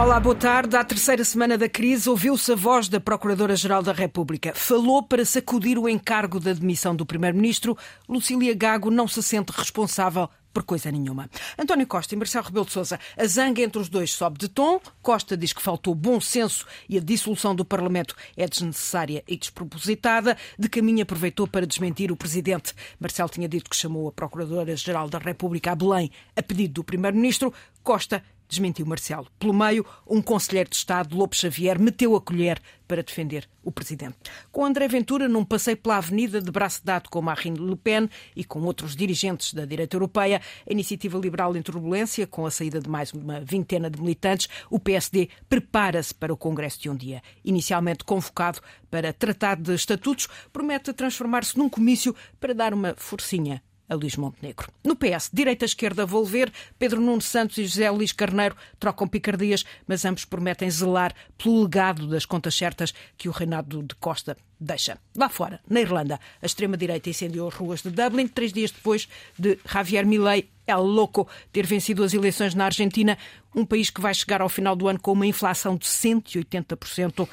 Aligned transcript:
Olá, 0.00 0.18
boa 0.18 0.34
tarde. 0.34 0.76
À 0.76 0.82
terceira 0.82 1.22
semana 1.22 1.58
da 1.58 1.68
crise, 1.68 2.08
ouviu-se 2.08 2.50
a 2.50 2.56
voz 2.56 2.88
da 2.88 2.98
Procuradora-Geral 2.98 3.82
da 3.82 3.92
República. 3.92 4.54
Falou 4.54 5.02
para 5.02 5.26
sacudir 5.26 5.78
o 5.78 5.86
encargo 5.86 6.40
da 6.40 6.54
demissão 6.54 6.96
do 6.96 7.04
Primeiro-Ministro. 7.04 7.76
Lucília 8.08 8.54
Gago 8.54 8.90
não 8.90 9.06
se 9.06 9.22
sente 9.22 9.52
responsável 9.52 10.26
por 10.54 10.62
coisa 10.62 10.90
nenhuma. 10.90 11.28
António 11.58 11.86
Costa 11.86 12.14
e 12.14 12.16
Marcelo 12.16 12.46
Rebelo 12.46 12.64
de 12.64 12.72
Sousa, 12.72 12.98
a 13.14 13.26
zanga 13.26 13.60
entre 13.60 13.78
os 13.78 13.90
dois 13.90 14.10
sobe 14.10 14.38
de 14.38 14.48
tom. 14.48 14.80
Costa 15.02 15.36
diz 15.36 15.52
que 15.52 15.60
faltou 15.60 15.94
bom 15.94 16.18
senso 16.18 16.64
e 16.88 16.96
a 16.96 17.00
dissolução 17.00 17.54
do 17.54 17.64
Parlamento 17.64 18.16
é 18.38 18.48
desnecessária 18.48 19.22
e 19.28 19.36
despropositada. 19.36 20.34
De 20.58 20.70
caminho 20.70 21.02
aproveitou 21.02 21.46
para 21.46 21.66
desmentir 21.66 22.10
o 22.10 22.16
Presidente. 22.16 22.72
Marcelo 22.98 23.28
tinha 23.28 23.46
dito 23.46 23.68
que 23.68 23.76
chamou 23.76 24.08
a 24.08 24.12
Procuradora-Geral 24.12 25.10
da 25.10 25.18
República 25.18 25.72
a 25.72 25.74
Belém 25.74 26.10
a 26.34 26.42
pedido 26.42 26.72
do 26.72 26.84
Primeiro-Ministro. 26.84 27.52
Costa 27.82 28.24
desmentiu 28.50 28.84
Marcelo. 28.84 29.26
Pelo 29.38 29.54
meio, 29.54 29.86
um 30.06 30.20
conselheiro 30.20 30.68
de 30.68 30.76
Estado, 30.76 31.16
Lopes 31.16 31.40
Xavier, 31.40 31.80
meteu 31.80 32.14
a 32.16 32.20
colher 32.20 32.60
para 32.86 33.02
defender 33.02 33.48
o 33.62 33.70
presidente. 33.70 34.16
Com 34.50 34.64
André 34.64 34.88
Ventura 34.88 35.28
num 35.28 35.44
passeio 35.44 35.76
pela 35.76 35.98
avenida 35.98 36.42
de 36.42 36.50
braço 36.50 36.84
dado 36.84 37.08
com 37.08 37.22
Marine 37.22 37.58
Le 37.58 37.76
Pen 37.76 38.10
e 38.34 38.44
com 38.44 38.60
outros 38.62 38.96
dirigentes 38.96 39.54
da 39.54 39.64
direita 39.64 39.96
europeia, 39.96 40.40
a 40.68 40.72
Iniciativa 40.72 41.16
Liberal 41.16 41.56
em 41.56 41.62
turbulência, 41.62 42.26
com 42.26 42.44
a 42.44 42.50
saída 42.50 42.80
de 42.80 42.88
mais 42.88 43.12
uma 43.12 43.40
vintena 43.40 43.88
de 43.88 44.00
militantes, 44.00 44.48
o 44.68 44.80
PSD 44.80 45.28
prepara-se 45.48 46.12
para 46.12 46.32
o 46.32 46.36
Congresso 46.36 46.80
de 46.80 46.90
um 46.90 46.96
dia. 46.96 47.22
Inicialmente 47.44 48.02
convocado 48.02 48.60
para 48.90 49.12
tratar 49.12 49.56
de 49.56 49.72
estatutos, 49.72 50.26
promete 50.52 50.92
transformar-se 50.92 51.56
num 51.56 51.68
comício 51.68 52.14
para 52.40 52.52
dar 52.52 52.74
uma 52.74 52.94
forcinha 52.96 53.62
a 53.90 53.94
Luís 53.94 54.16
Montenegro. 54.16 54.68
No 54.84 54.94
PS, 54.94 55.28
direita-esquerda 55.32 56.06
Volver, 56.06 56.50
Pedro 56.78 57.00
Nuno 57.00 57.20
Santos 57.20 57.58
e 57.58 57.66
José 57.66 57.90
Luís 57.90 58.12
Carneiro 58.12 58.56
trocam 58.78 59.08
picardias, 59.08 59.64
mas 59.86 60.04
ambos 60.04 60.24
prometem 60.24 60.70
zelar 60.70 61.12
pelo 61.36 61.64
legado 61.64 62.06
das 62.06 62.24
contas 62.24 62.54
certas 62.54 62.94
que 63.18 63.28
o 63.28 63.32
reinado 63.32 63.82
de 63.82 63.94
Costa 63.96 64.36
deixa. 64.58 64.98
Lá 65.16 65.28
fora, 65.28 65.60
na 65.68 65.80
Irlanda, 65.80 66.20
a 66.40 66.46
extrema-direita 66.46 67.10
incendiou 67.10 67.48
as 67.48 67.54
ruas 67.54 67.82
de 67.82 67.90
Dublin 67.90 68.28
três 68.28 68.52
dias 68.52 68.70
depois 68.70 69.08
de 69.36 69.58
Javier 69.70 70.06
Milei, 70.06 70.48
El 70.66 70.82
Loco, 70.82 71.28
ter 71.52 71.66
vencido 71.66 72.04
as 72.04 72.14
eleições 72.14 72.54
na 72.54 72.66
Argentina, 72.66 73.18
um 73.54 73.64
país 73.64 73.90
que 73.90 74.00
vai 74.00 74.14
chegar 74.14 74.40
ao 74.40 74.48
final 74.48 74.76
do 74.76 74.86
ano 74.86 75.00
com 75.00 75.12
uma 75.12 75.26
inflação 75.26 75.76
de 75.76 75.86
180%. 75.86 77.28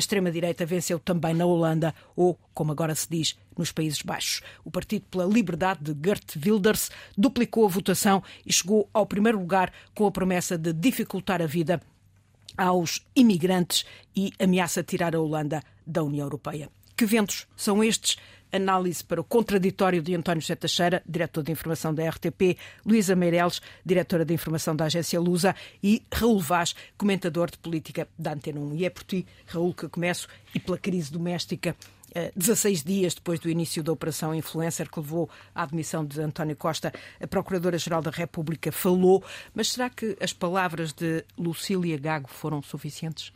A 0.00 0.08
extrema-direita 0.10 0.64
venceu 0.64 0.98
também 0.98 1.34
na 1.34 1.44
Holanda, 1.44 1.94
ou, 2.16 2.38
como 2.54 2.72
agora 2.72 2.94
se 2.94 3.06
diz, 3.06 3.36
nos 3.54 3.70
Países 3.70 4.00
Baixos. 4.00 4.40
O 4.64 4.70
Partido 4.70 5.04
pela 5.10 5.26
Liberdade 5.26 5.92
de 5.92 6.08
Gert 6.08 6.36
Wilders 6.42 6.90
duplicou 7.18 7.66
a 7.66 7.68
votação 7.68 8.22
e 8.46 8.50
chegou 8.50 8.88
ao 8.94 9.04
primeiro 9.04 9.38
lugar 9.38 9.70
com 9.94 10.06
a 10.06 10.10
promessa 10.10 10.56
de 10.56 10.72
dificultar 10.72 11.42
a 11.42 11.46
vida 11.46 11.82
aos 12.56 13.04
imigrantes 13.14 13.84
e 14.16 14.32
ameaça 14.38 14.82
tirar 14.82 15.14
a 15.14 15.20
Holanda 15.20 15.62
da 15.86 16.02
União 16.02 16.24
Europeia. 16.24 16.70
Que 16.96 17.04
ventos 17.04 17.46
são 17.54 17.84
estes? 17.84 18.16
Análise 18.52 19.04
para 19.04 19.20
o 19.20 19.24
contraditório 19.24 20.02
de 20.02 20.14
António 20.14 20.40
José 20.40 20.54
Teixeira, 20.54 21.02
diretor 21.06 21.42
de 21.42 21.52
informação 21.52 21.94
da 21.94 22.08
RTP, 22.08 22.56
Luísa 22.84 23.14
Meireles, 23.14 23.60
diretora 23.84 24.24
de 24.24 24.34
informação 24.34 24.74
da 24.74 24.86
agência 24.86 25.20
Lusa 25.20 25.54
e 25.82 26.02
Raul 26.12 26.40
Vaz, 26.40 26.74
comentador 26.96 27.50
de 27.50 27.58
política 27.58 28.08
da 28.18 28.32
Antena 28.32 28.60
1. 28.60 28.74
E 28.76 28.84
é 28.84 28.90
por 28.90 29.04
ti, 29.04 29.26
Raul, 29.46 29.74
que 29.74 29.88
começo 29.88 30.28
e 30.54 30.60
pela 30.60 30.78
crise 30.78 31.12
doméstica 31.12 31.76
16 32.34 32.82
dias 32.82 33.14
depois 33.14 33.38
do 33.38 33.48
início 33.48 33.82
da 33.82 33.92
Operação 33.92 34.34
Influencer, 34.34 34.90
que 34.90 34.98
levou 34.98 35.30
à 35.54 35.62
admissão 35.62 36.04
de 36.04 36.20
António 36.20 36.56
Costa, 36.56 36.92
a 37.20 37.26
Procuradora-Geral 37.26 38.02
da 38.02 38.10
República 38.10 38.72
falou. 38.72 39.22
Mas 39.54 39.72
será 39.72 39.88
que 39.88 40.16
as 40.20 40.32
palavras 40.32 40.92
de 40.92 41.24
Lucília 41.38 41.96
Gago 41.98 42.28
foram 42.28 42.62
suficientes? 42.62 43.32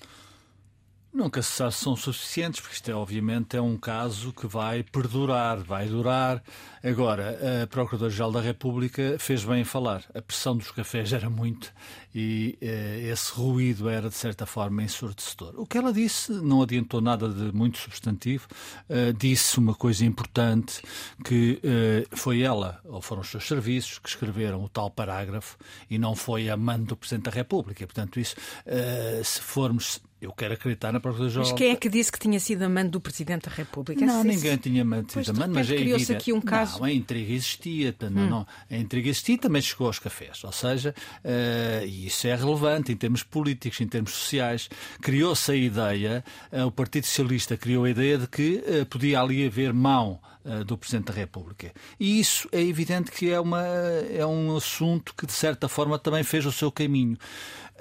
Nunca 1.15 1.41
se 1.43 1.53
sabe 1.53 1.73
se 1.73 1.85
são 1.85 1.95
suficientes, 1.95 2.61
porque 2.61 2.75
isto 2.75 2.91
é, 2.91 2.95
obviamente 2.95 3.57
é 3.57 3.63
um 3.63 3.77
caso 3.77 4.33
que 4.33 4.49
vai 4.49 4.83
perdurar, 4.83 5.59
vai 5.59 5.87
durar. 5.87 6.43
Agora, 6.83 7.63
a 7.63 7.67
Procuradora-Geral 7.69 8.33
da 8.33 8.41
República 8.41 9.15
fez 9.21 9.45
bem 9.45 9.61
em 9.61 9.65
falar. 9.65 10.03
A 10.13 10.21
pressão 10.21 10.57
dos 10.57 10.73
cafés 10.73 11.13
era 11.13 11.31
muito 11.31 11.73
e 12.15 12.57
eh, 12.61 13.09
esse 13.11 13.33
ruído 13.33 13.89
era, 13.89 14.09
de 14.09 14.15
certa 14.15 14.47
forma, 14.47 14.83
ensurdecedor. 14.83 15.55
O 15.57 15.67
que 15.67 15.77
ela 15.77 15.93
disse 15.93 16.31
não 16.33 16.63
adiantou 16.63 17.01
nada 17.01 17.29
de 17.29 17.53
muito 17.53 17.79
substantivo. 17.79 18.47
Uh, 18.89 19.13
disse 19.13 19.59
uma 19.59 19.75
coisa 19.75 20.05
importante, 20.05 20.81
que 21.25 21.61
uh, 21.65 22.17
foi 22.17 22.43
ela, 22.43 22.81
ou 22.85 23.03
foram 23.03 23.23
os 23.23 23.29
seus 23.29 23.47
serviços, 23.47 23.99
que 23.99 24.09
escreveram 24.09 24.63
o 24.63 24.69
tal 24.69 24.91
parágrafo 24.91 25.57
e 25.91 25.99
não 25.99 26.15
foi 26.15 26.49
a 26.49 26.57
mando 26.57 26.87
do 26.87 26.97
Presidente 26.97 27.25
da 27.25 27.31
República. 27.31 27.85
Portanto, 27.87 28.21
isso, 28.21 28.37
uh, 28.67 29.25
se 29.25 29.41
formos 29.41 30.01
eu 30.25 30.33
quero 30.33 30.55
acreditar 30.55 30.91
na 30.91 31.01
Procuradora-Geral. 31.01 31.51
Mas 31.51 31.59
quem 31.59 31.71
é 31.71 31.77
que 31.77 31.89
disse 31.89 32.11
que 32.11 32.19
tinha 32.19 32.41
sido 32.41 32.63
amante 32.63 32.91
do 32.91 33.01
Presidente 33.01 33.49
da 33.49 33.55
República? 33.55 34.05
Não, 34.05 34.25
ninguém 34.25 34.57
tinha 34.57 34.83
sido 34.83 35.31
amante, 35.31 35.51
mas 35.51 35.71
é 35.71 35.75
evidente. 35.75 36.13
aqui 36.13 36.33
um 36.33 36.41
caso... 36.41 36.79
Não, 36.79 36.87
a 36.87 36.93
intriga 36.93 37.33
existia, 37.33 37.95
hum. 38.03 38.11
não, 38.11 38.47
a 38.71 38.77
intriga 38.77 39.11
existia 39.11 39.37
também 39.37 39.61
chegou 39.61 39.87
aos 39.87 39.99
cafés, 39.99 40.43
ou 40.43 40.53
seja, 40.53 40.95
uh, 41.23 41.87
isso 42.07 42.27
é 42.27 42.35
relevante 42.35 42.93
em 42.93 42.97
termos 42.97 43.23
políticos, 43.23 43.81
em 43.81 43.89
termos 43.89 44.13
sociais. 44.13 44.69
Criou-se 45.01 45.51
a 45.51 45.55
ideia, 45.55 46.25
uh, 46.53 46.67
o 46.67 46.73
Partido 46.73 47.07
Socialista 47.07 47.57
criou 47.57 47.85
a 47.85 47.91
ideia 47.91 48.19
de 48.19 48.27
que 48.27 48.63
uh, 48.67 48.87
podia 48.87 49.21
ali 49.21 49.47
haver 49.47 49.73
mão 49.73 50.21
do 50.67 50.77
Presidente 50.77 51.07
da 51.07 51.15
República. 51.15 51.73
E 51.99 52.21
isso 52.21 52.47
é 52.53 52.61
evidente 52.61 53.11
que 53.11 53.31
é, 53.31 53.41
uma, 53.41 53.63
é 53.63 54.27
um 54.27 54.55
assunto 54.55 55.15
que, 55.15 55.25
de 55.25 55.33
certa 55.33 55.71
forma, 55.71 55.99
também 55.99 56.23
fez 56.23 56.45
o 56.45 56.53
seu 56.53 56.71
caminho. 56.71 57.17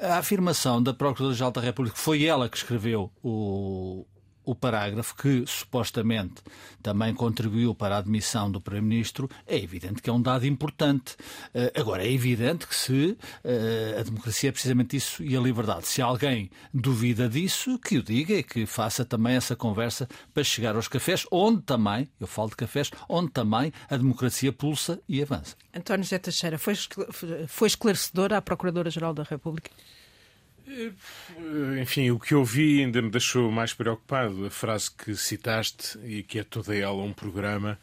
A 0.01 0.19
afirmação 0.19 0.81
da 0.81 0.93
Procuradora-Geral 0.93 1.51
da 1.51 1.59
República 1.59 1.97
foi 1.97 2.23
ela 2.23 2.47
que 2.47 2.55
escreveu 2.55 3.11
o, 3.21 4.05
o 4.45 4.55
parágrafo 4.55 5.15
que 5.15 5.43
supostamente 5.47 6.41
também 6.81 7.13
contribuiu 7.13 7.73
para 7.73 7.95
a 7.95 7.99
admissão 7.99 8.51
do 8.51 8.59
Primeiro-Ministro, 8.59 9.29
é 9.47 9.57
evidente 9.57 10.01
que 10.01 10.09
é 10.09 10.13
um 10.13 10.21
dado 10.21 10.45
importante. 10.45 11.15
Uh, 11.53 11.79
agora, 11.79 12.03
é 12.03 12.11
evidente 12.11 12.67
que 12.67 12.75
se 12.75 13.17
uh, 13.43 13.99
a 13.99 14.03
democracia 14.03 14.49
é 14.49 14.51
precisamente 14.51 14.97
isso 14.97 15.23
e 15.23 15.35
a 15.35 15.39
liberdade. 15.39 15.87
Se 15.87 16.01
alguém 16.01 16.49
duvida 16.73 17.29
disso, 17.29 17.79
que 17.79 17.97
o 17.97 18.03
diga 18.03 18.33
e 18.33 18.43
que 18.43 18.65
faça 18.65 19.05
também 19.05 19.35
essa 19.35 19.55
conversa 19.55 20.07
para 20.33 20.43
chegar 20.43 20.75
aos 20.75 20.87
cafés, 20.87 21.25
onde 21.31 21.61
também, 21.61 22.09
eu 22.19 22.27
falo 22.27 22.49
de 22.49 22.55
cafés, 22.55 22.91
onde 23.07 23.31
também 23.31 23.71
a 23.89 23.97
democracia 23.97 24.51
pulsa 24.51 24.99
e 25.07 25.21
avança. 25.21 25.55
António 25.73 26.03
José 26.03 26.19
Teixeira, 26.19 26.57
foi, 26.57 27.67
esclarecedora 27.67 28.37
a 28.37 28.41
Procuradora-Geral 28.41 29.13
da 29.13 29.23
República? 29.23 29.71
Eh, 30.67 31.81
enfim, 31.81 32.11
o 32.11 32.19
que 32.19 32.33
eu 32.33 32.43
vi 32.43 32.81
ainda 32.81 33.01
me 33.01 33.09
deixou 33.09 33.51
mais 33.51 33.73
preocupado. 33.73 34.45
A 34.45 34.49
frase 34.49 34.91
que 34.91 35.15
citaste 35.15 35.97
e 36.03 36.23
que 36.23 36.39
é 36.39 36.43
toda 36.43 36.75
ela 36.75 37.01
um 37.01 37.13
programa, 37.13 37.79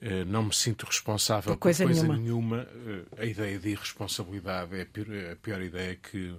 eh, 0.00 0.24
não 0.24 0.44
me 0.44 0.54
sinto 0.54 0.86
responsável 0.86 1.54
por 1.54 1.58
coisa, 1.58 1.84
por 1.84 1.92
coisa 1.92 2.02
nenhuma. 2.02 2.18
nenhuma. 2.18 2.68
Eh, 2.86 3.22
a 3.22 3.24
ideia 3.26 3.58
de 3.58 3.70
irresponsabilidade 3.70 4.76
é 4.76 4.82
a 4.82 4.86
pior, 4.86 5.06
a 5.32 5.36
pior 5.36 5.62
ideia 5.62 5.96
que 5.96 6.34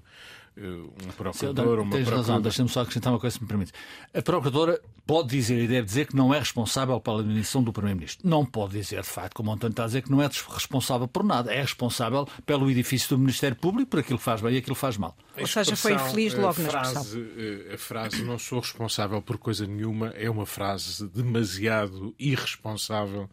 um 0.61 1.11
procurador 1.17 1.79
ou 1.79 1.83
uma 1.83 1.91
Tens 1.91 2.07
razão, 2.07 2.41
deixa-me 2.41 2.69
só 2.69 2.81
acrescentar 2.81 3.11
uma 3.11 3.19
coisa, 3.19 3.35
se 3.35 3.41
me 3.41 3.47
permite. 3.47 3.71
A 4.13 4.21
procuradora 4.21 4.81
pode 5.05 5.29
dizer 5.29 5.63
e 5.63 5.67
deve 5.67 5.85
dizer 5.85 6.07
que 6.07 6.15
não 6.15 6.33
é 6.33 6.39
responsável 6.39 6.99
pela 6.99 7.19
admissão 7.21 7.63
do 7.63 7.73
Primeiro-Ministro. 7.73 8.27
Não 8.27 8.45
pode 8.45 8.73
dizer, 8.73 9.01
de 9.01 9.07
facto, 9.07 9.35
como 9.35 9.49
o 9.49 9.53
António 9.53 9.71
está 9.71 9.83
a 9.83 9.87
dizer, 9.87 10.01
que 10.03 10.11
não 10.11 10.21
é 10.21 10.27
responsável 10.27 11.07
por 11.07 11.23
nada. 11.23 11.53
É 11.53 11.61
responsável 11.61 12.27
pelo 12.45 12.69
edifício 12.69 13.09
do 13.09 13.17
Ministério 13.17 13.57
Público, 13.57 13.89
por 13.89 13.99
aquilo 13.99 14.17
que 14.17 14.23
faz 14.23 14.41
bem 14.41 14.53
e 14.53 14.57
aquilo 14.57 14.75
que 14.75 14.81
faz 14.81 14.97
mal. 14.97 15.15
Ou 15.37 15.47
seja, 15.47 15.75
foi 15.75 15.93
infeliz 15.93 16.33
logo 16.33 16.61
na 16.61 16.69
frase, 16.69 17.31
eh, 17.37 17.73
A 17.73 17.77
frase 17.77 18.23
não 18.23 18.37
sou 18.37 18.59
responsável 18.59 19.21
por 19.21 19.37
coisa 19.37 19.65
nenhuma 19.65 20.09
é 20.09 20.29
uma 20.29 20.45
frase 20.45 21.07
demasiado 21.09 22.13
irresponsável 22.19 23.29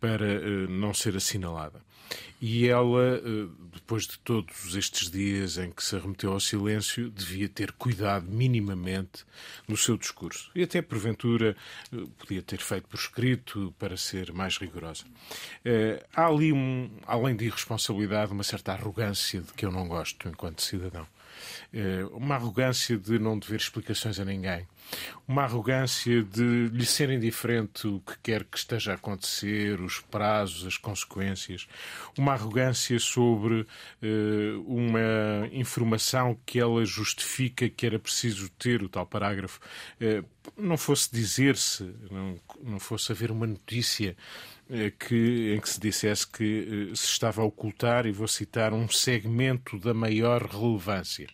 para 0.00 0.68
não 0.68 0.92
ser 0.92 1.16
assinalada. 1.16 1.80
E 2.40 2.68
ela, 2.68 3.18
uh, 3.18 3.48
depois 3.72 4.06
de 4.06 4.18
todos 4.18 4.74
estes 4.74 5.10
dias 5.10 5.56
em 5.56 5.70
que 5.70 5.82
se 5.82 5.96
remeteu 5.98 6.32
ao 6.32 6.40
silêncio, 6.40 7.10
devia 7.10 7.48
ter 7.48 7.72
cuidado 7.72 8.26
minimamente 8.28 9.24
no 9.66 9.76
seu 9.76 9.96
discurso. 9.96 10.50
E 10.54 10.62
até, 10.62 10.82
porventura, 10.82 11.56
uh, 11.92 12.06
podia 12.18 12.42
ter 12.42 12.60
feito 12.60 12.86
por 12.88 12.98
escrito 12.98 13.74
para 13.78 13.96
ser 13.96 14.32
mais 14.32 14.58
rigorosa. 14.58 15.04
há 16.14 16.26
ali, 16.26 16.52
um, 16.52 16.90
além 17.06 17.34
de 17.34 17.46
irresponsabilidade, 17.46 18.32
uma 18.32 18.44
certa 18.44 18.72
arrogância 18.72 19.40
de 19.40 19.52
que 19.54 19.64
eu 19.64 19.72
não 19.72 19.88
gosto 19.88 20.28
enquanto 20.28 20.60
cidadão. 20.60 21.06
uma 22.12 22.34
arrogância 22.34 22.98
de 22.98 23.18
não 23.18 23.38
dever 23.38 23.60
explicações 23.60 24.20
a 24.20 24.24
ninguém 24.24 24.66
uma 25.26 25.42
arrogância 25.42 26.22
de 26.22 26.68
lhe 26.68 26.84
ser 26.84 27.10
indiferente 27.10 27.86
o 27.86 28.00
que 28.00 28.18
quer 28.22 28.44
que 28.44 28.58
esteja 28.58 28.92
a 28.92 28.94
acontecer, 28.94 29.80
os 29.80 30.00
prazos, 30.00 30.66
as 30.66 30.76
consequências, 30.76 31.66
uma 32.18 32.32
arrogância 32.32 32.98
sobre 32.98 33.62
uh, 33.62 34.64
uma 34.66 35.48
informação 35.52 36.38
que 36.44 36.60
ela 36.60 36.84
justifica 36.84 37.68
que 37.68 37.86
era 37.86 37.98
preciso 37.98 38.50
ter, 38.50 38.82
o 38.82 38.88
tal 38.88 39.06
parágrafo, 39.06 39.60
uh, 40.00 40.24
não 40.56 40.76
fosse 40.76 41.10
dizer-se, 41.10 41.90
não, 42.10 42.38
não 42.62 42.78
fosse 42.78 43.10
haver 43.10 43.30
uma 43.30 43.46
notícia 43.46 44.14
eh, 44.68 44.90
que, 44.90 45.54
em 45.54 45.60
que 45.60 45.68
se 45.68 45.80
dissesse 45.80 46.26
que 46.26 46.90
se 46.94 47.06
estava 47.06 47.42
a 47.42 47.44
ocultar, 47.44 48.06
e 48.06 48.12
vou 48.12 48.28
citar, 48.28 48.72
um 48.72 48.88
segmento 48.88 49.78
da 49.78 49.94
maior 49.94 50.42
relevância. 50.42 51.28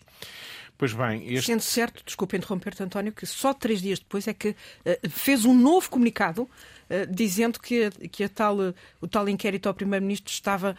Pois 0.81 0.95
bem, 0.95 1.31
este... 1.35 1.49
Sendo 1.49 1.61
certo, 1.61 2.03
desculpe 2.03 2.39
interromper-te, 2.39 2.83
António, 2.83 3.13
que 3.13 3.27
só 3.27 3.53
três 3.53 3.83
dias 3.83 3.99
depois 3.99 4.27
é 4.27 4.33
que 4.33 4.49
uh, 4.49 5.11
fez 5.11 5.45
um 5.45 5.53
novo 5.53 5.91
comunicado 5.91 6.45
uh, 6.45 7.07
dizendo 7.07 7.61
que, 7.61 7.91
que 8.09 8.25
a 8.25 8.31
tal, 8.31 8.59
uh, 8.59 8.75
o 8.99 9.07
tal 9.07 9.29
inquérito 9.29 9.69
ao 9.69 9.75
Primeiro-Ministro 9.75 10.33
estava 10.33 10.75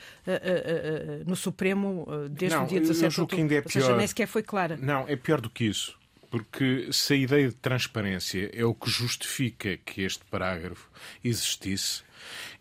no 1.28 1.36
Supremo 1.36 2.08
desde 2.32 2.58
não, 2.58 2.64
o 2.64 2.68
dia 2.68 2.80
17 2.80 3.14
de 3.14 3.22
outubro. 3.22 3.46
É 3.46 3.48
pior. 3.48 3.64
Ou 3.64 3.70
seja, 3.70 3.96
nem 3.96 4.08
sequer 4.08 4.26
foi 4.26 4.42
clara. 4.42 4.76
Não, 4.76 5.08
é 5.08 5.16
pior 5.16 5.40
do 5.40 5.52
que 5.52 5.66
isso. 5.66 5.96
Porque 6.32 6.90
se 6.92 7.14
a 7.14 7.18
ideia 7.18 7.50
de 7.50 7.56
transparência 7.56 8.50
é 8.56 8.66
o 8.66 8.74
que 8.74 8.90
justifica 8.90 9.78
que 9.78 10.02
este 10.02 10.26
parágrafo 10.26 10.90
existisse, 11.24 12.02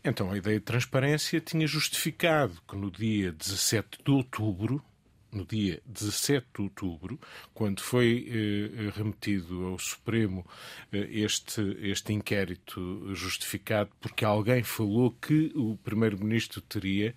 então 0.05 0.31
a 0.31 0.37
ideia 0.37 0.59
de 0.59 0.65
transparência 0.67 1.41
tinha 1.41 1.67
justificado 1.67 2.61
que 2.69 2.77
no 2.77 2.91
dia 2.91 3.33
17 3.33 4.01
de 4.05 4.11
outubro 4.11 4.85
no 5.33 5.45
dia 5.45 5.81
17 5.87 6.47
de 6.55 6.63
outubro, 6.63 7.19
quando 7.55 7.81
foi 7.81 8.27
eh, 8.29 8.91
remetido 8.97 9.67
ao 9.67 9.79
Supremo 9.79 10.47
eh, 10.93 11.09
este, 11.11 11.61
este 11.81 12.13
inquérito 12.13 13.15
justificado 13.15 13.91
porque 14.01 14.25
alguém 14.25 14.63
falou 14.63 15.13
que 15.13 15.53
o 15.55 15.77
Primeiro-Ministro 15.77 16.61
teria, 16.61 17.15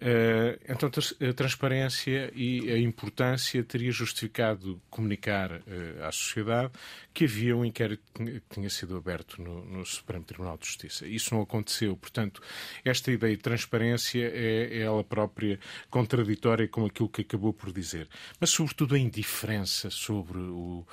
eh, 0.00 0.58
então 0.68 0.88
a 0.88 1.32
transparência 1.32 2.30
e 2.34 2.70
a 2.70 2.78
importância 2.78 3.62
teria 3.64 3.90
justificado 3.90 4.80
comunicar 4.90 5.62
eh, 5.66 6.02
à 6.02 6.12
sociedade 6.12 6.72
que 7.18 7.24
havia 7.24 7.56
um 7.56 7.64
inquérito 7.64 8.04
que 8.14 8.40
tinha 8.48 8.70
sido 8.70 8.96
aberto 8.96 9.42
no, 9.42 9.64
no, 9.64 9.84
Supremo 9.84 10.24
Tribunal 10.24 10.56
de 10.56 10.68
Justiça. 10.68 11.04
Isso 11.04 11.34
não 11.34 11.42
aconteceu. 11.42 11.96
Portanto, 11.96 12.40
esta 12.84 13.10
ideia 13.10 13.36
de 13.36 13.42
transparência 13.42 14.24
é, 14.24 14.78
é 14.78 14.82
ela 14.82 15.02
própria 15.02 15.58
contraditória 15.90 16.68
com 16.68 16.86
aquilo 16.86 17.08
que 17.08 17.22
acabou 17.22 17.52
por 17.52 17.72
dizer. 17.72 18.08
Mas, 18.38 18.50
sobretudo, 18.50 18.94
a 18.94 18.98
indiferença 19.00 19.90
sobre 19.90 20.38
o, 20.38 20.86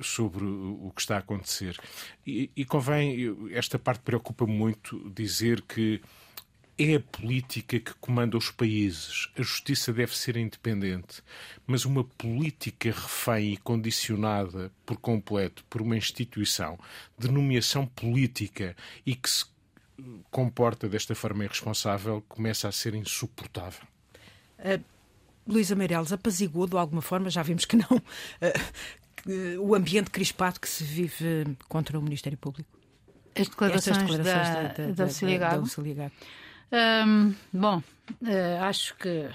sobre 0.00 0.46
o 0.46 0.90
que 0.96 1.02
está 1.02 1.16
a 1.16 1.18
acontecer. 1.18 1.76
E, 2.26 2.50
e 2.56 2.64
convém, 2.64 3.36
esta 3.50 3.78
parte 3.78 4.00
preocupa 4.00 4.46
muito 4.46 5.10
dizer 5.10 5.60
que 5.60 6.00
é 6.78 6.94
a 6.94 7.00
política 7.00 7.80
que 7.80 7.92
comanda 7.94 8.36
os 8.36 8.52
países. 8.52 9.28
A 9.36 9.42
justiça 9.42 9.92
deve 9.92 10.16
ser 10.16 10.36
independente. 10.36 11.22
Mas 11.66 11.84
uma 11.84 12.04
política 12.04 12.90
refém 12.90 13.54
e 13.54 13.56
condicionada 13.56 14.70
por 14.86 14.96
completo 14.96 15.64
por 15.68 15.82
uma 15.82 15.96
instituição 15.96 16.78
de 17.18 17.28
nomeação 17.28 17.84
política 17.84 18.76
e 19.04 19.16
que 19.16 19.28
se 19.28 19.44
comporta 20.30 20.88
desta 20.88 21.14
forma 21.16 21.44
irresponsável 21.44 22.22
começa 22.28 22.68
a 22.68 22.72
ser 22.72 22.94
insuportável. 22.94 23.82
Uh, 24.60 24.82
Luísa 25.44 25.74
Meireles 25.74 26.12
apaziguou 26.12 26.68
de 26.68 26.76
alguma 26.76 27.02
forma, 27.02 27.28
já 27.28 27.42
vimos 27.42 27.64
que 27.64 27.76
não, 27.76 27.96
uh, 27.96 29.60
o 29.60 29.74
ambiente 29.74 30.10
crispado 30.10 30.60
que 30.60 30.68
se 30.68 30.84
vive 30.84 31.44
contra 31.68 31.98
o 31.98 32.02
Ministério 32.02 32.38
Público. 32.38 32.70
As 33.34 33.48
declarações, 33.48 33.98
declarações 33.98 34.24
da, 34.24 34.52
da, 34.52 34.62
da, 34.62 34.86
da, 34.86 35.04
da, 35.04 35.94
da 35.94 36.10
Hum, 36.70 37.34
bom, 37.52 37.78
uh, 37.78 38.62
acho 38.62 38.94
que 38.96 39.28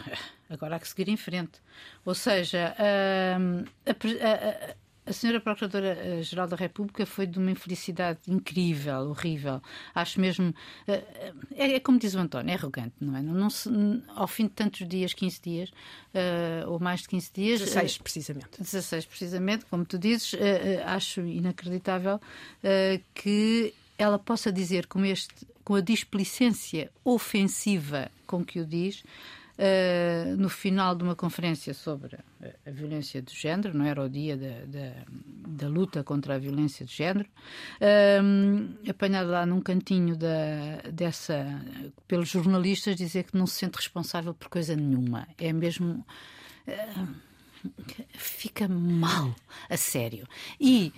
agora 0.50 0.76
há 0.76 0.80
que 0.80 0.88
seguir 0.88 1.10
em 1.10 1.18
frente. 1.18 1.62
Ou 2.06 2.14
seja, 2.14 2.76
uh, 2.78 3.66
a, 3.86 3.92
a, 3.92 4.76
a 5.06 5.12
senhora 5.12 5.42
Procuradora-Geral 5.42 6.48
da 6.48 6.56
República 6.56 7.06
foi 7.06 7.26
de 7.26 7.38
uma 7.38 7.52
infelicidade 7.52 8.20
incrível, 8.28 9.10
horrível. 9.10 9.62
Acho 9.94 10.20
mesmo. 10.22 10.54
É, 10.88 11.34
é, 11.56 11.80
como 11.80 12.00
diz 12.00 12.14
o 12.14 12.20
António, 12.20 12.52
é 12.52 12.56
arrogante, 12.56 12.94
não 13.02 13.18
é? 13.18 13.22
Não, 13.22 13.34
não 13.34 13.50
se, 13.50 13.70
ao 14.16 14.28
fim 14.28 14.44
de 14.44 14.54
tantos 14.54 14.88
dias, 14.88 15.14
15 15.14 15.42
dias, 15.42 15.70
uh, 15.70 16.70
ou 16.70 16.80
mais 16.80 17.02
de 17.02 17.10
15 17.10 17.32
dias. 17.34 17.60
16, 17.60 17.98
precisamente. 17.98 18.62
16, 18.62 19.06
precisamente, 19.06 19.66
como 19.66 19.84
tu 19.84 19.98
dizes, 19.98 20.34
uh, 20.34 20.38
acho 20.86 21.22
inacreditável 21.22 22.20
que 23.14 23.74
ela 24.04 24.20
possa 24.20 24.52
dizer 24.52 24.88
como 24.88 25.06
este 25.06 25.48
com 25.64 25.76
a 25.76 25.82
displicência 25.82 26.92
ofensiva 27.04 28.12
com 28.28 28.44
que 28.44 28.60
o 28.60 28.66
diz, 28.66 29.04
uh, 29.58 30.36
no 30.38 30.50
final 30.50 30.96
de 30.96 31.04
uma 31.04 31.16
conferência 31.16 31.74
sobre 31.74 32.18
a, 32.66 32.72
violência 32.72 33.22
de 33.22 33.34
género, 33.34 33.78
não 33.78 33.86
era 33.86 34.04
o 34.04 34.10
dia 34.10 34.36
da, 34.36 34.66
da, 34.66 34.94
da 35.48 35.68
luta 35.68 36.04
contra 36.04 36.36
a 36.36 36.38
violência 36.38 36.86
de 36.86 36.94
género, 36.94 37.30
uh, 37.80 39.26
lá 39.26 39.46
num 39.46 39.62
cantinho 39.62 40.18
da, 40.18 40.82
dessa, 40.92 41.62
pelos 42.08 42.30
jornalistas, 42.30 42.96
dizer 42.96 43.24
que 43.24 43.38
não 43.38 43.48
se 43.48 43.60
sente 43.60 43.78
responsável 43.78 44.34
por 44.34 44.50
coisa 44.50 44.76
nenhuma. 44.76 45.28
É 45.38 45.54
mesmo. 45.54 46.06
Uh, 46.68 47.34
fica 48.10 48.68
mal, 48.68 49.34
a 49.70 49.78
sério. 49.78 50.28
E 50.60 50.92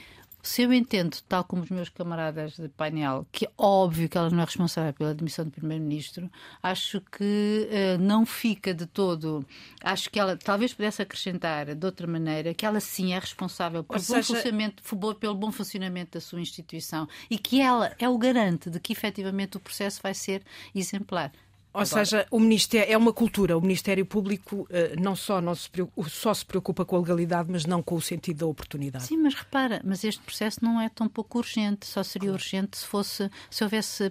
se 0.45 0.62
eu 0.62 0.71
entendo, 0.71 1.18
tal 1.27 1.44
como 1.44 1.63
os 1.63 1.71
meus 1.71 1.89
camaradas 1.89 2.56
de 2.56 2.69
painel, 2.69 3.25
que 3.31 3.45
é 3.45 3.51
óbvio 3.57 4.07
que 4.07 4.15
ela 4.15 4.30
não 4.30 4.42
é 4.42 4.45
responsável 4.45 4.94
pela 4.94 5.09
admissão 5.09 5.44
do 5.44 5.50
Primeiro-Ministro, 5.50 6.30
acho 6.62 7.01
que 7.01 7.68
uh, 7.68 7.97
não 8.00 8.27
fica 8.27 8.71
de 8.71 8.86
todo. 8.86 9.44
Acho 9.81 10.07
que 10.07 10.19
ela 10.19 10.38
talvez 10.38 10.71
pudesse 10.71 11.01
acrescentar 11.01 11.74
de 11.74 11.83
outra 11.86 12.06
maneira 12.06 12.53
que 12.53 12.63
ela 12.63 12.80
sim 12.80 13.13
é 13.13 13.19
responsável 13.19 13.83
pelo, 13.83 14.00
seja... 14.00 14.19
bom, 14.19 14.24
funcionamento, 14.24 14.83
pelo 15.19 15.36
bom 15.36 15.51
funcionamento 15.51 16.12
da 16.12 16.21
sua 16.21 16.39
instituição 16.39 17.07
e 17.27 17.39
que 17.39 17.59
ela 17.59 17.95
é 17.97 18.07
o 18.07 18.15
garante 18.15 18.69
de 18.69 18.80
que 18.80 18.94
efetivamente 18.94 19.57
o 19.57 19.59
processo 19.59 20.00
vai 20.03 20.13
ser 20.13 20.44
exemplar. 20.75 21.31
Ou 21.75 21.81
Agora. 21.81 22.06
seja, 22.06 22.25
o 22.31 22.39
Ministério 22.39 22.94
é 22.94 22.98
uma 22.98 23.12
cultura. 23.12 23.57
O 23.57 23.62
Ministério 23.62 24.06
Público 24.06 24.62
uh, 24.62 25.01
não 25.01 25.13
só 25.13 25.42
não 25.42 25.54
se 25.54 25.69
preocupa, 25.69 26.10
só 26.10 26.33
se 26.33 26.45
preocupa 26.45 26.86
com 26.86 26.95
a 26.95 27.00
legalidade, 27.00 27.51
mas 27.51 27.66
não 27.66 27.83
com 27.83 27.95
o 27.95 28.01
sentido 28.01 28.38
da 28.38 28.45
oportunidade. 28.45 29.06
Sim, 29.06 29.18
mas 29.18 29.33
repara, 29.33 29.81
mas 29.83 30.06
este 30.06 30.22
processo 30.22 30.63
não 30.63 30.80
é 30.80 30.88
tão 30.88 31.10
pouco 31.10 31.38
urgente. 31.38 31.86
Só 31.86 32.01
seria 32.01 32.30
claro. 32.30 32.42
urgente 32.42 32.77
se 32.77 32.86
fosse 32.86 33.30
se 33.50 33.62
houvesse 33.62 34.10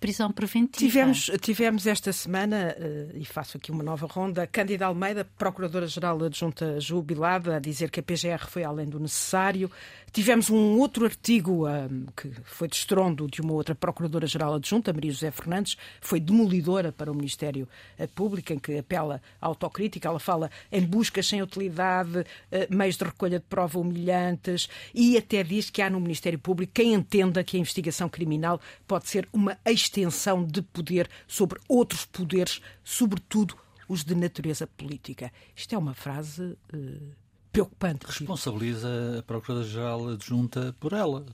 prisão 0.00 0.32
preventiva. 0.32 0.78
Tivemos 0.78 1.30
tivemos 1.42 1.86
esta 1.86 2.12
semana 2.14 2.74
uh, 2.78 3.16
e 3.18 3.26
faço 3.26 3.58
aqui 3.58 3.70
uma 3.70 3.82
nova 3.82 4.06
ronda. 4.06 4.46
Cândida 4.46 4.86
Almeida, 4.86 5.28
Procuradora-Geral 5.36 6.24
adjunta 6.24 6.80
jubilada, 6.80 7.56
a 7.56 7.58
dizer 7.60 7.90
que 7.90 8.00
a 8.00 8.02
PGR 8.02 8.46
foi 8.48 8.64
além 8.64 8.86
do 8.86 8.98
necessário. 8.98 9.70
Tivemos 10.12 10.50
um 10.50 10.78
outro 10.78 11.06
artigo 11.06 11.66
um, 11.66 12.06
que 12.14 12.30
foi 12.44 12.68
de 12.68 12.76
estrondo 12.76 13.26
de 13.26 13.40
uma 13.40 13.54
outra 13.54 13.74
Procuradora-Geral 13.74 14.54
adjunta, 14.54 14.92
Maria 14.92 15.10
José 15.10 15.30
Fernandes, 15.30 15.76
foi 16.00 16.20
demolidora 16.20 16.92
para 17.02 17.10
o 17.10 17.14
Ministério 17.16 17.68
eh, 17.98 18.06
Público, 18.06 18.52
em 18.52 18.60
que 18.60 18.78
apela 18.78 19.20
à 19.40 19.46
autocrítica. 19.46 20.08
Ela 20.08 20.20
fala 20.20 20.48
em 20.70 20.80
buscas 20.86 21.26
sem 21.26 21.42
utilidade, 21.42 22.24
eh, 22.52 22.68
meios 22.70 22.96
de 22.96 23.02
recolha 23.02 23.40
de 23.40 23.44
prova 23.46 23.80
humilhantes 23.80 24.68
e 24.94 25.18
até 25.18 25.42
diz 25.42 25.68
que 25.68 25.82
há 25.82 25.90
no 25.90 25.98
Ministério 25.98 26.38
Público 26.38 26.74
quem 26.74 26.94
entenda 26.94 27.42
que 27.42 27.56
a 27.56 27.60
investigação 27.60 28.08
criminal 28.08 28.60
pode 28.86 29.08
ser 29.08 29.28
uma 29.32 29.58
extensão 29.66 30.44
de 30.44 30.62
poder 30.62 31.10
sobre 31.26 31.58
outros 31.68 32.04
poderes, 32.04 32.60
sobretudo 32.84 33.56
os 33.88 34.04
de 34.04 34.14
natureza 34.14 34.64
política. 34.64 35.32
Isto 35.56 35.74
é 35.74 35.78
uma 35.78 35.94
frase. 35.94 36.56
Uh 36.72 37.22
preocupante. 37.52 38.06
Responsabiliza 38.06 39.18
a 39.18 39.22
Procuradora-Geral 39.22 40.08
adjunta 40.08 40.74
por 40.80 40.94
ela. 40.94 41.26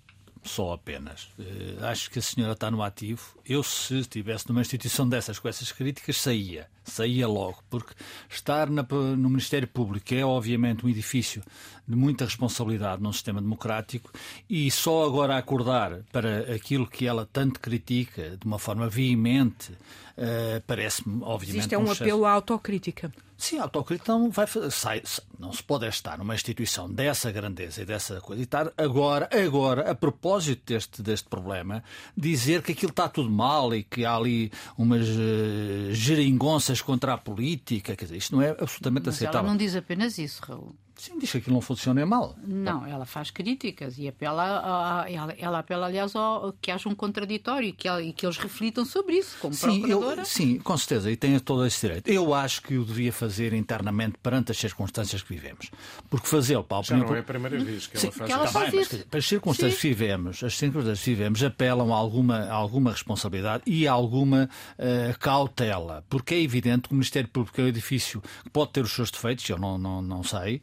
Só 0.48 0.72
apenas. 0.72 1.24
Uh, 1.38 1.84
acho 1.84 2.10
que 2.10 2.18
a 2.18 2.22
senhora 2.22 2.54
está 2.54 2.70
no 2.70 2.82
ativo. 2.82 3.38
Eu, 3.44 3.62
se 3.62 3.98
estivesse 3.98 4.48
numa 4.48 4.62
instituição 4.62 5.08
dessas 5.08 5.38
com 5.38 5.48
essas 5.48 5.70
críticas, 5.70 6.16
saía. 6.16 6.68
Saía 6.88 7.26
logo. 7.26 7.58
Porque 7.70 7.94
estar 8.28 8.70
na, 8.70 8.86
no 8.90 9.28
Ministério 9.28 9.68
Público 9.68 10.14
é, 10.14 10.24
obviamente, 10.24 10.84
um 10.84 10.88
edifício 10.88 11.42
de 11.86 11.96
muita 11.96 12.26
responsabilidade 12.26 13.02
num 13.02 13.12
sistema 13.12 13.40
democrático 13.40 14.12
e 14.48 14.70
só 14.70 15.04
agora 15.04 15.38
acordar 15.38 16.00
para 16.12 16.54
aquilo 16.54 16.86
que 16.86 17.06
ela 17.06 17.26
tanto 17.32 17.58
critica 17.60 18.36
de 18.36 18.46
uma 18.46 18.58
forma 18.58 18.88
veemente, 18.88 19.72
uh, 19.72 20.60
parece-me, 20.66 21.22
obviamente. 21.22 21.62
Isto 21.62 21.72
é 21.72 21.78
um, 21.78 21.86
um 21.86 21.90
apelo 21.90 22.26
à 22.26 22.32
autocrítica. 22.32 23.10
Sim, 23.38 23.60
a 23.60 23.62
autocrítica 23.62 24.12
não, 24.12 24.30
vai, 24.30 24.48
sai, 24.68 25.00
não 25.38 25.52
se 25.52 25.62
pode 25.62 25.86
estar 25.86 26.18
numa 26.18 26.34
instituição 26.34 26.92
dessa 26.92 27.30
grandeza 27.30 27.80
e 27.80 27.84
dessa 27.84 28.20
coisa 28.20 28.42
e 28.42 28.44
estar 28.44 28.72
agora, 28.76 29.28
agora, 29.32 29.88
a 29.88 29.94
propósito 29.94 30.62
deste, 30.66 31.00
deste 31.00 31.28
problema, 31.28 31.84
dizer 32.16 32.62
que 32.62 32.72
aquilo 32.72 32.90
está 32.90 33.08
tudo 33.08 33.30
mal 33.30 33.72
e 33.72 33.84
que 33.84 34.04
há 34.04 34.16
ali 34.16 34.50
umas 34.76 35.06
uh, 35.08 35.92
geringonças 35.92 36.77
contra 36.80 37.14
a 37.14 37.18
política. 37.18 37.96
Quer 37.96 38.04
dizer, 38.04 38.16
isto 38.16 38.34
não 38.34 38.42
é 38.42 38.50
absolutamente 38.50 39.06
Mas 39.06 39.16
aceitável. 39.16 39.40
Ela 39.40 39.48
não 39.50 39.56
diz 39.56 39.74
apenas 39.76 40.18
isso, 40.18 40.42
Raul. 40.42 40.74
Sim, 40.98 41.16
diz 41.16 41.30
que 41.30 41.38
aquilo 41.38 41.54
não 41.54 41.60
funciona 41.60 42.00
é 42.00 42.04
mal. 42.04 42.36
Não, 42.44 42.84
ela 42.84 43.06
faz 43.06 43.30
críticas 43.30 43.98
e 43.98 44.08
apela, 44.08 44.42
a, 44.42 45.02
a, 45.02 45.10
ela, 45.10 45.32
ela, 45.38 45.58
apela, 45.60 45.86
aliás, 45.86 46.14
ao, 46.16 46.52
que 46.60 46.72
haja 46.72 46.88
um 46.88 46.94
contraditório 46.94 47.68
e 47.68 47.72
que, 47.72 47.88
e 47.88 48.12
que 48.12 48.26
eles 48.26 48.36
reflitam 48.36 48.84
sobre 48.84 49.14
isso, 49.14 49.36
como 49.40 49.54
sim, 49.54 49.80
procuradora. 49.80 50.22
Eu, 50.22 50.26
sim, 50.26 50.58
com 50.58 50.76
certeza, 50.76 51.08
e 51.08 51.16
tem 51.16 51.38
todo 51.38 51.64
esse 51.64 51.86
direito. 51.86 52.08
Eu 52.08 52.34
acho 52.34 52.62
que 52.62 52.76
o 52.76 52.84
devia 52.84 53.12
fazer 53.12 53.52
internamente 53.52 54.18
perante 54.20 54.50
as 54.50 54.58
circunstâncias 54.58 55.22
que 55.22 55.32
vivemos. 55.32 55.70
Porque 56.10 56.26
fazê-lo 56.26 56.64
para 56.64 56.78
a 56.78 56.80
opinião... 56.80 57.06
Já 57.06 57.06
não 57.06 57.16
é 57.16 57.20
a 57.20 57.22
primeira 57.22 57.58
vez 57.58 57.86
que 57.86 57.96
sim, 57.96 58.08
ela 58.08 58.16
faz, 58.16 58.26
que 58.26 58.32
ela 58.32 58.44
tá 58.46 58.50
faz 58.50 58.70
bem, 58.72 58.80
isso. 58.80 58.96
Mas, 58.96 59.04
para 59.04 59.18
as 59.20 59.26
circunstâncias 59.26 59.74
sim. 59.74 59.80
que 59.80 59.88
vivemos, 59.88 60.42
as 60.42 60.56
circunstâncias 60.56 61.04
que 61.04 61.10
vivemos 61.10 61.44
apelam 61.44 61.94
a 61.94 61.96
alguma, 61.96 62.38
a 62.38 62.54
alguma 62.54 62.90
responsabilidade 62.90 63.62
e 63.66 63.86
a 63.86 63.92
alguma 63.92 64.50
uh, 64.76 65.18
cautela. 65.20 66.04
Porque 66.08 66.34
é 66.34 66.42
evidente 66.42 66.88
que 66.88 66.90
o 66.92 66.94
Ministério 66.94 67.28
Público 67.28 67.60
é 67.60 67.64
um 67.64 67.68
edifício 67.68 68.20
que 68.42 68.50
pode 68.50 68.72
ter 68.72 68.82
os 68.82 68.90
seus 68.90 69.12
defeitos, 69.12 69.48
eu 69.48 69.58
não, 69.58 69.78
não, 69.78 70.02
não 70.02 70.24
sei, 70.24 70.60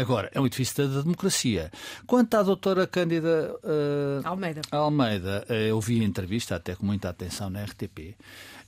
agora, 0.00 0.30
é 0.34 0.40
um 0.40 0.46
edifício 0.46 0.88
da 0.88 1.02
democracia. 1.02 1.70
Quanto 2.06 2.34
à 2.34 2.42
doutora 2.42 2.86
Cândida 2.86 3.54
uh, 3.62 4.26
Almeida, 4.26 4.62
Almeida 4.70 5.44
eu 5.48 5.80
vi 5.80 6.00
a 6.00 6.04
entrevista 6.04 6.56
até 6.56 6.74
com 6.74 6.84
muita 6.84 7.08
atenção 7.08 7.48
na 7.50 7.64
RTP. 7.64 8.16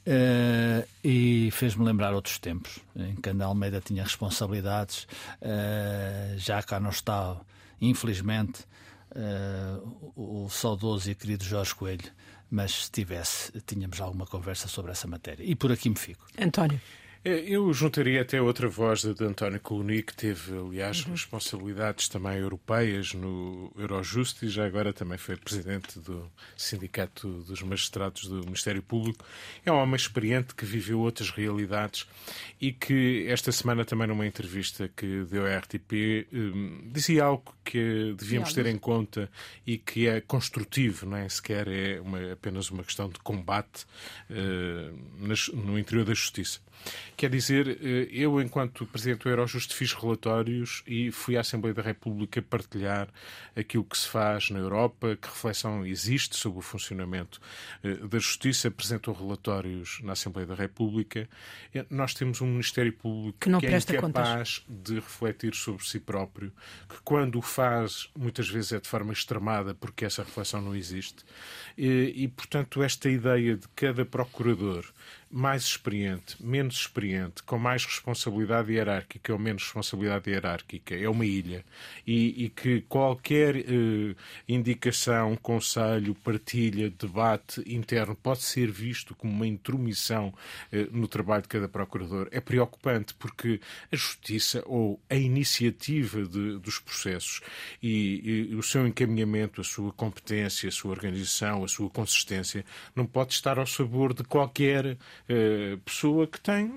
Uh, 0.00 0.88
e 1.04 1.50
fez-me 1.52 1.84
lembrar 1.84 2.14
outros 2.14 2.38
tempos 2.38 2.78
em 2.96 3.14
que 3.16 3.28
Ana 3.28 3.44
Almeida 3.44 3.82
tinha 3.82 4.02
responsabilidades, 4.02 5.06
uh, 5.42 6.38
já 6.38 6.62
cá 6.62 6.80
não 6.80 6.88
está, 6.88 7.36
infelizmente, 7.80 8.64
uh, 9.10 10.12
o, 10.16 10.44
o 10.44 10.50
saudoso 10.50 11.10
e 11.10 11.14
querido 11.14 11.44
Jorge 11.44 11.74
Coelho, 11.74 12.10
mas 12.50 12.86
se 12.86 12.90
tivesse, 12.90 13.52
tínhamos 13.66 14.00
alguma 14.00 14.26
conversa 14.26 14.68
sobre 14.68 14.90
essa 14.90 15.06
matéria. 15.06 15.44
E 15.44 15.54
por 15.54 15.70
aqui 15.70 15.90
me 15.90 15.96
fico. 15.96 16.26
António. 16.40 16.80
É, 17.22 17.38
eu 17.40 17.70
juntaria 17.74 18.22
até 18.22 18.40
outra 18.40 18.66
voz 18.66 19.02
de 19.02 19.24
António 19.24 19.60
Coloni, 19.60 20.02
que 20.02 20.14
teve, 20.14 20.56
aliás, 20.56 21.04
uhum. 21.04 21.12
responsabilidades 21.12 22.08
também 22.08 22.38
europeias 22.38 23.12
no 23.12 23.70
Eurojust 23.76 24.42
e 24.42 24.48
já 24.48 24.64
agora 24.64 24.90
também 24.90 25.18
foi 25.18 25.36
presidente 25.36 25.98
do 25.98 26.32
Sindicato 26.56 27.28
dos 27.42 27.60
Magistrados 27.60 28.26
do 28.26 28.36
Ministério 28.36 28.82
Público. 28.82 29.22
É 29.66 29.70
um 29.70 29.76
homem 29.76 29.96
experiente 29.96 30.54
que 30.54 30.64
viveu 30.64 31.00
outras 31.00 31.30
realidades 31.30 32.06
e 32.58 32.72
que 32.72 33.26
esta 33.28 33.52
semana 33.52 33.84
também 33.84 34.08
numa 34.08 34.26
entrevista 34.26 34.88
que 34.88 35.24
deu 35.24 35.44
à 35.44 35.58
RTP 35.58 36.26
um, 36.32 36.90
dizia 36.90 37.24
algo 37.24 37.54
que 37.62 38.14
devíamos 38.16 38.54
ter 38.54 38.64
em 38.64 38.78
conta 38.78 39.30
e 39.66 39.76
que 39.76 40.08
é 40.08 40.22
construtivo, 40.22 41.04
não 41.04 41.18
é 41.18 41.28
sequer 41.28 41.68
é 41.68 42.00
uma, 42.00 42.32
apenas 42.32 42.70
uma 42.70 42.82
questão 42.82 43.10
de 43.10 43.18
combate 43.18 43.84
uh, 44.30 45.54
no 45.54 45.78
interior 45.78 46.06
da 46.06 46.14
justiça. 46.14 46.60
Quer 47.20 47.28
dizer, 47.28 47.68
eh, 47.82 48.08
eu, 48.10 48.40
enquanto 48.40 48.86
Presidente 48.86 49.24
do 49.24 49.28
Eurojust, 49.28 49.74
fiz 49.74 49.92
relatórios 49.92 50.82
e 50.86 51.10
fui 51.10 51.36
à 51.36 51.40
Assembleia 51.40 51.74
da 51.74 51.82
República 51.82 52.40
partilhar 52.40 53.08
aquilo 53.54 53.84
que 53.84 53.98
se 53.98 54.08
faz 54.08 54.48
na 54.48 54.58
Europa, 54.58 55.18
que 55.20 55.28
reflexão 55.28 55.84
existe 55.84 56.34
sobre 56.34 56.60
o 56.60 56.62
funcionamento 56.62 57.38
eh, 57.84 57.96
da 57.96 58.18
Justiça. 58.18 58.68
Apresentou 58.68 59.12
relatórios 59.12 60.00
na 60.02 60.12
Assembleia 60.12 60.46
da 60.46 60.54
República. 60.54 61.28
Eh, 61.74 61.84
nós 61.90 62.14
temos 62.14 62.40
um 62.40 62.46
Ministério 62.46 62.94
Público 62.94 63.36
que, 63.38 63.50
não 63.50 63.60
que 63.60 63.66
é 63.66 63.76
incapaz 63.76 64.60
contas. 64.60 64.64
de 64.68 64.94
refletir 64.94 65.54
sobre 65.54 65.84
si 65.84 66.00
próprio, 66.00 66.50
que 66.88 67.02
quando 67.04 67.38
o 67.38 67.42
faz, 67.42 68.08
muitas 68.16 68.48
vezes 68.48 68.72
é 68.72 68.80
de 68.80 68.88
forma 68.88 69.12
extremada, 69.12 69.74
porque 69.74 70.06
essa 70.06 70.22
reflexão 70.22 70.62
não 70.62 70.74
existe. 70.74 71.22
E, 71.76 72.14
e 72.16 72.28
portanto, 72.28 72.82
esta 72.82 73.10
ideia 73.10 73.58
de 73.58 73.68
cada 73.76 74.06
procurador 74.06 74.90
mais 75.30 75.62
experiente, 75.62 76.36
menos 76.40 76.80
experiente, 76.80 77.42
com 77.44 77.56
mais 77.56 77.84
responsabilidade 77.84 78.72
hierárquica 78.72 79.32
ou 79.32 79.38
menos 79.38 79.62
responsabilidade 79.62 80.28
hierárquica, 80.28 80.96
é 80.96 81.08
uma 81.08 81.24
ilha. 81.24 81.64
E, 82.04 82.44
e 82.44 82.48
que 82.48 82.80
qualquer 82.82 83.56
eh, 83.56 84.16
indicação, 84.48 85.36
conselho, 85.36 86.16
partilha, 86.16 86.90
debate 86.90 87.62
interno 87.64 88.16
pode 88.16 88.42
ser 88.42 88.72
visto 88.72 89.14
como 89.14 89.32
uma 89.32 89.46
intromissão 89.46 90.34
eh, 90.72 90.88
no 90.90 91.06
trabalho 91.06 91.42
de 91.42 91.48
cada 91.48 91.68
procurador. 91.68 92.28
É 92.32 92.40
preocupante 92.40 93.14
porque 93.14 93.60
a 93.92 93.94
justiça 93.96 94.64
ou 94.66 95.00
a 95.08 95.14
iniciativa 95.14 96.26
de, 96.26 96.58
dos 96.58 96.80
processos 96.80 97.40
e, 97.80 98.48
e 98.50 98.54
o 98.56 98.62
seu 98.64 98.84
encaminhamento, 98.84 99.60
a 99.60 99.64
sua 99.64 99.92
competência, 99.92 100.68
a 100.68 100.72
sua 100.72 100.90
organização, 100.90 101.62
a 101.62 101.68
sua 101.68 101.88
consistência, 101.88 102.64
não 102.96 103.06
pode 103.06 103.32
estar 103.32 103.60
ao 103.60 103.66
sabor 103.66 104.12
de 104.12 104.24
qualquer 104.24 104.98
pessoa 105.84 106.26
que 106.26 106.40
tem, 106.40 106.68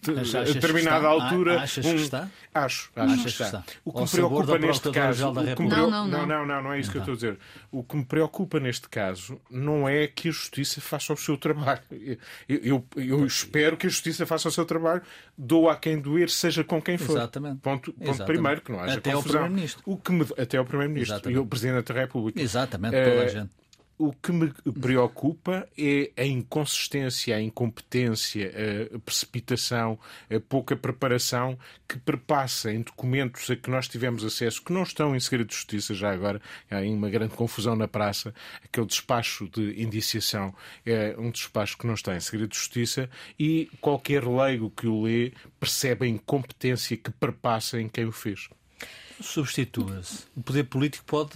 de, 0.00 0.36
a 0.36 0.42
determinada 0.42 1.06
altura. 1.06 1.60
Achas 1.60 1.84
um... 1.84 1.94
que 1.94 2.02
está? 2.02 2.28
Acho, 2.54 2.90
acho 2.96 3.22
que, 3.22 3.28
está. 3.28 3.44
está. 3.44 3.64
O 3.84 3.92
que 3.92 4.00
me 4.00 4.08
preocupa 4.08 4.58
neste 4.58 4.90
caso. 4.90 5.32
Não, 5.32 5.90
não, 5.90 6.08
não, 6.08 6.26
não, 6.26 6.46
não, 6.46 6.62
não 6.62 6.72
é 6.72 6.80
isso 6.80 6.90
então. 6.90 7.04
que 7.04 7.10
eu 7.10 7.14
estou 7.14 7.28
a 7.30 7.32
dizer. 7.32 7.38
O 7.70 7.82
que 7.82 7.96
me 7.96 8.04
preocupa 8.04 8.60
neste 8.60 8.88
caso 8.88 9.40
não 9.50 9.88
é 9.88 10.06
que 10.06 10.28
a 10.28 10.32
justiça 10.32 10.80
faça 10.80 11.12
o 11.12 11.16
seu 11.16 11.36
trabalho. 11.36 11.82
Eu, 12.48 12.58
eu, 12.62 12.86
eu 12.96 13.26
espero 13.26 13.76
que 13.76 13.86
a 13.86 13.90
justiça 13.90 14.24
faça 14.26 14.48
o 14.48 14.52
seu 14.52 14.64
trabalho, 14.64 15.02
dou 15.36 15.68
a 15.68 15.76
quem 15.76 16.00
doer, 16.00 16.30
seja 16.30 16.64
com 16.64 16.80
quem 16.80 16.96
for. 16.96 17.16
Exatamente. 17.16 17.60
Ponto, 17.60 17.92
ponto 17.92 18.02
Exatamente. 18.02 18.26
primeiro, 18.26 18.60
que 18.60 18.72
não 18.72 18.80
haja 18.80 18.98
até 18.98 19.12
confusão. 19.12 19.16
Ao 19.16 19.22
Primeiro-Ministro. 19.22 19.82
O 19.86 19.96
que 19.96 20.12
me... 20.12 20.26
Até 20.38 20.56
ao 20.56 20.64
Primeiro-Ministro 20.64 21.30
e 21.30 21.38
o 21.38 21.46
Presidente 21.46 21.92
da 21.92 22.00
República. 22.00 22.40
Exatamente, 22.40 22.92
toda 22.92 23.22
a 23.22 23.28
gente 23.28 23.61
o 24.02 24.12
que 24.12 24.32
me 24.32 24.52
preocupa 24.80 25.68
é 25.78 26.10
a 26.16 26.24
inconsistência, 26.24 27.36
a 27.36 27.40
incompetência, 27.40 28.52
a 28.92 28.98
precipitação, 28.98 29.96
a 30.28 30.40
pouca 30.40 30.74
preparação 30.74 31.56
que 31.86 32.00
perpassa 32.00 32.72
em 32.72 32.82
documentos 32.82 33.48
a 33.48 33.54
que 33.54 33.70
nós 33.70 33.86
tivemos 33.86 34.24
acesso, 34.24 34.60
que 34.60 34.72
não 34.72 34.82
estão 34.82 35.14
em 35.14 35.20
segredo 35.20 35.50
de 35.50 35.54
justiça 35.54 35.94
já 35.94 36.12
agora. 36.12 36.42
Há 36.68 36.80
uma 36.80 37.08
grande 37.08 37.36
confusão 37.36 37.76
na 37.76 37.86
praça. 37.86 38.34
Aquele 38.64 38.86
despacho 38.86 39.48
de 39.48 39.80
indiciação 39.80 40.52
é 40.84 41.14
um 41.16 41.30
despacho 41.30 41.78
que 41.78 41.86
não 41.86 41.94
está 41.94 42.16
em 42.16 42.20
segredo 42.20 42.50
de 42.50 42.58
justiça 42.58 43.08
e 43.38 43.70
qualquer 43.80 44.26
leigo 44.26 44.68
que 44.70 44.88
o 44.88 45.02
lê 45.02 45.32
percebe 45.60 46.06
a 46.06 46.08
incompetência 46.08 46.96
que 46.96 47.12
perpassa 47.12 47.80
em 47.80 47.88
quem 47.88 48.04
o 48.04 48.10
fez 48.12 48.48
substitua-se. 49.22 50.24
O 50.36 50.42
poder 50.42 50.64
político 50.64 51.04
pode, 51.06 51.32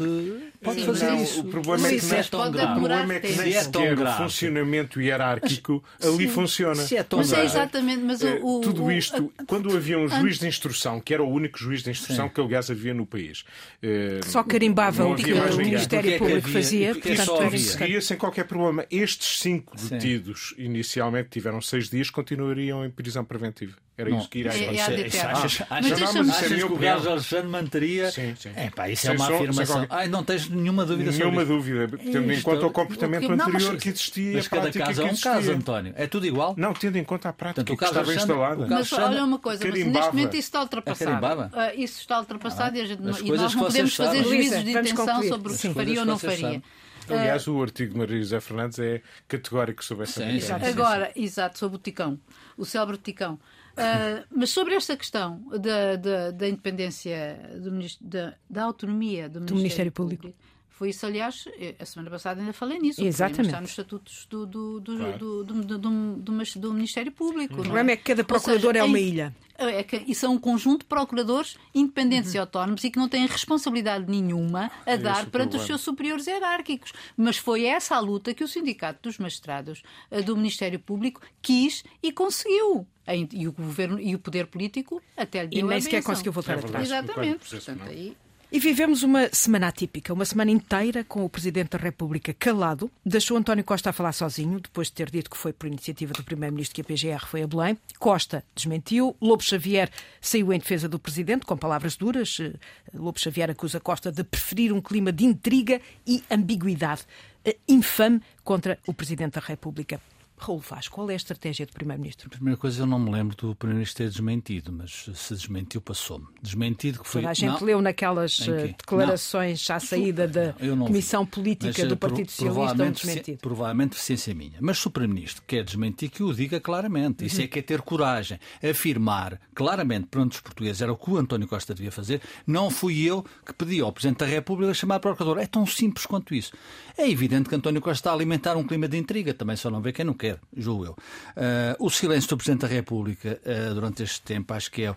pode 0.62 0.80
Sim, 0.80 0.86
fazer 0.86 1.06
não, 1.06 1.22
isso. 1.22 1.40
O 1.40 1.44
problema 1.44 1.88
é 1.88 1.98
que, 1.98 2.14
é 2.14 2.22
tão 2.22 2.50
grave. 2.50 2.72
O 2.72 2.74
problema 2.74 3.14
é 3.14 3.20
que 3.20 3.32
nem 3.32 3.54
é 3.54 3.62
sequer 3.62 3.98
o 3.98 4.12
funcionamento 4.16 5.00
hierárquico 5.00 5.84
mas, 5.98 6.08
ali 6.08 6.26
sim, 6.26 6.32
funciona. 6.32 6.82
Se 6.82 6.96
é 6.96 7.02
tão 7.02 7.18
mas 7.18 7.30
grave. 7.30 7.42
é 7.42 7.46
exatamente. 7.46 8.02
Mas 8.02 8.22
o, 8.22 8.58
o, 8.58 8.60
Tudo 8.60 8.92
isto, 8.92 9.32
o, 9.38 9.46
quando 9.46 9.74
havia 9.74 9.98
um 9.98 10.08
juiz 10.08 10.38
de 10.38 10.46
instrução, 10.46 11.00
que 11.00 11.14
era 11.14 11.22
o 11.22 11.28
único 11.28 11.58
juiz 11.58 11.82
de 11.82 11.90
instrução 11.90 12.26
sim. 12.28 12.34
que, 12.34 12.40
aliás, 12.40 12.70
havia 12.70 12.92
no 12.92 13.06
país. 13.06 13.44
Eh, 13.82 14.20
só 14.26 14.42
carimbava 14.42 15.06
o 15.06 15.14
que 15.14 15.32
o 15.32 15.56
Ministério 15.56 16.14
é 16.14 16.18
Público 16.18 16.48
fazia. 16.48 16.94
Portanto, 16.94 17.24
só 17.24 17.50
seguia 17.50 18.00
sem 18.00 18.16
qualquer 18.16 18.44
problema. 18.44 18.86
Estes 18.90 19.40
cinco 19.40 19.76
detidos, 19.76 20.54
inicialmente, 20.58 21.30
tiveram 21.30 21.60
seis 21.60 21.88
dias, 21.88 22.10
continuariam 22.10 22.84
em 22.84 22.90
prisão 22.90 23.24
preventiva. 23.24 23.76
Era 23.98 24.10
não, 24.10 24.18
isso 24.18 24.28
que 24.28 24.40
irá 24.40 24.54
é, 24.54 24.76
é 24.76 24.82
acontecer. 24.82 25.16
É, 25.16 25.20
achas, 25.22 25.44
achas, 25.44 25.66
mas 25.70 26.02
achas, 26.02 26.28
achas, 26.28 26.48
que 26.52 26.64
o 26.64 26.78
Carlos 26.78 27.06
Alexandre 27.06 27.48
manteria. 27.48 28.10
Sim, 28.10 28.34
sim. 28.38 28.50
É, 28.54 28.68
pá, 28.68 28.90
isso 28.90 29.08
é 29.08 29.12
uma 29.12 29.24
afirmação. 29.24 29.86
Ai, 29.88 30.06
não 30.08 30.22
tens 30.22 30.50
nenhuma 30.50 30.84
dúvida 30.84 31.12
nenhuma 31.12 31.46
sobre 31.46 31.56
dúvida, 31.56 31.98
tendo 31.98 32.30
em 32.30 32.42
conta 32.42 32.66
o 32.66 32.70
comportamento 32.70 33.24
o 33.24 33.26
que, 33.26 33.32
anterior 33.32 33.60
não, 33.60 33.72
mas, 33.72 33.82
que 33.82 33.88
existia 33.88 34.32
mas 34.34 34.48
cada 34.48 34.70
caso 34.70 35.02
é 35.02 35.04
um 35.06 35.16
caso, 35.16 35.52
António. 35.52 35.94
É 35.96 36.06
tudo 36.06 36.26
igual? 36.26 36.54
Não, 36.58 36.74
tendo 36.74 36.98
em 36.98 37.04
conta 37.04 37.30
a 37.30 37.32
prática 37.32 37.64
Portanto, 37.64 37.78
que 37.78 37.84
estava 37.84 38.14
instalada. 38.14 38.66
Mas 38.66 38.92
olha 38.92 39.24
uma 39.24 39.38
coisa, 39.38 39.64
mas 39.66 39.86
neste 39.86 40.10
momento 40.10 40.34
isso 40.34 40.40
está 40.40 40.60
ultrapassado. 40.60 41.26
Uh, 41.26 41.48
isso 41.76 42.00
está 42.00 42.18
ultrapassado 42.18 42.76
ah, 42.76 42.78
e, 42.78 42.82
a 42.82 42.86
gente, 42.86 43.00
e 43.00 43.32
nós 43.32 43.54
não 43.54 43.64
podemos 43.64 43.96
fazer 43.96 44.22
juízos 44.24 44.62
de 44.62 44.70
intenção 44.72 45.22
sobre 45.22 45.52
o 45.52 45.56
que 45.56 45.72
faria 45.72 46.00
ou 46.00 46.06
não 46.06 46.18
faria. 46.18 46.62
Aliás, 47.08 47.46
o 47.46 47.62
artigo 47.62 47.92
de 47.92 47.98
Maria 47.98 48.18
José 48.18 48.40
Fernandes 48.40 48.78
é 48.78 49.00
categórico 49.28 49.82
sobre 49.84 50.04
essa. 50.04 50.22
Agora, 50.68 51.10
exato, 51.16 51.58
sobre 51.58 51.76
o 51.76 51.80
Ticão, 51.80 52.18
o 52.58 52.64
célebre 52.64 52.98
Ticão. 52.98 53.38
Uh, 53.76 54.24
mas 54.30 54.50
sobre 54.50 54.74
esta 54.74 54.96
questão 54.96 55.42
da, 55.60 55.96
da, 55.96 56.30
da 56.30 56.48
independência, 56.48 57.38
do, 57.60 57.70
da, 58.00 58.34
da, 58.48 58.62
autonomia 58.62 59.28
do, 59.28 59.34
do 59.34 59.54
Ministério, 59.54 59.62
Ministério 59.62 59.92
Público, 59.92 60.22
Público 60.22 60.46
foi 60.76 60.90
isso, 60.90 61.06
aliás, 61.06 61.48
eh, 61.58 61.74
a 61.80 61.86
semana 61.86 62.10
passada 62.10 62.38
ainda 62.38 62.52
falei 62.52 62.78
nisso. 62.78 63.02
Exatamente. 63.02 63.46
Está 63.46 63.60
nos 63.62 63.70
estatutos 63.70 64.26
do, 64.28 64.44
do, 64.44 64.78
do, 64.78 64.96
claro. 64.98 65.18
do, 65.18 65.44
do, 65.44 65.78
do, 65.78 66.30
do, 66.56 66.74
Ministério 66.74 67.10
Público. 67.12 67.54
O 67.54 67.62
problema 67.62 67.92
é? 67.92 67.94
é? 67.94 67.96
que 67.96 68.02
cada 68.02 68.22
procurador 68.22 68.74
seja, 68.74 68.84
é 68.84 68.86
uma 68.86 69.00
ilha. 69.00 69.34
É 69.56 69.82
que, 69.82 70.04
e 70.06 70.14
são 70.14 70.34
um 70.34 70.38
conjunto 70.38 70.80
de 70.80 70.84
procuradores 70.84 71.56
independentes 71.74 72.32
uhum. 72.32 72.36
e 72.36 72.40
autónomos 72.40 72.84
e 72.84 72.90
que 72.90 72.98
não 72.98 73.08
têm 73.08 73.24
responsabilidade 73.24 74.04
nenhuma 74.06 74.70
a 74.84 74.90
é 74.90 74.98
dar 74.98 75.24
perante 75.30 75.56
os 75.56 75.62
seus 75.62 75.80
superiores 75.80 76.26
hierárquicos. 76.26 76.92
Mas 77.16 77.38
foi 77.38 77.64
essa 77.64 77.96
a 77.96 77.98
luta 77.98 78.34
que 78.34 78.44
o 78.44 78.48
Sindicato 78.48 79.00
dos 79.04 79.16
Magistrados 79.16 79.82
eh, 80.10 80.20
do 80.20 80.36
Ministério 80.36 80.78
Público 80.78 81.22
quis 81.40 81.84
e 82.02 82.12
conseguiu. 82.12 82.86
E 83.08 83.46
o 83.46 83.52
governo 83.52 84.00
e 84.00 84.14
o 84.14 84.18
poder 84.18 84.46
político 84.46 85.02
até 85.16 85.42
lhe 85.42 85.48
deu 85.48 85.60
E 85.60 85.62
nem 85.62 85.80
sequer 85.80 86.02
conseguiu 86.02 86.32
voltar 86.32 86.56
é 86.56 86.58
atrás. 86.58 86.86
Exatamente. 86.86 87.48
Portanto, 87.48 87.82
aí 87.84 88.16
e 88.50 88.60
vivemos 88.60 89.02
uma 89.02 89.28
semana 89.32 89.66
atípica, 89.66 90.12
uma 90.14 90.24
semana 90.24 90.52
inteira 90.52 91.02
com 91.02 91.24
o 91.24 91.28
Presidente 91.28 91.70
da 91.70 91.78
República 91.78 92.32
calado. 92.32 92.88
Deixou 93.04 93.36
António 93.36 93.64
Costa 93.64 93.90
a 93.90 93.92
falar 93.92 94.12
sozinho, 94.12 94.60
depois 94.60 94.86
de 94.86 94.94
ter 94.94 95.10
dito 95.10 95.28
que 95.28 95.36
foi 95.36 95.52
por 95.52 95.66
iniciativa 95.66 96.12
do 96.12 96.22
Primeiro-Ministro 96.22 96.74
que 96.76 96.80
a 96.80 96.84
PGR 96.84 97.26
foi 97.26 97.42
a 97.42 97.46
Belém. 97.46 97.76
Costa 97.98 98.44
desmentiu. 98.54 99.16
Lobo 99.20 99.42
Xavier 99.42 99.90
saiu 100.20 100.52
em 100.52 100.60
defesa 100.60 100.88
do 100.88 100.96
Presidente, 100.96 101.44
com 101.44 101.56
palavras 101.56 101.96
duras. 101.96 102.38
Eh, 102.40 102.52
Lobo 102.94 103.18
Xavier 103.18 103.50
acusa 103.50 103.80
Costa 103.80 104.12
de 104.12 104.22
preferir 104.22 104.72
um 104.72 104.80
clima 104.80 105.10
de 105.10 105.24
intriga 105.24 105.80
e 106.06 106.22
ambiguidade 106.30 107.02
eh, 107.44 107.56
infame 107.66 108.22
contra 108.44 108.78
o 108.86 108.94
Presidente 108.94 109.34
da 109.34 109.40
República. 109.40 110.00
Raul 110.38 110.58
Vaz, 110.58 110.88
qual 110.88 111.10
é 111.10 111.14
a 111.14 111.16
estratégia 111.16 111.66
do 111.66 111.72
Primeiro-Ministro? 111.72 112.30
Primeira 112.30 112.56
coisa, 112.56 112.82
eu 112.82 112.86
não 112.86 112.98
me 112.98 113.10
lembro 113.10 113.36
do 113.36 113.54
Primeiro-Ministro 113.54 114.04
ter 114.04 114.10
desmentido, 114.10 114.72
mas 114.72 115.10
se 115.14 115.34
desmentiu, 115.34 115.80
passou-me. 115.80 116.26
Desmentido 116.42 117.00
que 117.00 117.08
foi. 117.08 117.22
Toda 117.22 117.30
a 117.30 117.34
gente 117.34 117.60
não, 117.60 117.66
leu 117.66 117.82
naquelas 117.82 118.46
eh, 118.48 118.68
declarações 118.68 119.68
não, 119.68 119.76
à 119.76 119.80
saída 119.80 120.28
da 120.28 120.52
Comissão 120.52 121.24
vi. 121.24 121.30
Política 121.30 121.74
mas, 121.78 121.88
do 121.88 121.94
eh, 121.94 121.96
Partido 121.96 122.30
Socialista 122.30 122.84
um 122.84 122.90
desmentido. 122.90 123.38
Provavelmente 123.38 123.90
deficiência 123.90 124.34
minha. 124.34 124.58
Mas 124.60 124.78
se 124.78 124.86
o 124.86 124.90
Primeiro-Ministro 124.90 125.42
quer 125.46 125.64
desmentir, 125.64 126.10
que 126.10 126.22
o 126.22 126.32
diga 126.36 126.60
claramente. 126.60 127.24
Isso 127.24 127.38
uhum. 127.38 127.44
é 127.44 127.48
que 127.48 127.58
é 127.58 127.62
ter 127.62 127.82
coragem. 127.82 128.38
Afirmar 128.62 129.40
claramente 129.54 130.06
perante 130.06 130.32
os 130.32 130.40
portugueses 130.40 130.82
era 130.82 130.92
o 130.92 130.96
que 130.96 131.10
o 131.10 131.16
António 131.16 131.48
Costa 131.48 131.74
devia 131.74 131.90
fazer. 131.90 132.20
Não 132.46 132.70
fui 132.70 133.02
eu 133.02 133.24
que 133.44 133.52
pedi 133.52 133.80
ao 133.80 133.92
Presidente 133.92 134.18
da 134.18 134.26
República 134.26 134.72
chamar 134.74 134.96
a 134.96 135.00
Procurador. 135.00 135.38
É 135.38 135.46
tão 135.46 135.66
simples 135.66 136.06
quanto 136.06 136.34
isso. 136.34 136.52
É 136.96 137.08
evidente 137.08 137.48
que 137.48 137.54
António 137.54 137.80
Costa 137.80 138.00
está 138.00 138.10
a 138.10 138.14
alimentar 138.14 138.56
um 138.56 138.64
clima 138.64 138.86
de 138.88 138.96
intriga. 138.96 139.32
Também 139.32 139.56
só 139.56 139.70
não 139.70 139.80
vê 139.80 139.92
quem 139.92 140.04
não 140.04 140.14
quer, 140.14 140.25
julgo 140.56 140.86
eu. 140.86 140.92
Uh, 140.92 141.86
o 141.86 141.90
silêncio 141.90 142.28
do 142.30 142.36
Presidente 142.36 142.62
da 142.62 142.66
República 142.66 143.40
uh, 143.44 143.74
durante 143.74 144.02
este 144.02 144.22
tempo 144.22 144.52
acho 144.54 144.70
que 144.70 144.82
é, 144.82 144.90
uh, 144.90 144.96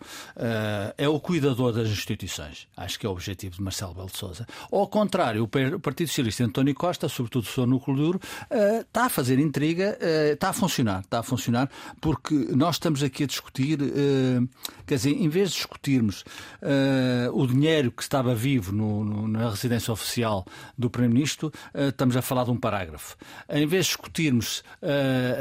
é 0.97 1.07
o 1.07 1.19
cuidador 1.19 1.73
das 1.73 1.89
instituições. 1.89 2.67
Acho 2.75 2.99
que 2.99 3.05
é 3.05 3.09
o 3.09 3.11
objetivo 3.11 3.55
de 3.55 3.61
Marcelo 3.61 3.93
Belo 3.93 4.07
de 4.07 4.17
Souza. 4.17 4.47
Ao 4.71 4.87
contrário, 4.87 5.43
o 5.43 5.79
Partido 5.79 6.07
Socialista 6.07 6.43
António 6.43 6.73
Costa, 6.73 7.09
sobretudo 7.09 7.43
o 7.43 7.47
seu 7.47 7.65
núcleo 7.65 7.97
duro, 7.97 8.21
está 8.81 9.05
a 9.05 9.09
fazer 9.09 9.39
intriga, 9.39 9.97
está 10.31 10.49
a 10.49 10.53
funcionar. 10.53 11.01
Está 11.01 11.19
a 11.19 11.23
funcionar 11.23 11.69
porque 11.99 12.33
nós 12.33 12.75
estamos 12.75 13.03
aqui 13.03 13.23
a 13.23 13.27
discutir, 13.27 13.79
quer 14.85 14.95
dizer, 14.95 15.11
em 15.11 15.27
vez 15.27 15.49
de 15.49 15.55
discutirmos 15.55 16.23
o 17.33 17.47
dinheiro 17.47 17.91
que 17.91 18.01
estava 18.01 18.33
vivo 18.33 18.71
no, 18.71 19.03
no, 19.03 19.27
na 19.27 19.49
residência 19.49 19.91
oficial 19.91 20.45
do 20.77 20.89
Primeiro-Ministro, 20.89 21.51
estamos 21.73 22.15
a 22.15 22.21
falar 22.21 22.45
de 22.45 22.51
um 22.51 22.57
parágrafo. 22.57 23.15
Em 23.49 23.67
vez 23.67 23.85
de 23.85 23.91
discutirmos 23.91 24.63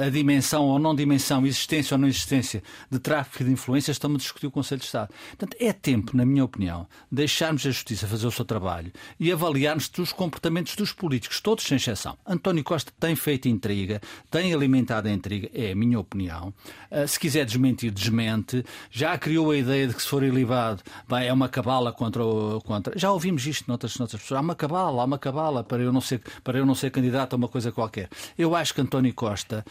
a 0.06 0.10
dimensão 0.10 0.64
ou 0.64 0.78
não 0.78 0.94
dimensão, 0.94 1.46
existência 1.46 1.94
ou 1.94 1.98
não 1.98 2.08
existência 2.08 2.62
de 2.90 2.98
tráfico 2.98 3.44
de 3.44 3.50
influências, 3.50 3.96
estamos 3.96 4.16
a 4.16 4.22
discutir 4.22 4.46
o 4.46 4.50
Conselho 4.50 4.80
de 4.80 4.86
Estado. 4.86 5.12
Portanto, 5.36 5.56
é 5.60 5.72
tempo, 5.72 6.16
na 6.16 6.24
minha 6.24 6.44
opinião, 6.44 6.86
deixarmos 7.10 7.66
a 7.66 7.70
Justiça 7.70 8.06
fazer 8.06 8.26
o 8.26 8.30
seu 8.30 8.44
trabalho 8.44 8.92
e 9.18 9.30
avaliarmos 9.32 9.90
os 9.98 10.12
comportamentos 10.12 10.76
dos 10.76 10.92
políticos, 10.92 11.40
todos 11.40 11.64
sem 11.64 11.76
exceção. 11.76 12.16
António 12.26 12.64
Costa 12.64 12.92
tem 12.98 13.14
feito 13.16 13.48
intriga, 13.48 14.00
tem 14.30 14.52
alimentado 14.52 15.08
a 15.08 15.10
intriga, 15.10 15.50
é 15.54 15.72
a 15.72 15.76
minha 15.76 15.98
opinião. 15.98 16.52
Uh, 16.90 17.06
se 17.06 17.18
quiser 17.18 17.44
desmentir, 17.44 17.90
desmente. 17.90 18.64
Já 18.90 19.16
criou 19.18 19.50
a 19.50 19.56
ideia 19.56 19.86
de 19.86 19.94
que 19.94 20.02
se 20.02 20.08
for 20.08 20.22
ilibado, 20.22 20.82
vai, 21.06 21.28
é 21.28 21.32
uma 21.32 21.48
cabala 21.48 21.92
contra, 21.92 22.24
o, 22.24 22.60
contra. 22.62 22.98
Já 22.98 23.10
ouvimos 23.10 23.46
isto 23.46 23.64
noutras, 23.68 23.96
noutras 23.98 24.22
pessoas. 24.22 24.38
Há 24.38 24.40
uma 24.40 24.54
cabala, 24.54 25.02
há 25.02 25.04
uma 25.04 25.18
cabala 25.18 25.64
para 25.64 25.82
eu 25.82 25.92
não 25.92 26.00
ser, 26.00 26.20
para 26.42 26.58
eu 26.58 26.66
não 26.66 26.74
ser 26.74 26.90
candidato 26.90 27.34
a 27.34 27.36
uma 27.36 27.48
coisa 27.48 27.72
qualquer. 27.72 28.08
Eu 28.36 28.54
acho 28.54 28.74
que 28.74 28.80
António 28.80 29.12
Costa, 29.14 29.64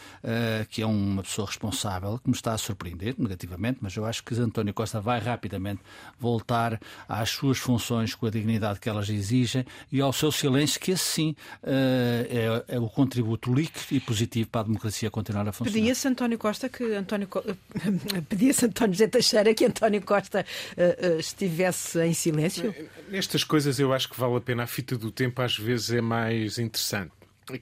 que 0.70 0.82
é 0.82 0.86
uma 0.86 1.24
pessoa 1.24 1.48
responsável, 1.48 2.20
que 2.20 2.30
me 2.30 2.36
está 2.36 2.54
a 2.54 2.58
surpreender 2.58 3.16
negativamente, 3.18 3.80
mas 3.82 3.96
eu 3.96 4.06
acho 4.06 4.24
que 4.24 4.34
António 4.36 4.74
Costa 4.74 5.00
vai 5.00 5.20
rapidamente 5.20 5.82
voltar 6.20 6.80
às 7.08 7.30
suas 7.30 7.58
funções 7.58 8.14
com 8.16 8.26
a 8.26 8.30
dignidade 8.30 8.80
que 8.80 8.90
elas 8.90 9.10
exigem 9.10 9.66
e 9.92 10.02
ao 10.02 10.14
seu 10.14 10.32
silêncio, 10.32 10.80
que 10.80 10.92
esse 10.92 11.04
sim 11.04 11.36
uh, 11.64 11.68
é, 11.70 12.76
é, 12.76 12.80
o 12.80 12.90
contributo 12.90 13.54
líquido 13.54 13.86
e 13.92 14.00
positivo 14.00 14.50
para 14.50 14.62
a 14.62 14.64
democracia 14.66 15.10
continuar 15.10 15.48
a 15.48 15.52
funcionar. 15.52 15.80
Pedia-se 15.80 16.08
António 16.08 16.38
Costa 16.38 16.70
que 16.70 16.84
António 16.94 17.28
pedia-se 18.30 18.66
António 18.66 18.94
José 18.94 19.08
Teixeira 19.08 19.54
que 19.54 19.66
António 19.66 20.02
Costa 20.02 20.46
estivesse 21.20 22.00
em 22.06 22.14
silêncio? 22.14 22.74
Nestas 23.10 23.44
coisas 23.44 23.80
eu 23.80 23.94
acho 23.94 24.10
que 24.10 24.20
vale 24.20 24.36
a 24.36 24.42
pena 24.42 24.64
a 24.64 24.68
fita 24.68 24.98
do 24.98 25.12
tempo 25.12 25.42
às 25.42 25.58
vezes 25.58 25.92
é 25.92 26.02
mais 26.02 26.60
interessante. 26.60 27.12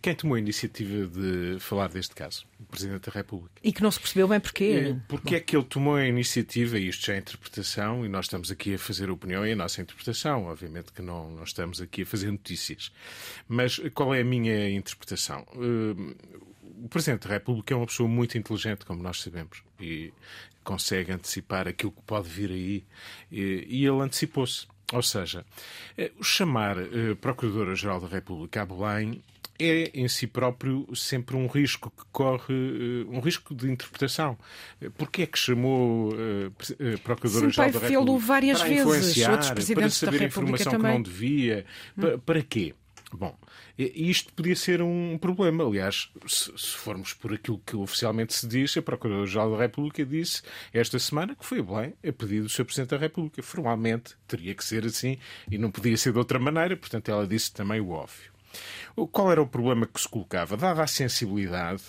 Quem 0.02 0.16
tomou 0.16 0.36
a 0.36 0.40
iniciativa 0.40 1.08
de 1.08 1.60
falar 1.60 1.90
deste 1.90 2.16
caso? 2.16 2.46
O 2.60 2.64
Presidente 2.64 3.10
da 3.10 3.12
República. 3.12 3.54
E 3.64 3.72
que 3.72 3.84
não 3.84 3.92
se 3.92 4.00
percebeu 4.00 4.28
bem 4.28 4.40
porquê. 4.40 4.96
É, 4.96 5.00
porque 5.08 5.36
é 5.36 5.40
que 5.40 5.56
ele 5.56 5.66
tomou 5.66 5.96
a 5.96 6.06
iniciativa, 6.06 6.80
e 6.80 6.88
isto 6.88 7.06
já 7.06 7.14
é 7.14 7.18
interpretação, 7.20 8.04
e 8.04 8.10
nós 8.10 8.26
estamos 8.26 8.50
aqui 8.50 8.74
a 8.74 8.80
fazer 8.80 9.12
opinião 9.12 9.46
e 9.46 9.52
a 9.52 9.56
nossa 9.56 9.82
interpretação. 9.82 10.46
Obviamente 10.46 10.92
que 10.92 11.04
não, 11.04 11.30
não 11.30 11.44
estamos 11.44 11.80
aqui 11.82 12.02
a 12.02 12.06
fazer 12.06 12.32
notícias. 12.32 12.92
Mas 13.48 13.80
qual 13.94 14.14
é 14.16 14.22
a 14.22 14.26
minha 14.26 14.72
interpretação? 14.72 15.46
Uh, 15.54 16.16
o 16.84 16.90
Presidente 16.90 17.28
da 17.28 17.34
República 17.34 17.74
é 17.74 17.78
uma 17.78 17.86
pessoa 17.86 18.10
muito 18.10 18.38
inteligente, 18.38 18.86
como 18.86 19.02
nós 19.02 19.22
sabemos, 19.22 19.64
e 19.80 20.12
consegue 20.64 21.12
antecipar 21.12 21.68
aquilo 21.68 21.92
que 21.92 22.02
pode 22.02 22.28
vir 22.28 22.50
aí, 22.50 22.84
e, 23.32 23.86
ele 23.86 24.02
antecipou-se. 24.02 24.68
Ou 24.94 25.02
seja, 25.02 25.44
eh, 25.98 26.12
o 26.20 26.24
chamar 26.24 26.78
uh, 26.78 27.16
Procuradora-Geral 27.20 28.00
da 28.00 28.08
República 28.08 28.62
a 28.62 28.66
Belém 28.68 29.24
é 29.60 29.92
em 29.94 30.08
si 30.08 30.28
próprio 30.28 30.88
sempre 30.96 31.36
um 31.36 31.48
risco 31.48 31.92
que 31.92 32.04
corre, 32.12 32.54
eh, 32.54 33.06
um 33.10 33.20
risco 33.20 33.54
de 33.56 33.72
interpretação. 33.72 34.38
Porquê 34.98 35.24
é 35.24 35.26
que 35.26 35.40
chamou 35.40 36.14
uh, 36.14 36.52
Procuradora-Geral 37.04 37.72
da 37.72 37.80
República? 37.80 38.26
várias 38.26 38.60
para 38.60 38.70
vezes, 38.70 39.28
outros 39.28 39.50
presidentes 39.52 40.00
para 40.00 40.08
saber 40.08 40.20
da 40.20 40.26
informação 40.26 40.72
também. 40.72 40.92
que 40.92 40.98
não 40.98 41.02
devia. 41.04 41.66
Hum. 41.98 42.02
Para, 42.02 42.18
para 42.18 42.42
quê? 42.42 42.74
Bom, 43.14 43.38
isto 43.78 44.34
podia 44.34 44.56
ser 44.56 44.82
um 44.82 45.18
problema. 45.18 45.66
Aliás, 45.66 46.10
se, 46.28 46.52
se, 46.58 46.76
formos 46.76 47.14
por 47.14 47.34
aquilo 47.34 47.62
que 47.66 47.76
oficialmente 47.76 48.34
se 48.34 48.48
diz, 48.48 48.76
a 48.76 48.82
Procuradora-Geral 48.82 49.52
da 49.52 49.58
República 49.58 50.06
disse 50.06 50.42
esta 50.74 51.00
semana 51.00 51.36
que 51.36 51.46
foi 51.46 51.62
bem 51.62 51.94
a 52.06 52.12
pedido 52.12 52.44
do 52.44 52.50
Sr. 52.50 52.66
Presidente 52.66 52.90
da 52.90 52.98
República. 52.98 53.42
Formalmente 53.42 54.16
teria 54.28 54.54
que 54.54 54.66
ser 54.66 54.86
assim 54.86 55.18
e 55.50 55.58
não 55.58 55.72
podia 55.72 55.96
ser 55.96 56.12
de 56.12 56.18
outra 56.18 56.40
maneira, 56.40 56.76
portanto, 56.76 57.10
ela 57.10 57.26
disse 57.26 57.54
também 57.54 57.80
o 57.80 57.92
óbvio. 57.92 58.36
Qual 59.12 59.32
era 59.32 59.42
o 59.42 59.48
problema 59.48 59.86
que 59.86 60.00
se 60.00 60.08
colocava? 60.08 60.56
Dada 60.56 60.84
a 60.84 60.88
sensibilidade, 60.88 61.84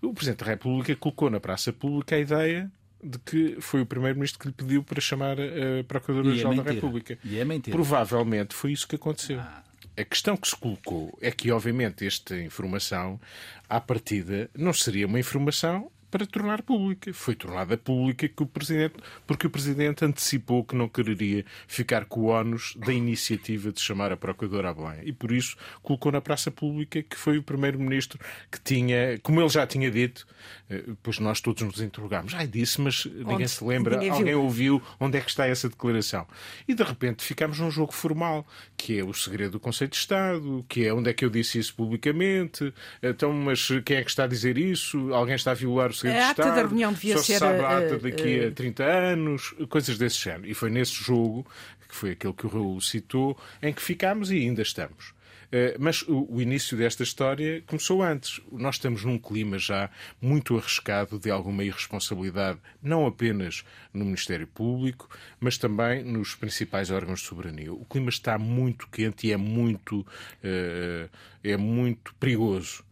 o 0.00 0.14
Presidente 0.14 0.44
da 0.44 0.46
República 0.46 0.94
colocou 0.96 1.28
na 1.28 1.40
praça 1.40 1.72
pública 1.72 2.16
a 2.16 2.18
ideia 2.18 2.70
de 3.02 3.18
que 3.18 3.56
foi 3.60 3.82
o 3.82 3.86
Primeiro-Ministro 3.86 4.38
que 4.38 4.46
lhe 4.46 4.54
pediu 4.54 4.82
para 4.84 5.00
chamar 5.00 5.36
a 5.40 5.82
Procuradora-Geral 5.86 6.52
é 6.52 6.56
da 6.56 6.62
República. 6.62 7.18
E 7.24 7.38
é 7.38 7.44
mentira. 7.44 7.74
Provavelmente 7.74 8.54
foi 8.54 8.72
isso 8.72 8.86
que 8.86 8.94
aconteceu. 8.94 9.40
Ah. 9.40 9.62
A 9.94 10.04
questão 10.04 10.36
que 10.36 10.48
se 10.48 10.56
colocou 10.56 11.16
é 11.20 11.30
que, 11.30 11.50
obviamente, 11.50 12.06
esta 12.06 12.38
informação, 12.40 13.20
à 13.68 13.78
partida, 13.78 14.48
não 14.56 14.72
seria 14.72 15.06
uma 15.06 15.20
informação 15.20 15.90
para 16.12 16.26
tornar 16.26 16.60
pública. 16.60 17.10
Foi 17.14 17.34
tornada 17.34 17.74
pública 17.74 18.28
que 18.28 18.42
o 18.42 18.46
Presidente, 18.46 18.96
porque 19.26 19.46
o 19.46 19.50
Presidente 19.50 20.04
antecipou 20.04 20.62
que 20.62 20.76
não 20.76 20.86
quereria 20.86 21.42
ficar 21.66 22.04
com 22.04 22.20
o 22.20 22.24
ónus 22.26 22.74
da 22.76 22.92
iniciativa 22.92 23.72
de 23.72 23.80
chamar 23.80 24.12
a 24.12 24.16
Procuradora 24.16 24.68
a 24.68 24.74
Belém. 24.74 25.00
E 25.04 25.12
por 25.12 25.32
isso 25.32 25.56
colocou 25.82 26.12
na 26.12 26.20
praça 26.20 26.50
pública 26.50 27.02
que 27.02 27.16
foi 27.16 27.38
o 27.38 27.42
Primeiro-Ministro 27.42 28.20
que 28.50 28.60
tinha, 28.60 29.18
como 29.22 29.40
ele 29.40 29.48
já 29.48 29.66
tinha 29.66 29.90
dito, 29.90 30.26
eh, 30.68 30.84
pois 31.02 31.18
nós 31.18 31.40
todos 31.40 31.62
nos 31.62 31.80
interrogámos. 31.80 32.34
Ai, 32.34 32.46
disse, 32.46 32.78
mas 32.78 33.06
ninguém 33.06 33.36
onde? 33.36 33.48
se 33.48 33.64
lembra, 33.64 33.96
ninguém 33.96 34.10
alguém 34.10 34.34
ouviu, 34.34 34.82
onde 35.00 35.16
é 35.16 35.20
que 35.22 35.30
está 35.30 35.46
essa 35.46 35.66
declaração? 35.66 36.26
E 36.68 36.74
de 36.74 36.82
repente 36.82 37.24
ficámos 37.24 37.58
num 37.58 37.70
jogo 37.70 37.94
formal, 37.94 38.46
que 38.76 38.98
é 38.98 39.02
o 39.02 39.14
segredo 39.14 39.52
do 39.52 39.60
Conselho 39.60 39.90
de 39.90 39.96
Estado, 39.96 40.62
que 40.68 40.84
é 40.84 40.92
onde 40.92 41.08
é 41.08 41.14
que 41.14 41.24
eu 41.24 41.30
disse 41.30 41.58
isso 41.58 41.74
publicamente, 41.74 42.74
então, 43.02 43.32
mas 43.32 43.66
quem 43.86 43.96
é 43.96 44.04
que 44.04 44.10
está 44.10 44.24
a 44.24 44.26
dizer 44.26 44.58
isso? 44.58 45.14
Alguém 45.14 45.36
está 45.36 45.52
a 45.52 45.54
violar 45.54 45.88
o 45.88 46.01
segredo 46.02 46.18
a 46.18 46.24
de 46.24 46.30
Estado? 46.30 46.46
A 46.46 46.50
ata 46.50 46.62
da 46.62 46.68
reunião 46.68 46.92
devia 46.92 47.16
só 47.16 47.22
ser... 47.22 47.32
se 47.34 47.38
sabe 47.38 47.60
a 47.60 47.78
ata 47.78 47.96
uh, 47.96 48.00
daqui 48.00 48.44
a 48.46 48.50
30 48.50 48.84
anos, 48.84 49.54
coisas 49.68 49.98
desse 49.98 50.18
género. 50.18 50.46
E 50.46 50.54
foi 50.54 50.70
nesse 50.70 50.94
jogo, 50.94 51.46
que 51.88 51.94
foi 51.94 52.10
aquele 52.12 52.32
que 52.32 52.46
o 52.46 52.48
Raul 52.48 52.80
citou, 52.80 53.38
em 53.62 53.72
que 53.72 53.82
ficámos 53.82 54.30
e 54.30 54.36
ainda 54.36 54.62
estamos. 54.62 55.14
Eh, 55.52 55.76
mas 55.78 56.02
o, 56.08 56.40
início 56.40 56.78
desta 56.78 57.02
história 57.02 57.62
começou 57.66 58.02
antes. 58.02 58.40
Nós 58.50 58.76
estamos 58.76 59.04
num 59.04 59.18
clima 59.18 59.58
já 59.58 59.90
muito 60.20 60.56
arriscado 60.56 61.18
de 61.18 61.30
alguma 61.30 61.62
irresponsabilidade, 61.62 62.58
não 62.82 63.06
apenas 63.06 63.62
no 63.92 64.06
Ministério 64.06 64.46
Público, 64.46 65.10
mas 65.38 65.58
também 65.58 66.02
nos 66.02 66.34
principais 66.34 66.90
órgãos 66.90 67.20
de 67.20 67.26
soberania. 67.26 67.72
O 67.72 67.84
clima 67.84 68.08
está 68.08 68.38
muito 68.38 68.88
quente 68.88 69.26
e 69.26 69.32
é 69.32 69.36
muito, 69.36 70.06
eh, 70.42 71.10
é 71.44 71.56
muito 71.58 72.14
perigoso. 72.14 72.82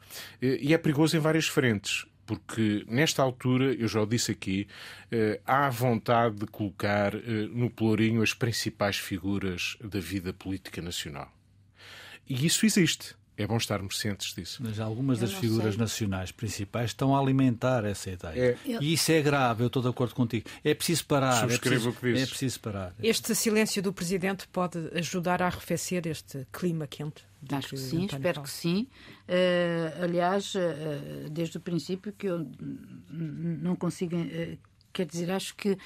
Eh, 0.42 0.58
e 0.60 0.74
é 0.74 0.78
perigoso 0.78 1.16
em 1.16 1.20
várias 1.20 1.46
frentes 1.48 2.04
porque 2.30 2.84
nesta 2.86 3.24
altura, 3.24 3.74
eu 3.74 3.88
já 3.88 4.00
o 4.00 4.06
disse 4.06 4.30
aqui, 4.30 4.68
há 5.44 5.68
vontade 5.68 6.36
de 6.36 6.46
colocar 6.46 7.12
no 7.50 7.68
pelourinho 7.68 8.22
as 8.22 8.32
principais 8.32 8.96
figuras 8.96 9.76
da 9.82 9.98
vida 9.98 10.32
política 10.32 10.80
nacional. 10.80 11.28
E 12.28 12.46
isso 12.46 12.64
existe. 12.64 13.16
É 13.36 13.46
bom 13.46 13.56
estarmos 13.56 13.98
cientes 13.98 14.34
disso. 14.34 14.62
Mas 14.62 14.78
algumas 14.78 15.18
das 15.18 15.32
figuras 15.32 15.74
sei. 15.74 15.80
nacionais 15.80 16.30
principais 16.30 16.90
estão 16.90 17.16
a 17.16 17.20
alimentar 17.20 17.84
essa 17.84 18.10
ideia. 18.10 18.58
É. 18.66 18.78
E 18.80 18.92
isso 18.92 19.10
é 19.12 19.22
grave, 19.22 19.62
eu 19.62 19.68
estou 19.68 19.82
de 19.82 19.88
acordo 19.88 20.14
contigo. 20.14 20.48
É 20.62 20.74
preciso 20.74 21.06
parar. 21.06 21.50
É 21.50 21.56
preciso, 21.56 21.90
o 21.90 21.92
que 21.94 22.08
é 22.08 22.26
preciso 22.26 22.60
parar. 22.60 22.94
Este 23.02 23.34
silêncio 23.34 23.82
do 23.82 23.92
Presidente 23.92 24.46
pode 24.48 24.78
ajudar 24.94 25.40
a 25.42 25.46
arrefecer 25.46 26.06
este 26.06 26.46
clima 26.52 26.86
quente? 26.86 27.24
Acho 27.50 27.68
que, 27.68 27.76
que 27.76 27.80
sim, 27.80 28.04
espero 28.04 28.34
fala. 28.34 28.46
que 28.46 28.50
sim. 28.50 28.86
Uh, 29.26 30.04
aliás, 30.04 30.54
uh, 30.54 31.30
desde 31.30 31.56
o 31.56 31.60
princípio 31.60 32.12
que 32.12 32.26
eu 32.26 32.46
não 33.08 33.74
consigo. 33.74 34.16
Uh, 34.16 34.58
quer 34.92 35.06
dizer, 35.06 35.30
acho 35.30 35.54
que 35.54 35.78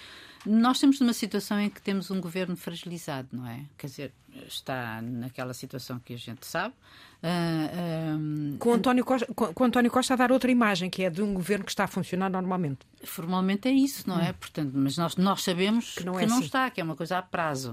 nós 0.44 0.78
estamos 0.78 0.98
numa 1.00 1.12
situação 1.12 1.60
em 1.60 1.70
que 1.70 1.80
temos 1.80 2.10
um 2.10 2.20
governo 2.20 2.56
fragilizado, 2.56 3.28
não 3.32 3.46
é? 3.46 3.64
Quer 3.78 3.86
dizer, 3.86 4.12
está 4.46 5.00
naquela 5.02 5.54
situação 5.54 5.98
que 5.98 6.14
a 6.14 6.16
gente 6.16 6.46
sabe. 6.46 6.74
Uh, 7.22 8.54
uh, 8.54 8.58
com, 8.58 8.74
António 8.74 9.04
Costa, 9.04 9.26
com, 9.34 9.54
com, 9.54 9.64
António 9.64 9.90
Costa 9.90 10.14
a 10.14 10.16
dar 10.16 10.32
outra 10.32 10.50
imagem, 10.50 10.90
que 10.90 11.02
é 11.04 11.10
de 11.10 11.22
um 11.22 11.32
governo 11.32 11.64
que 11.64 11.70
está 11.70 11.84
a 11.84 11.86
funcionar 11.88 12.28
normalmente. 12.30 12.80
Formalmente 13.02 13.68
é 13.68 13.72
isso, 13.72 14.08
não 14.08 14.18
é? 14.18 14.24
hum. 14.24 14.26
é? 14.26 14.32
Portanto, 14.32 14.72
mas 14.74 14.96
nós, 14.96 15.16
nós 15.16 15.42
sabemos 15.42 15.94
que 15.94 16.04
não, 16.04 16.14
que 16.14 16.24
é 16.24 16.26
não 16.26 16.36
assim. 16.36 16.44
está, 16.44 16.70
que 16.70 16.80
é 16.80 16.84
uma 16.84 16.96
coisa 16.96 17.18
a 17.18 17.22
prazo. 17.22 17.72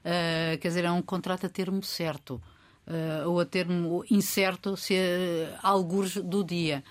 Uh, 0.00 0.58
quer 0.58 0.68
dizer, 0.68 0.84
é 0.84 0.90
um 0.90 1.02
contrato 1.02 1.46
a 1.46 1.48
termo 1.48 1.82
certo. 1.82 2.40
Uh, 2.86 3.28
ou 3.28 3.40
a 3.40 3.44
termo 3.44 4.04
incerto, 4.08 4.76
se 4.76 4.94
uh, 4.94 5.58
alguns 5.62 6.16
do 6.16 6.44
dia. 6.44 6.84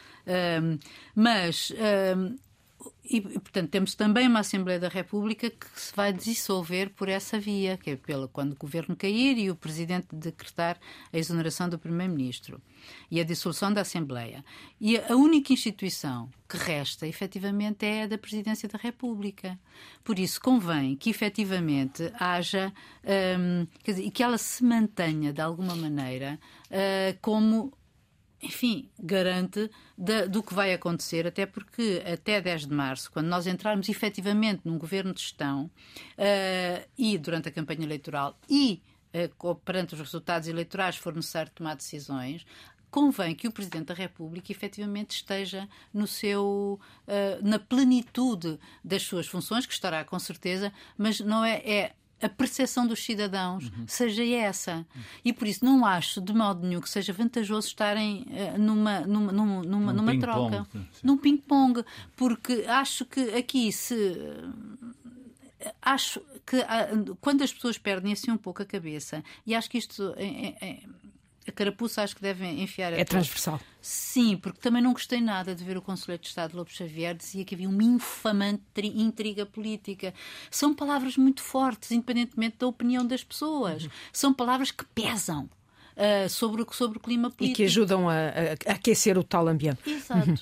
Mas 1.16 1.72
e, 3.04 3.22
portanto, 3.22 3.70
temos 3.70 3.94
também 3.94 4.28
uma 4.28 4.40
Assembleia 4.40 4.80
da 4.80 4.88
República 4.88 5.50
que 5.50 5.68
se 5.80 5.96
vai 5.96 6.12
dissolver 6.12 6.90
por 6.90 7.08
essa 7.08 7.40
via, 7.40 7.78
que 7.78 7.92
é 7.92 7.96
pela, 7.96 8.28
quando 8.28 8.54
o 8.54 8.56
governo 8.56 8.96
cair 8.96 9.38
e 9.38 9.52
o 9.52 9.56
Presidente 9.56 10.08
decretar 10.12 10.80
a 11.14 11.18
exoneração 11.18 11.70
do 11.70 11.78
Primeiro-Ministro 11.78 12.60
e 13.10 13.20
a 13.20 13.24
dissolução 13.24 13.72
da 13.72 13.82
Assembleia. 13.82 14.44
E 14.82 14.98
a 14.98 15.16
única 15.16 15.54
instituição 15.54 16.30
que 16.50 16.58
resta, 16.58 17.08
efetivamente, 17.08 17.86
é 17.86 18.04
a 18.04 18.08
da 18.08 18.18
Presidência 18.18 18.68
da 18.68 18.78
República. 18.78 19.60
Por 20.04 20.18
isso, 20.18 20.42
convém 20.42 20.96
que, 20.96 21.10
efetivamente, 21.10 22.12
haja. 22.20 22.74
Um, 23.04 23.68
quer 23.84 23.92
dizer, 23.94 24.12
que 24.12 24.24
ela 24.24 24.38
se 24.38 24.64
mantenha, 24.64 25.32
de 25.32 25.42
alguma 25.42 25.76
maneira, 25.76 26.40
uh, 26.68 27.18
como 27.22 27.72
enfim, 28.42 28.90
garante 29.00 29.70
do 30.30 30.44
que 30.44 30.54
vai 30.54 30.74
acontecer, 30.74 31.26
até 31.26 31.46
porque 31.46 32.04
até 32.06 32.42
10 32.42 32.68
de 32.68 32.74
março, 32.74 33.12
quando 33.12 33.28
nós 33.28 33.48
entrarmos 33.48 33.90
efetivamente 33.90 34.62
num 34.66 34.78
governo 34.78 35.14
de 35.14 35.22
gestão 35.22 35.66
uh, 35.66 36.90
e 36.98 37.18
durante 37.18 37.50
a 37.50 37.52
campanha 37.52 37.84
eleitoral 37.84 38.38
e 38.50 38.82
uh, 39.14 39.56
perante 39.56 39.94
os 39.94 40.00
resultados 40.00 40.48
eleitorais 40.48 40.98
for 40.98 41.16
necessário 41.16 41.52
tomar 41.56 41.76
decisões, 41.76 42.46
convém 42.92 43.36
que 43.36 43.48
o 43.48 43.52
Presidente 43.52 43.88
da 43.88 43.94
República 43.94 44.52
efetivamente 44.52 45.16
esteja 45.16 45.68
no 45.94 46.08
seu, 46.08 46.80
uh, 47.08 47.48
na 47.48 47.60
plenitude 47.60 48.60
das 48.84 49.04
suas 49.04 49.28
funções, 49.28 49.66
que 49.66 49.74
estará 49.74 50.04
com 50.06 50.20
certeza, 50.20 50.72
mas 50.98 51.20
não 51.20 51.44
é, 51.44 51.58
é 51.58 51.96
a 52.26 52.30
percepção 52.30 52.88
dos 52.88 53.04
cidadãos 53.04 53.66
uhum. 53.66 53.86
seja 53.88 54.26
essa. 54.26 54.78
Uhum. 54.78 55.02
E 55.24 55.34
por 55.34 55.48
isso 55.48 55.64
não 55.64 55.86
acho 55.86 56.20
de 56.20 56.34
modo 56.34 56.66
nenhum 56.66 56.82
que 56.82 56.90
seja 56.90 57.14
vantajoso 57.14 57.68
estarem 57.68 58.26
uh, 58.28 58.60
numa, 58.60 59.02
numa, 59.02 59.32
numa, 59.32 59.64
numa, 59.64 59.94
numa 59.94 60.20
troca, 60.20 60.68
num 61.04 61.18
ping-pong, 61.18 61.84
porque 62.16 62.66
acho 62.68 63.06
que 63.06 63.22
aqui 63.36 63.72
se. 63.72 63.96
Acho 65.82 66.22
que 66.46 66.58
uh, 66.58 67.16
quando 67.22 67.44
as 67.44 67.52
pessoas 67.52 67.78
perdem 67.78 68.14
assim 68.14 68.32
um 68.32 68.38
pouco 68.38 68.62
a 68.62 68.66
cabeça, 68.66 69.24
e 69.46 69.56
acho 69.56 69.70
que 69.70 69.78
isto 69.78 70.14
é, 70.18 70.56
é, 70.62 70.80
a 70.80 70.95
carapuça 71.56 72.04
acho 72.04 72.16
que 72.16 72.22
devem 72.22 72.62
enfiar. 72.62 72.94
É 72.94 73.04
transversal. 73.04 73.60
Sim, 73.82 74.38
porque 74.38 74.60
também 74.60 74.82
não 74.82 74.94
gostei 74.94 75.22
nada 75.22 75.56
de 75.56 75.64
ver 75.64 75.78
o 75.78 75.82
Conselheiro 75.82 76.22
de 76.22 76.30
Estado 76.30 76.56
Lobo 76.56 76.72
Xavier 76.72 77.16
dizia 77.16 77.46
que 77.46 77.56
havia 77.56 77.70
uma 77.70 77.84
infamante 77.84 78.62
intriga 78.84 79.46
política. 79.46 80.14
São 80.50 80.74
palavras 80.74 81.18
muito 81.18 81.42
fortes, 81.42 81.92
independentemente 81.92 82.58
da 82.60 82.68
opinião 82.68 83.06
das 83.06 83.24
pessoas. 83.24 83.88
São 84.12 84.34
palavras 84.34 84.72
que 84.72 84.86
pesam 84.86 85.50
uh, 85.96 86.30
sobre, 86.30 86.66
sobre 86.72 86.98
o 86.98 87.02
clima 87.02 87.30
político. 87.30 87.54
E 87.54 87.56
que 87.56 87.64
ajudam 87.64 88.10
a, 88.10 88.14
a, 88.14 88.74
aquecer 88.74 89.18
o 89.18 89.24
tal 89.24 89.48
ambiente. 89.48 89.80
Exato. 89.86 90.30
Uhum. 90.30 90.36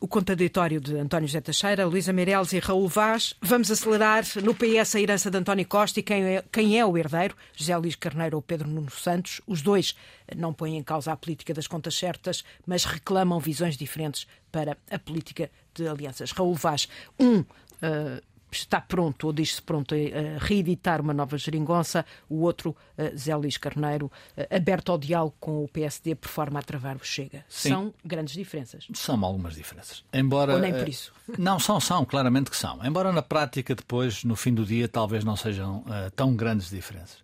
O 0.00 0.08
contraditório 0.08 0.80
de 0.80 0.96
António 0.96 1.28
José 1.28 1.40
Teixeira, 1.40 1.86
Luísa 1.86 2.12
Meireles 2.12 2.52
e 2.52 2.58
Raul 2.58 2.88
Vaz. 2.88 3.34
Vamos 3.40 3.70
acelerar 3.70 4.24
no 4.42 4.54
PS 4.54 4.96
a 4.96 5.00
herança 5.00 5.30
de 5.30 5.38
António 5.38 5.66
Costa 5.66 6.00
e 6.00 6.02
quem 6.02 6.24
é, 6.24 6.44
quem 6.50 6.78
é 6.78 6.84
o 6.84 6.96
herdeiro, 6.96 7.36
José 7.54 7.76
Luís 7.76 7.96
Carneiro 7.96 8.36
ou 8.36 8.42
Pedro 8.42 8.68
Nuno 8.68 8.90
Santos. 8.90 9.40
Os 9.46 9.62
dois 9.62 9.94
não 10.36 10.52
põem 10.52 10.76
em 10.76 10.82
causa 10.82 11.12
a 11.12 11.16
política 11.16 11.54
das 11.54 11.66
contas 11.66 11.94
certas, 11.94 12.44
mas 12.66 12.84
reclamam 12.84 13.38
visões 13.38 13.76
diferentes 13.76 14.26
para 14.50 14.76
a 14.90 14.98
política 14.98 15.50
de 15.74 15.86
alianças. 15.86 16.32
Raul 16.32 16.54
Vaz, 16.54 16.88
um. 17.18 17.38
Uh, 17.38 18.22
está 18.50 18.80
pronto, 18.80 19.26
ou 19.26 19.32
diz-se 19.32 19.60
pronto, 19.60 19.94
a 19.94 20.44
reeditar 20.44 21.00
uma 21.00 21.12
nova 21.12 21.36
geringonça, 21.36 22.04
o 22.28 22.42
outro, 22.42 22.74
Zé 23.16 23.34
Luís 23.36 23.56
Carneiro, 23.56 24.10
aberto 24.50 24.92
ao 24.92 24.98
diálogo 24.98 25.34
com 25.38 25.64
o 25.64 25.68
PSD 25.68 26.14
por 26.14 26.28
forma 26.28 26.58
a 26.58 26.62
travar 26.62 26.96
o 26.96 27.04
Chega. 27.04 27.44
Sim. 27.48 27.68
São 27.68 27.94
grandes 28.04 28.34
diferenças. 28.34 28.86
São 28.94 29.22
algumas 29.24 29.54
diferenças. 29.54 30.04
Embora, 30.12 30.54
ou 30.54 30.58
nem 30.58 30.72
por 30.72 30.88
isso. 30.88 31.12
Não, 31.38 31.58
são, 31.58 31.80
são, 31.80 32.04
claramente 32.04 32.50
que 32.50 32.56
são. 32.56 32.84
Embora 32.84 33.12
na 33.12 33.22
prática, 33.22 33.74
depois, 33.74 34.24
no 34.24 34.36
fim 34.36 34.54
do 34.54 34.64
dia, 34.64 34.88
talvez 34.88 35.24
não 35.24 35.36
sejam 35.36 35.78
uh, 35.78 36.10
tão 36.14 36.34
grandes 36.34 36.70
diferenças. 36.70 37.18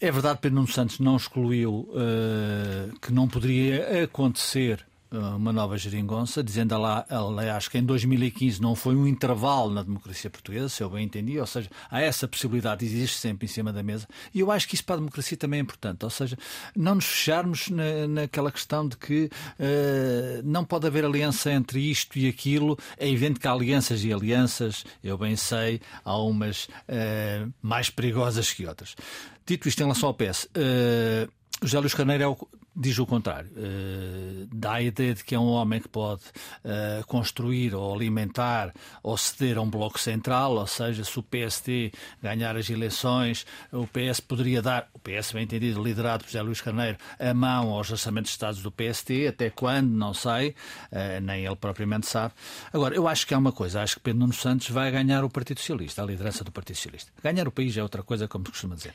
É 0.00 0.10
verdade, 0.10 0.40
Pedro 0.40 0.56
Nuno 0.56 0.68
Santos 0.68 0.98
não 0.98 1.16
excluiu 1.16 1.88
uh, 1.90 2.98
que 3.00 3.12
não 3.12 3.26
poderia 3.26 4.04
acontecer 4.04 4.84
uma 5.12 5.52
nova 5.52 5.76
geringonça, 5.76 6.42
dizendo 6.42 6.74
aliás, 6.74 7.68
que 7.68 7.78
em 7.78 7.84
2015 7.84 8.60
não 8.60 8.74
foi 8.74 8.96
um 8.96 9.06
intervalo 9.06 9.70
na 9.70 9.82
democracia 9.82 10.30
portuguesa, 10.30 10.68
se 10.68 10.82
eu 10.82 10.88
bem 10.88 11.04
entendi, 11.04 11.38
ou 11.38 11.46
seja, 11.46 11.68
há 11.90 12.00
essa 12.00 12.26
possibilidade, 12.26 12.84
existe 12.84 13.18
sempre 13.18 13.44
em 13.44 13.48
cima 13.48 13.72
da 13.72 13.82
mesa, 13.82 14.08
e 14.34 14.40
eu 14.40 14.50
acho 14.50 14.66
que 14.66 14.74
isso 14.74 14.84
para 14.84 14.96
a 14.96 14.98
democracia 14.98 15.36
também 15.36 15.58
é 15.58 15.62
importante, 15.62 16.04
ou 16.04 16.10
seja, 16.10 16.38
não 16.74 16.94
nos 16.94 17.04
fecharmos 17.04 17.68
na, 17.68 18.08
naquela 18.08 18.50
questão 18.50 18.88
de 18.88 18.96
que 18.96 19.24
uh, 19.24 20.42
não 20.44 20.64
pode 20.64 20.86
haver 20.86 21.04
aliança 21.04 21.52
entre 21.52 21.78
isto 21.90 22.18
e 22.18 22.28
aquilo, 22.28 22.78
é 22.96 23.08
evidente 23.08 23.38
que 23.38 23.46
há 23.46 23.52
alianças 23.52 24.04
e 24.04 24.12
alianças, 24.12 24.84
eu 25.02 25.18
bem 25.18 25.36
sei, 25.36 25.80
há 26.04 26.16
umas 26.16 26.64
uh, 26.64 27.52
mais 27.60 27.90
perigosas 27.90 28.52
que 28.52 28.66
outras. 28.66 28.94
Dito 29.44 29.68
isto 29.68 29.80
em 29.80 29.84
relação 29.84 30.08
ao 30.08 30.14
PS, 30.14 30.44
uh, 30.44 31.30
José 31.62 31.78
Luís 31.78 31.94
Carneiro 31.94 32.22
é 32.22 32.28
o, 32.28 32.36
diz 32.74 32.98
o 32.98 33.06
contrário. 33.06 33.50
Uh, 33.50 34.48
dá 34.52 34.74
a 34.74 34.82
ideia 34.82 35.14
de 35.14 35.22
que 35.22 35.34
é 35.34 35.38
um 35.38 35.48
homem 35.48 35.80
que 35.80 35.88
pode 35.88 36.22
uh, 36.64 37.06
construir 37.06 37.74
ou 37.74 37.94
alimentar 37.94 38.72
ou 39.02 39.16
ceder 39.16 39.58
a 39.58 39.60
um 39.60 39.68
bloco 39.68 40.00
central, 40.00 40.54
ou 40.54 40.66
seja, 40.66 41.04
se 41.04 41.18
o 41.18 41.22
PSD 41.22 41.92
ganhar 42.22 42.56
as 42.56 42.70
eleições, 42.70 43.46
o 43.70 43.86
PS 43.86 44.20
poderia 44.20 44.62
dar, 44.62 44.88
o 44.94 44.98
PS 44.98 45.32
bem 45.32 45.44
entendido, 45.44 45.82
liderado 45.82 46.24
por 46.24 46.30
José 46.30 46.42
Luís 46.42 46.60
Carneiro, 46.60 46.96
a 47.18 47.34
mão 47.34 47.70
aos 47.70 47.90
orçamentos 47.90 48.30
de 48.30 48.34
Estados 48.34 48.62
do 48.62 48.70
PSD, 48.70 49.28
até 49.28 49.50
quando, 49.50 49.90
não 49.90 50.14
sei, 50.14 50.50
uh, 50.90 51.20
nem 51.22 51.44
ele 51.44 51.56
propriamente 51.56 52.06
sabe. 52.06 52.32
Agora, 52.72 52.94
eu 52.94 53.06
acho 53.06 53.26
que 53.26 53.34
há 53.34 53.38
uma 53.38 53.52
coisa, 53.52 53.82
acho 53.82 53.96
que 53.96 54.00
Pedro 54.00 54.20
Nuno 54.20 54.32
Santos 54.32 54.68
vai 54.70 54.90
ganhar 54.90 55.24
o 55.24 55.30
Partido 55.30 55.58
Socialista, 55.58 56.02
a 56.02 56.06
liderança 56.06 56.42
do 56.42 56.50
Partido 56.50 56.76
Socialista. 56.76 57.12
Ganhar 57.22 57.46
o 57.46 57.52
país 57.52 57.76
é 57.76 57.82
outra 57.82 58.02
coisa, 58.02 58.26
como 58.26 58.46
se 58.46 58.52
costuma 58.52 58.74
dizer. 58.74 58.94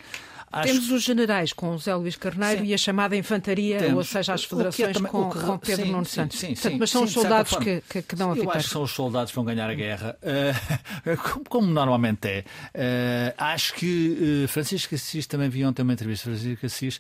Acho... 0.51 0.71
Temos 0.71 0.91
os 0.91 1.03
generais 1.03 1.51
com 1.51 1.73
José 1.73 1.93
Luís 1.95 2.15
Carneiro 2.15 2.62
sim. 2.62 2.67
e 2.67 2.73
a 2.73 2.77
chamada 2.77 3.17
infantaria, 3.17 3.79
Temos. 3.79 3.97
ou 3.97 4.03
seja, 4.03 4.33
as 4.33 4.43
é 4.43 4.47
federações 4.47 4.93
também, 4.93 5.12
com, 5.12 5.29
que... 5.29 5.39
com, 5.39 5.57
Pedro 5.57 5.86
sim, 5.86 5.91
Nuno 5.91 6.05
Santos. 6.05 6.39
Sim, 6.39 6.55
sim, 6.55 6.77
mas 6.77 6.89
são 6.89 7.03
os 7.03 7.12
soldados 7.12 7.55
que, 7.57 7.83
que, 7.89 8.01
que, 8.01 8.15
dão 8.15 8.31
a 8.31 8.33
vitória. 8.33 8.55
Eu 8.55 8.57
acho 8.57 8.67
que 8.67 8.73
são 8.73 8.83
os 8.83 8.91
soldados 8.91 9.31
que 9.31 9.36
vão 9.36 9.43
ganhar 9.43 9.69
a 9.69 9.73
guerra, 9.73 10.17
uh, 10.23 11.17
como, 11.17 11.45
como, 11.49 11.67
normalmente 11.67 12.27
é. 12.27 12.45
Uh, 12.73 13.33
acho 13.38 13.73
que 13.73 14.45
uh, 14.45 14.47
Francisco 14.47 14.95
Assis 14.95 15.27
também 15.27 15.49
vi 15.49 15.65
ontem 15.65 15.81
uma 15.81 15.93
entrevista 15.93 16.31
de 16.31 16.38
Francisco 16.38 16.65
Assis 16.65 16.99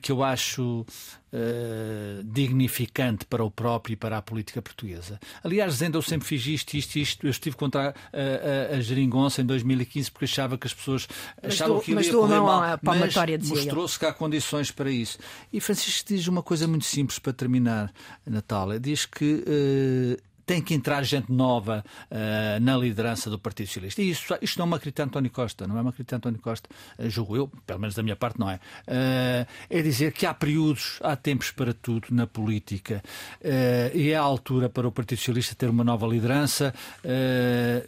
que 0.00 0.10
eu 0.10 0.24
acho 0.24 0.86
Uh, 1.30 2.24
dignificante 2.24 3.26
para 3.26 3.44
o 3.44 3.50
próprio 3.50 3.92
e 3.92 3.96
para 3.96 4.16
a 4.16 4.22
política 4.22 4.62
portuguesa. 4.62 5.20
Aliás, 5.44 5.74
dizendo 5.74 5.98
eu 5.98 6.02
sempre 6.02 6.26
fiz 6.26 6.46
isto, 6.46 6.74
isto, 6.74 6.96
isto, 6.96 7.26
eu 7.26 7.30
estive 7.30 7.54
contra 7.54 7.90
a, 7.90 8.74
a, 8.74 8.76
a 8.76 8.80
geringonça 8.80 9.42
em 9.42 9.44
2015 9.44 10.10
porque 10.10 10.24
achava 10.24 10.56
que 10.56 10.66
as 10.66 10.72
pessoas 10.72 11.06
mas 11.42 11.52
achavam 11.52 11.76
do, 11.76 11.82
que 11.82 11.92
iria 11.92 12.12
correr 12.12 12.40
mal, 12.40 12.80
mas 12.82 13.14
mostrou-se 13.46 13.98
que 13.98 14.06
há 14.06 14.12
condições 14.12 14.70
para 14.70 14.90
isso. 14.90 15.18
E 15.52 15.60
Francisco 15.60 16.08
diz 16.08 16.26
uma 16.28 16.42
coisa 16.42 16.66
muito 16.66 16.86
simples 16.86 17.18
para 17.18 17.34
terminar, 17.34 17.92
Natália, 18.26 18.80
diz 18.80 19.04
que 19.04 19.44
uh, 19.46 20.28
tem 20.48 20.62
que 20.62 20.72
entrar 20.72 21.02
gente 21.02 21.30
nova 21.30 21.84
uh, 22.10 22.58
na 22.62 22.74
liderança 22.74 23.28
do 23.28 23.38
Partido 23.38 23.66
Socialista. 23.66 24.00
E 24.00 24.08
isso, 24.08 24.24
isto 24.40 24.56
não 24.58 24.64
é 24.64 24.66
uma 24.68 24.78
crítica 24.78 25.02
a 25.02 25.06
António 25.06 25.30
Costa, 25.30 25.66
não 25.66 25.76
é 25.76 25.82
uma 25.82 25.92
crítica 25.92 26.16
a 26.16 26.18
António 26.18 26.40
Costa, 26.40 26.70
uh, 26.98 27.10
julgo 27.10 27.36
eu, 27.36 27.48
pelo 27.66 27.78
menos 27.78 27.94
da 27.94 28.02
minha 28.02 28.16
parte 28.16 28.40
não 28.40 28.50
é. 28.50 28.54
Uh, 28.54 29.46
é 29.68 29.82
dizer 29.82 30.10
que 30.12 30.24
há 30.24 30.32
períodos, 30.32 31.00
há 31.02 31.14
tempos 31.14 31.50
para 31.50 31.74
tudo 31.74 32.08
na 32.10 32.26
política 32.26 33.02
e 33.94 34.10
é 34.10 34.16
a 34.16 34.22
altura 34.22 34.70
para 34.70 34.88
o 34.88 34.92
Partido 34.92 35.18
Socialista 35.18 35.54
ter 35.54 35.68
uma 35.68 35.84
nova 35.84 36.06
liderança. 36.06 36.72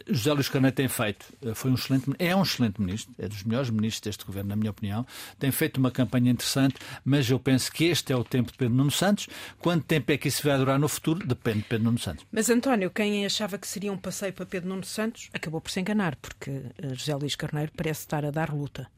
José 0.07 0.33
Luís 0.33 0.49
Carneiro 0.49 0.75
tem 0.75 0.87
feito, 0.87 1.25
foi 1.55 1.71
um 1.71 1.75
excelente, 1.75 2.11
é 2.19 2.35
um 2.35 2.43
excelente 2.43 2.79
ministro, 2.79 3.13
é 3.17 3.27
dos 3.27 3.43
melhores 3.43 3.69
ministros 3.69 4.01
deste 4.01 4.25
governo, 4.25 4.49
na 4.49 4.55
minha 4.55 4.69
opinião. 4.69 5.05
Tem 5.39 5.49
feito 5.51 5.77
uma 5.77 5.89
campanha 5.89 6.31
interessante, 6.31 6.75
mas 7.03 7.29
eu 7.29 7.39
penso 7.39 7.71
que 7.71 7.85
este 7.85 8.13
é 8.13 8.15
o 8.15 8.23
tempo 8.23 8.51
de 8.51 8.57
Pedro 8.57 8.75
Nuno 8.75 8.91
Santos. 8.91 9.27
Quanto 9.59 9.83
tempo 9.85 10.11
é 10.11 10.17
que 10.17 10.27
isso 10.27 10.43
vai 10.47 10.57
durar 10.57 10.77
no 10.77 10.87
futuro? 10.87 11.25
Depende 11.25 11.59
de 11.59 11.65
Pedro 11.65 11.85
Nuno 11.85 11.99
Santos. 11.99 12.25
Mas 12.31 12.50
António, 12.53 12.89
quem 12.89 13.25
achava 13.25 13.57
que 13.57 13.67
seria 13.67 13.91
um 13.91 13.97
passeio 13.97 14.33
para 14.33 14.45
Pedro 14.45 14.69
Nuno 14.69 14.83
Santos 14.83 15.29
acabou 15.33 15.61
por 15.61 15.71
se 15.71 15.79
enganar, 15.79 16.15
porque 16.15 16.49
eh, 16.49 16.93
José 16.93 17.15
Luís 17.15 17.35
Carneiro 17.35 17.71
parece 17.75 18.01
estar 18.01 18.25
a 18.25 18.31
dar 18.31 18.53
luta. 18.53 18.89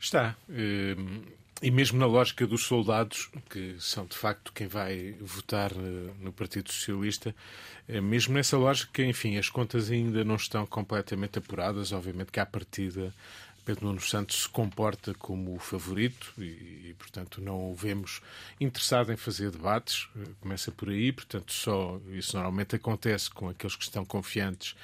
Está. 0.00 0.36
Ehm, 0.48 1.22
e 1.60 1.70
mesmo 1.72 1.98
na 1.98 2.06
lógica 2.06 2.46
dos 2.46 2.64
soldados, 2.64 3.30
que 3.50 3.74
são 3.80 4.06
de 4.06 4.16
facto 4.16 4.52
quem 4.52 4.68
vai 4.68 5.16
votar 5.20 5.72
eh, 5.72 6.12
no 6.20 6.32
Partido 6.32 6.72
Socialista, 6.72 7.34
eh, 7.88 8.00
mesmo 8.00 8.34
nessa 8.34 8.56
lógica, 8.56 9.02
enfim, 9.02 9.36
as 9.36 9.48
contas 9.48 9.90
ainda 9.90 10.24
não 10.24 10.36
estão 10.36 10.64
completamente 10.66 11.38
apuradas. 11.38 11.92
Obviamente 11.92 12.30
que 12.30 12.38
à 12.38 12.46
partida 12.46 13.12
Pedro 13.68 13.88
Nuno 13.88 14.00
Santos 14.00 14.44
se 14.44 14.48
comporta 14.48 15.12
como 15.12 15.54
o 15.54 15.58
favorito 15.58 16.32
e, 16.38 16.88
e, 16.88 16.94
portanto, 16.96 17.38
não 17.38 17.70
o 17.70 17.74
vemos 17.74 18.22
interessado 18.58 19.12
em 19.12 19.16
fazer 19.18 19.50
debates. 19.50 20.08
Começa 20.40 20.72
por 20.72 20.88
aí, 20.88 21.12
portanto, 21.12 21.52
só 21.52 22.00
isso 22.12 22.34
normalmente 22.34 22.74
acontece 22.74 23.28
com 23.28 23.46
aqueles 23.46 23.76
que 23.76 23.82
estão 23.82 24.06
confiantes 24.06 24.74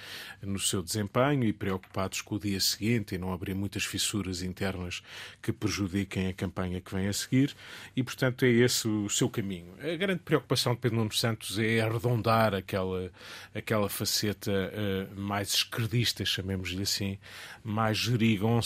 no 0.43 0.59
seu 0.59 0.83
desempenho 0.83 1.45
e 1.45 1.53
preocupados 1.55 2.21
com 2.21 2.35
o 2.35 2.39
dia 2.39 2.61
seguinte 2.61 3.15
e 3.15 3.19
não 3.19 3.33
abrir 3.33 3.55
muitas 3.55 3.87
fissuras 3.87 4.43
internas 4.43 5.03
que 5.41 5.51
prejudiquem 5.51 6.29
a 6.29 6.35
campanha 6.35 6.79
que 6.79 6.95
vem 6.95 7.09
a 7.09 7.13
seguir. 7.15 7.57
E, 7.97 8.03
portanto, 8.03 8.45
é 8.45 8.51
esse 8.51 8.87
o 8.87 9.09
seu 9.09 9.31
caminho. 9.31 9.75
A 9.81 9.97
grande 9.97 10.21
preocupação 10.21 10.75
de 10.75 10.81
Pedro 10.81 10.99
Nuno 10.99 11.15
Santos 11.15 11.59
é 11.59 11.81
arredondar 11.81 12.53
aquela, 12.53 13.11
aquela 13.55 13.89
faceta 13.89 14.53
uh, 14.53 15.19
mais 15.19 15.55
esquerdista, 15.55 16.23
chamemos-lhe 16.23 16.83
assim, 16.83 17.19
mais 17.63 17.97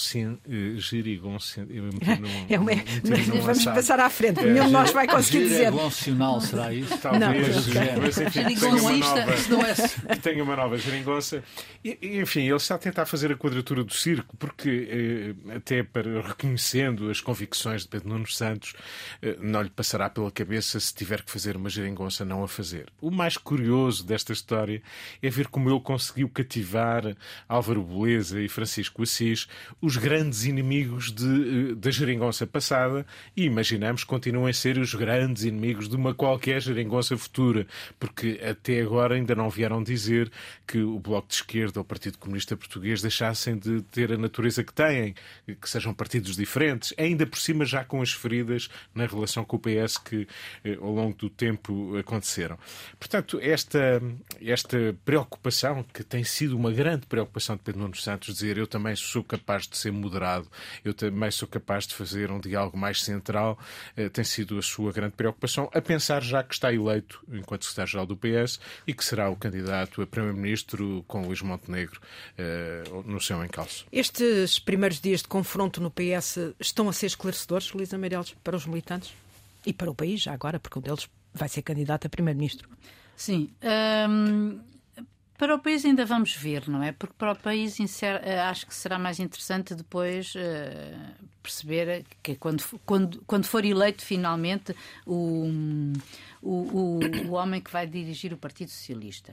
gerigonce, 0.09 0.41
uh, 0.47 0.81
gerigonce 0.81 1.61
é 2.49 2.59
uma, 2.59 2.73
vamos 3.43 3.65
passar 3.65 4.01
à 4.01 4.09
frente, 4.09 4.43
nenhum 4.43 4.67
de 4.67 4.73
nós 4.73 4.91
vai 4.93 5.07
conseguir 5.07 5.45
dizer. 5.45 5.65
Gerigoncional, 5.65 6.41
será 6.41 6.73
isso? 6.73 6.97
Talvez, 6.99 7.67
não. 7.75 8.03
mas 8.03 8.19
enfim, 8.19 8.45
que 8.45 8.61
tenha 8.61 8.75
uma 8.77 8.97
nova, 8.97 10.15
que 10.15 10.21
tenha 10.21 10.45
uma 10.45 10.57
nova 10.57 10.79
geringonça. 10.79 11.43
E, 11.85 12.21
enfim, 12.21 12.47
ele 12.47 12.57
está 12.57 12.75
a 12.75 12.79
tentar 12.79 13.07
fazer 13.07 13.33
a 13.33 13.37
quadratura 13.37 13.85
do 13.85 13.93
circo, 13.93 14.37
porque 14.37 15.35
eh, 15.49 15.57
até 15.57 15.83
para 15.83 16.21
reconhecendo 16.23 17.11
as 17.11 17.21
convicções 17.21 17.83
de 17.83 17.89
Pedro 17.89 18.09
Nuno 18.09 18.27
Santos, 18.27 18.75
não 19.41 19.63
lhe 19.63 19.71
passará 19.71 20.09
pela 20.09 20.31
cabeça 20.31 20.79
se 20.81 20.95
tiver 20.95 21.23
que 21.23 21.31
fazer 21.31 21.57
uma 21.57 21.69
geringonça 21.69 22.25
não 22.25 22.43
a 22.43 22.49
fazer. 22.49 22.87
O 23.01 23.11
mais 23.11 23.37
curioso 23.37 24.05
desta 24.05 24.33
história 24.33 24.83
é 25.23 25.31
ver 25.31 25.49
como 25.49 25.71
ele 25.71 25.81
conseguiu 25.81 26.29
cativar 26.29 27.17
Álvaro 27.49 27.83
Beleza 27.83 28.41
e 28.41 28.49
Francisco 28.49 29.03
Assis, 29.03 29.47
os 29.81 29.97
grandes 29.99 30.45
inimigos 30.45 31.15
eh, 31.19 31.75
da 31.75 31.91
geringonça 31.91 32.47
passada, 32.47 33.07
e 33.37 33.45
imaginamos 33.45 34.03
que 34.03 34.09
continuem 34.09 34.51
a 34.51 34.55
ser 34.55 34.79
os 34.79 34.95
grandes 34.95 35.45
inimigos 35.45 35.89
de 35.89 35.97
uma 35.97 36.15
qualquer 36.15 36.61
geringonça 36.61 37.17
futura, 37.17 37.67
porque 37.99 38.41
até 38.43 38.81
agora 38.81 39.15
ainda 39.15 39.35
não 39.35 39.51
vieram 39.51 39.83
dizer 39.83 40.31
que 40.67 40.79
o 40.79 40.99
Bloco 40.99 41.29
de 41.29 41.35
Esquerda 41.35 41.81
ou 41.81 41.83
o 41.83 41.87
Partido 41.87 42.19
Comunista 42.19 42.57
Português 42.57 43.01
deixassem 43.03 43.59
de 43.59 43.83
ter 43.83 44.13
a 44.13 44.19
natureza 44.19 44.63
que 44.65 44.73
têm, 44.73 45.15
que 45.61 45.69
sejam 45.69 45.93
partidos 45.95 46.37
diferentes, 46.37 46.95
ainda 46.97 47.27
por 47.27 47.39
cima 47.39 47.65
já 47.65 47.85
com 47.85 48.03
as 48.03 48.13
feridas 48.13 48.69
na 48.95 49.07
relação 49.07 49.45
com 49.45 49.57
o 49.57 49.61
PS 49.61 49.99
que 49.99 50.27
eh, 50.65 50.79
ao 50.81 50.93
longo 50.93 51.17
do 51.17 51.31
tempo 51.31 51.97
aconteceram. 51.97 52.59
Portanto, 52.99 53.39
esta, 53.43 54.03
esta 54.41 54.97
preocupação, 55.05 55.83
que 55.83 56.03
tem 56.03 56.25
sido 56.25 56.57
uma 56.57 56.73
grande 56.73 57.07
preocupação 57.07 57.57
de 57.57 57.63
Pedro 57.63 57.81
Nuno 57.81 57.97
Santos, 57.97 58.35
dizer 58.35 58.59
eu 58.59 58.67
também 58.67 58.95
sou 58.97 59.23
capaz 59.23 59.67
de 59.67 59.77
ser 59.77 59.88
moderado, 59.91 60.49
eu 60.85 60.95
também 60.95 61.31
sou 61.31 61.49
capaz 61.49 61.87
de 61.87 61.95
fazer 61.95 62.31
um 62.31 62.41
diálogo 62.41 62.77
mais 62.77 63.03
central, 63.03 63.59
eh, 63.97 64.09
tem 64.09 64.25
sido 64.25 64.59
a 64.59 64.63
sua 64.63 64.93
grande 64.93 65.15
preocupação, 65.15 65.71
a 65.73 65.81
pensar 65.81 66.23
já 66.23 66.43
que 66.43 66.55
está 66.55 66.73
eleito 66.73 67.21
enquanto 67.29 67.65
secretário-geral 67.65 68.07
do 68.07 68.17
PS 68.17 68.61
e 68.87 68.95
que 68.95 69.05
será 69.05 69.31
o 69.31 69.37
candidato 69.37 70.03
a 70.03 70.07
primeiro-ministro 70.07 71.05
com 71.07 71.23
Luís 71.23 71.43
Montenegro 71.43 72.01
eh, 72.37 72.85
no 73.05 73.21
seu 73.21 73.45
encalço. 73.45 73.87
Estes 73.93 74.59
primeiros 74.59 75.01
dias 75.01 75.23
de 75.23 75.29
confronto 75.29 75.81
no 75.81 75.91
PS 75.91 76.55
estão 76.59 76.89
a 76.89 76.93
ser 76.93 77.07
esclarecedores, 77.07 77.73
Luísa 77.73 77.99
Meireles, 77.99 78.35
para 78.43 78.57
os 78.57 78.67
militantes? 78.67 79.13
E 79.67 79.73
para 79.73 79.91
o 79.91 79.95
país, 79.95 80.23
já 80.23 80.33
agora, 80.33 80.59
porque 80.59 80.79
um 80.79 80.83
deles 80.83 81.09
vai 81.35 81.49
ser 81.49 81.63
candidato 81.63 82.07
a 82.07 82.09
primeiro-ministro. 82.09 82.69
Sim. 83.17 83.51
Um, 84.09 84.61
para 85.39 85.55
o 85.55 85.59
país 85.61 85.85
ainda 85.85 86.05
vamos 86.05 86.35
ver, 86.35 86.69
não 86.69 86.83
é? 86.83 86.91
Porque 86.91 87.15
para 87.17 87.33
o 87.33 87.37
país 87.37 87.79
eh, 88.03 88.41
acho 88.41 88.67
que 88.67 88.75
será 88.75 88.99
mais 88.99 89.21
interessante 89.21 89.73
depois 89.73 90.35
uh, 90.35 91.25
perceber 91.41 92.05
que 92.21 92.35
quando, 92.35 92.65
quando, 92.85 93.23
quando 93.25 93.47
for 93.47 93.65
eleito 93.65 94.05
finalmente 94.05 94.75
o, 95.07 95.49
o, 96.43 96.53
o, 96.53 97.01
o 97.29 97.33
homem 97.33 97.61
que 97.61 97.71
vai 97.71 97.87
dirigir 97.87 98.33
o 98.33 98.37
Partido 98.37 98.71
Socialista. 98.71 99.33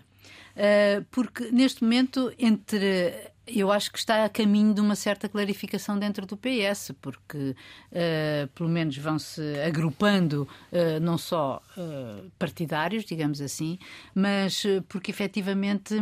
Uh, 0.55 1.03
porque 1.09 1.49
neste 1.51 1.83
momento, 1.83 2.31
entre 2.37 3.31
eu 3.47 3.71
acho 3.71 3.91
que 3.91 3.99
está 3.99 4.25
a 4.25 4.29
caminho 4.29 4.73
de 4.73 4.81
uma 4.81 4.95
certa 4.95 5.29
clarificação 5.29 5.97
dentro 5.97 6.25
do 6.25 6.35
PS, 6.35 6.91
porque 7.01 7.55
uh, 7.91 8.47
pelo 8.55 8.69
menos 8.69 8.97
vão-se 8.97 9.41
agrupando 9.65 10.47
uh, 10.71 10.99
não 10.99 11.17
só 11.17 11.61
uh, 11.77 12.31
partidários, 12.39 13.05
digamos 13.05 13.41
assim, 13.41 13.77
mas 14.13 14.63
porque 14.87 15.11
efetivamente 15.11 15.95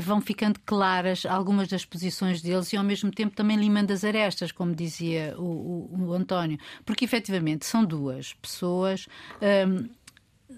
vão 0.00 0.20
ficando 0.20 0.60
claras 0.64 1.24
algumas 1.26 1.68
das 1.68 1.84
posições 1.84 2.40
deles 2.40 2.72
e 2.72 2.76
ao 2.76 2.84
mesmo 2.84 3.10
tempo 3.10 3.34
também 3.34 3.56
limando 3.56 3.92
as 3.92 4.04
arestas, 4.04 4.52
como 4.52 4.74
dizia 4.74 5.34
o, 5.38 5.88
o, 5.92 6.06
o 6.08 6.12
António, 6.12 6.58
porque 6.84 7.04
efetivamente 7.04 7.66
são 7.66 7.84
duas 7.84 8.34
pessoas 8.34 9.06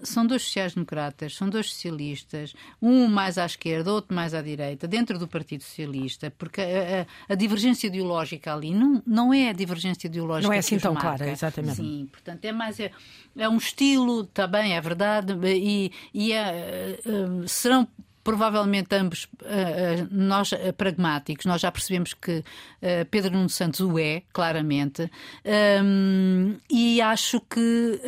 são 0.03 0.27
dois 0.27 0.43
sociais-democratas, 0.43 1.35
são 1.35 1.49
dois 1.49 1.71
socialistas, 1.71 2.55
um 2.81 3.07
mais 3.09 3.39
à 3.39 3.47
esquerda, 3.47 3.93
outro 3.93 4.15
mais 4.15 4.35
à 4.35 4.43
direita, 4.43 4.87
dentro 4.87 5.19
do 5.19 5.27
Partido 5.27 5.63
Socialista, 5.63 6.33
porque 6.37 6.61
a, 6.61 7.07
a, 7.29 7.33
a 7.33 7.35
divergência 7.35 7.87
ideológica 7.87 8.53
ali 8.53 8.73
não, 8.73 9.03
não 9.07 9.35
é 9.35 9.49
a 9.51 9.53
divergência 9.53 10.07
ideológica. 10.07 10.49
Não 10.49 10.55
é 10.55 10.59
assim 10.59 10.79
tão 10.79 10.95
marca. 10.95 11.17
clara, 11.17 11.31
exatamente. 11.31 11.77
Sim, 11.77 12.09
portanto, 12.11 12.45
é 12.45 12.53
mais. 12.53 12.79
É, 12.81 12.91
é 13.37 13.49
um 13.49 13.57
estilo, 13.57 14.25
também, 14.25 14.75
é 14.75 14.81
verdade, 14.81 15.35
e, 15.47 15.93
e 16.13 16.33
é, 16.33 16.99
uh, 17.07 17.49
serão 17.49 17.87
provavelmente 18.23 18.95
ambos 18.95 19.25
uh, 19.25 20.07
nós 20.11 20.53
uh, 20.53 20.73
pragmáticos, 20.77 21.47
nós 21.47 21.63
já 21.63 21.73
percebemos 21.73 22.13
que 22.13 22.45
Pedro 23.11 23.33
Nuno 23.33 23.49
Santos 23.49 23.81
o 23.81 23.99
é, 23.99 24.23
claramente, 24.33 25.11
um, 25.83 26.57
e 26.71 27.01
acho 27.01 27.41
que 27.41 28.01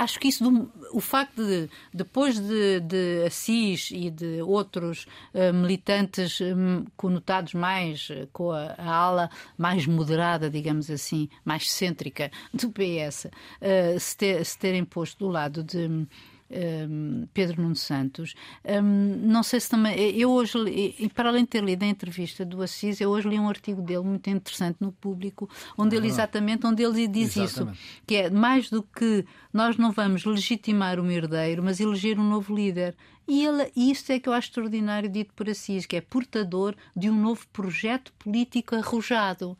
acho 0.00 0.18
que 0.18 0.28
isso, 0.28 0.42
do, 0.42 0.72
o 0.92 1.00
facto 1.00 1.44
de, 1.44 1.68
depois 1.92 2.40
de, 2.40 2.80
de 2.80 3.24
Assis 3.26 3.90
e 3.90 4.10
de 4.10 4.40
outros 4.40 5.06
uh, 5.34 5.52
militantes 5.52 6.40
um, 6.40 6.86
conotados 6.96 7.52
mais 7.52 8.08
uh, 8.08 8.26
com 8.32 8.50
a, 8.50 8.74
a, 8.78 8.88
ala 8.88 9.30
mais 9.58 9.86
moderada, 9.86 10.48
digamos 10.48 10.90
assim, 10.90 11.28
mais 11.44 11.70
cêntrica 11.70 12.30
do 12.52 12.70
PS, 12.70 13.26
uh, 13.26 14.00
se, 14.00 14.16
ter, 14.16 14.44
se 14.44 14.58
terem 14.58 14.84
posto 14.86 15.18
do 15.18 15.28
lado 15.28 15.62
de 15.62 16.06
um, 16.50 17.26
Pedro 17.32 17.62
Nuno 17.62 17.76
Santos. 17.76 18.34
Um, 18.64 19.20
não 19.22 19.42
sei 19.42 19.60
se 19.60 19.68
também. 19.68 19.96
Eu 20.18 20.30
hoje, 20.30 20.58
e 20.98 21.08
para 21.08 21.28
além 21.28 21.44
de 21.44 21.50
ter 21.50 21.62
lido 21.62 21.82
a 21.82 21.86
entrevista 21.86 22.44
do 22.44 22.62
Assis, 22.62 23.00
eu 23.00 23.10
hoje 23.10 23.28
li 23.28 23.38
um 23.38 23.48
artigo 23.48 23.80
dele 23.80 24.02
muito 24.02 24.28
interessante 24.28 24.76
no 24.80 24.92
público, 24.92 25.48
onde 25.78 25.96
ele 25.96 26.08
exatamente 26.08 26.66
onde 26.66 26.82
ele 26.82 27.06
diz 27.06 27.36
exatamente. 27.36 27.78
isso, 27.78 28.02
que 28.06 28.16
é 28.16 28.30
mais 28.30 28.68
do 28.68 28.82
que 28.82 29.24
nós 29.52 29.76
não 29.76 29.92
vamos 29.92 30.24
legitimar 30.24 30.98
um 30.98 31.10
herdeiro, 31.10 31.62
mas 31.62 31.80
eleger 31.80 32.18
um 32.18 32.28
novo 32.28 32.54
líder. 32.54 32.96
E 33.30 33.46
ele, 33.46 33.70
isso 33.76 34.10
é 34.10 34.18
que 34.18 34.28
eu 34.28 34.32
acho 34.32 34.48
extraordinário, 34.48 35.08
dito 35.08 35.32
por 35.34 35.48
Assis, 35.48 35.86
que 35.86 35.94
é 35.94 36.00
portador 36.00 36.74
de 36.96 37.08
um 37.08 37.14
novo 37.14 37.46
projeto 37.52 38.12
político 38.18 38.74
arrojado. 38.74 39.56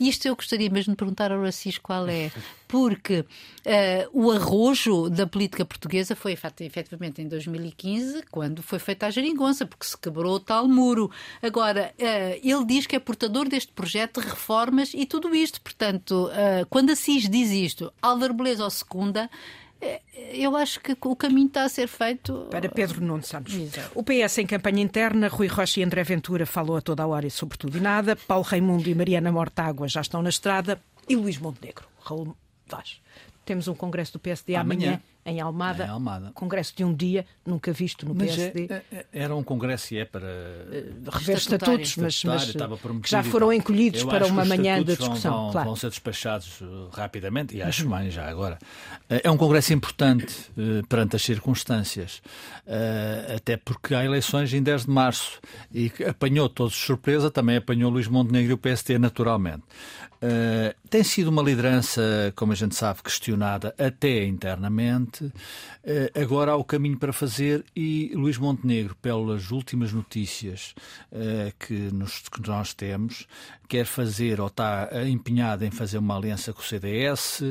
Isto 0.00 0.26
eu 0.26 0.34
gostaria 0.34 0.68
mesmo 0.68 0.92
de 0.94 0.96
perguntar 0.96 1.30
ao 1.30 1.44
Assis 1.44 1.78
qual 1.78 2.08
é, 2.08 2.32
porque 2.66 3.20
uh, 3.20 3.24
o 4.12 4.32
arrojo 4.32 5.08
da 5.08 5.24
política 5.24 5.64
portuguesa 5.64 6.16
foi 6.16 6.32
efetivamente 6.32 7.22
em 7.22 7.28
2015, 7.28 8.24
quando 8.28 8.60
foi 8.60 8.80
feita 8.80 9.06
a 9.06 9.10
geringonça, 9.10 9.64
porque 9.64 9.86
se 9.86 9.96
quebrou 9.96 10.34
o 10.34 10.40
tal 10.40 10.66
muro. 10.66 11.08
Agora, 11.40 11.94
uh, 11.96 12.40
ele 12.42 12.64
diz 12.64 12.88
que 12.88 12.96
é 12.96 12.98
portador 12.98 13.48
deste 13.48 13.70
projeto 13.70 14.20
de 14.20 14.26
reformas 14.26 14.90
e 14.94 15.06
tudo 15.06 15.32
isto. 15.32 15.60
Portanto, 15.60 16.28
uh, 16.28 16.66
quando 16.68 16.90
Assis 16.90 17.28
diz 17.28 17.50
isto, 17.50 17.92
Álvaro 18.02 18.34
Beleza 18.34 18.64
ou 18.64 18.70
Segunda, 18.70 19.30
eu 20.34 20.56
acho 20.56 20.80
que 20.80 20.96
o 21.00 21.16
caminho 21.16 21.48
está 21.48 21.64
a 21.64 21.68
ser 21.68 21.88
feito. 21.88 22.46
Para 22.50 22.68
Pedro 22.68 23.00
Nuno 23.00 23.22
Santos. 23.22 23.54
Exato. 23.54 23.90
O 23.94 24.02
PS 24.02 24.38
em 24.38 24.46
campanha 24.46 24.82
interna, 24.82 25.28
Rui 25.28 25.46
Rocha 25.46 25.80
e 25.80 25.82
André 25.82 26.04
Ventura 26.04 26.46
falou 26.46 26.76
a 26.76 26.80
toda 26.80 27.02
a 27.02 27.06
hora 27.06 27.26
e 27.26 27.30
sobre 27.30 27.58
tudo 27.58 27.78
e 27.78 27.80
nada. 27.80 28.16
Paulo 28.16 28.44
Raimundo 28.44 28.88
e 28.88 28.94
Mariana 28.94 29.32
Mortágua 29.32 29.88
já 29.88 30.00
estão 30.00 30.22
na 30.22 30.28
estrada. 30.28 30.80
E 31.08 31.16
Luís 31.16 31.38
Montenegro, 31.38 31.84
Raul 32.00 32.36
Vaz. 32.66 33.00
Temos 33.44 33.66
um 33.66 33.74
congresso 33.74 34.12
do 34.12 34.18
PSD 34.18 34.54
amanhã. 34.54 34.86
amanhã 34.86 35.02
em 35.24 35.40
Almada, 35.40 35.84
em 35.84 35.88
Almada. 35.88 36.32
Congresso 36.34 36.74
de 36.76 36.84
um 36.84 36.92
dia, 36.92 37.24
nunca 37.46 37.72
visto 37.72 38.06
no 38.06 38.14
mas 38.14 38.34
PSD. 38.34 38.66
É, 38.68 38.82
é, 38.90 39.06
era 39.12 39.36
um 39.36 39.42
congresso 39.42 39.94
e 39.94 39.98
é 39.98 40.04
para 40.04 40.26
uh, 40.26 41.10
rever 41.10 41.36
estatutos, 41.36 41.96
mas, 41.96 42.24
mas 42.24 42.50
que 42.50 43.08
já 43.10 43.22
foram 43.22 43.52
encolhidos 43.52 44.02
para 44.02 44.26
uma 44.26 44.44
manhã 44.44 44.82
de 44.82 44.96
discussão. 44.96 45.44
Vão, 45.44 45.52
claro. 45.52 45.66
vão, 45.68 45.76
ser 45.76 45.90
despachados 45.90 46.60
uh, 46.60 46.88
rapidamente, 46.92 47.56
e 47.56 47.62
acho 47.62 47.88
bem 47.88 48.10
já 48.10 48.28
agora. 48.28 48.58
Uh, 49.08 49.20
é 49.22 49.30
um 49.30 49.36
congresso 49.36 49.72
importante 49.72 50.34
perante 50.88 51.16
as 51.16 51.22
circunstâncias, 51.22 52.20
até 53.34 53.56
porque 53.56 53.94
há 53.94 54.04
eleições 54.04 54.52
em 54.52 54.62
10 54.62 54.86
de 54.86 54.90
março 54.90 55.40
e 55.72 55.92
apanhou 56.08 56.48
todos 56.48 56.72
de 56.74 56.80
surpresa, 56.80 57.30
também 57.30 57.56
apanhou 57.56 57.90
Luís 57.90 58.08
Montenegro 58.08 58.50
e 58.50 58.54
o 58.54 58.58
PSD 58.58 58.98
naturalmente. 58.98 59.62
tem 60.88 61.02
sido 61.04 61.28
uma 61.28 61.42
liderança, 61.42 62.32
como 62.34 62.52
a 62.52 62.54
gente 62.54 62.74
sabe, 62.74 63.02
questionada 63.02 63.74
até 63.78 64.24
internamente. 64.24 65.11
Eh, 65.84 66.12
agora 66.14 66.52
há 66.52 66.56
o 66.56 66.64
caminho 66.64 66.98
para 66.98 67.12
fazer 67.12 67.64
e 67.74 68.12
Luís 68.14 68.38
Montenegro, 68.38 68.94
pelas 68.96 69.50
últimas 69.50 69.92
notícias 69.92 70.74
eh, 71.10 71.52
que, 71.58 71.74
nos, 71.74 72.20
que 72.28 72.46
nós 72.46 72.72
temos, 72.72 73.26
quer 73.72 73.86
fazer 73.86 74.38
ou 74.38 74.48
está 74.48 74.90
empenhado 75.08 75.64
em 75.64 75.70
fazer 75.70 75.96
uma 75.96 76.14
aliança 76.14 76.52
com 76.52 76.60
o 76.60 76.62
CDS, 76.62 77.42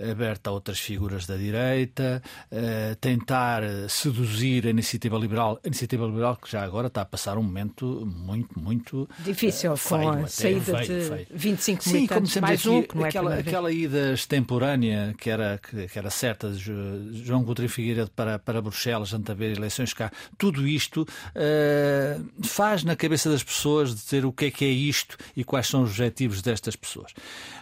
aberta 0.00 0.48
a 0.48 0.52
outras 0.52 0.78
figuras 0.78 1.26
da 1.26 1.36
direita, 1.36 2.22
eh, 2.48 2.96
tentar 3.00 3.64
seduzir 3.88 4.68
a 4.68 4.70
iniciativa 4.70 5.18
liberal, 5.18 5.58
a 5.64 5.66
iniciativa 5.66 6.06
liberal 6.06 6.36
que 6.36 6.48
já 6.48 6.62
agora 6.62 6.86
está 6.86 7.00
a 7.00 7.04
passar 7.04 7.36
um 7.38 7.42
momento 7.42 8.06
muito, 8.06 8.56
muito 8.56 9.08
difícil 9.18 9.76
feio, 9.76 10.00
com 10.00 10.10
a 10.10 10.26
saída 10.28 10.78
feio, 10.78 11.00
de 11.00 11.08
feio. 11.08 11.26
25 11.32 11.82
Sim, 11.82 11.92
militantes, 11.92 12.36
mais 12.36 12.60
aqui, 12.60 12.68
um, 12.68 12.82
que 12.84 12.96
não 12.96 13.04
é 13.06 13.08
aquela, 13.08 13.34
aquela 13.34 13.72
ida 13.72 14.12
extemporânea 14.12 15.12
que 15.18 15.28
era, 15.28 15.58
que, 15.58 15.88
que 15.88 15.98
era 15.98 16.08
certa 16.08 16.52
de 16.52 17.24
João 17.24 17.42
Coutinho 17.42 17.68
Figueiredo 17.68 18.12
para, 18.14 18.38
para 18.38 18.62
Bruxelas, 18.62 19.12
antes 19.12 19.26
de 19.26 19.32
haver 19.32 19.56
eleições 19.56 19.92
cá, 19.92 20.12
tudo 20.38 20.68
isto 20.68 21.02
uh, 21.02 22.44
faz 22.46 22.84
na 22.84 22.94
cabeça 22.94 23.28
das 23.28 23.42
pessoas 23.42 23.92
dizer 23.92 24.24
o 24.24 24.32
que 24.32 24.44
é 24.44 24.50
que 24.52 24.64
é 24.64 24.70
isto 24.70 25.16
e 25.36 25.42
quais 25.42 25.63
são 25.66 25.82
os 25.82 25.90
objetivos 25.90 26.42
destas 26.42 26.76
pessoas. 26.76 27.12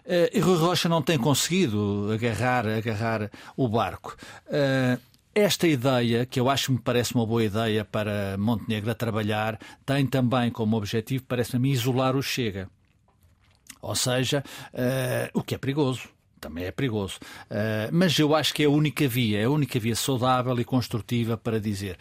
Uh, 0.05 0.29
e 0.33 0.41
Rui 0.41 0.57
Rocha 0.57 0.88
não 0.88 1.03
tem 1.03 1.19
conseguido 1.19 2.11
agarrar, 2.12 2.67
agarrar 2.67 3.31
o 3.57 3.69
barco. 3.69 4.17
Uh, 4.47 5.01
esta 5.35 5.67
ideia, 5.67 6.27
que 6.27 6.38
eu 6.38 6.51
acho 6.51 6.73
me 6.73 6.79
parece 6.79 7.15
uma 7.15 7.27
boa 7.27 7.43
ideia 7.43 7.85
para 7.85 8.37
Montenegro 8.37 8.91
a 8.91 8.95
trabalhar, 8.95 9.59
tem 9.87 10.07
também 10.07 10.51
como 10.51 10.77
objetivo, 10.77 11.25
parece-me, 11.27 11.73
isolar 11.73 12.15
o 12.15 12.23
Chega. 12.23 12.69
Ou 13.81 13.95
seja, 13.95 14.45
uh, 14.75 15.38
o 15.38 15.43
que 15.43 15.55
é 15.55 15.59
perigoso 15.59 16.09
também 16.43 16.65
é 16.65 16.73
perigoso. 16.73 17.19
Uh, 17.45 17.88
mas 17.93 18.19
eu 18.19 18.35
acho 18.35 18.53
que 18.53 18.65
é 18.65 18.67
a 18.67 18.71
única 18.71 19.07
via, 19.07 19.41
é 19.41 19.45
a 19.45 19.51
única 19.51 19.79
via 19.79 19.95
saudável 19.95 20.59
e 20.61 20.65
construtiva 20.65 21.37
para 21.37 21.61
dizer. 21.61 21.97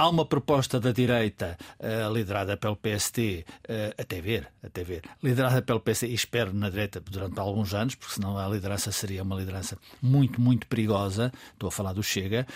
Há 0.00 0.08
uma 0.08 0.24
proposta 0.24 0.80
da 0.80 0.92
direita 0.92 1.58
uh, 1.78 2.10
liderada 2.10 2.56
pelo 2.56 2.74
PST, 2.74 3.44
uh, 3.68 4.00
até 4.00 4.18
ver, 4.18 4.48
até 4.64 4.82
ver, 4.82 5.02
liderada 5.22 5.60
pelo 5.60 5.78
PST, 5.78 6.06
e 6.06 6.14
espero 6.14 6.54
na 6.54 6.70
direita 6.70 7.02
durante 7.02 7.38
alguns 7.38 7.74
anos, 7.74 7.96
porque 7.96 8.14
senão 8.14 8.38
a 8.38 8.48
liderança 8.48 8.90
seria 8.92 9.22
uma 9.22 9.36
liderança 9.36 9.76
muito, 10.00 10.40
muito 10.40 10.66
perigosa, 10.68 11.30
estou 11.52 11.68
a 11.68 11.70
falar 11.70 11.92
do 11.92 12.02
Chega, 12.02 12.46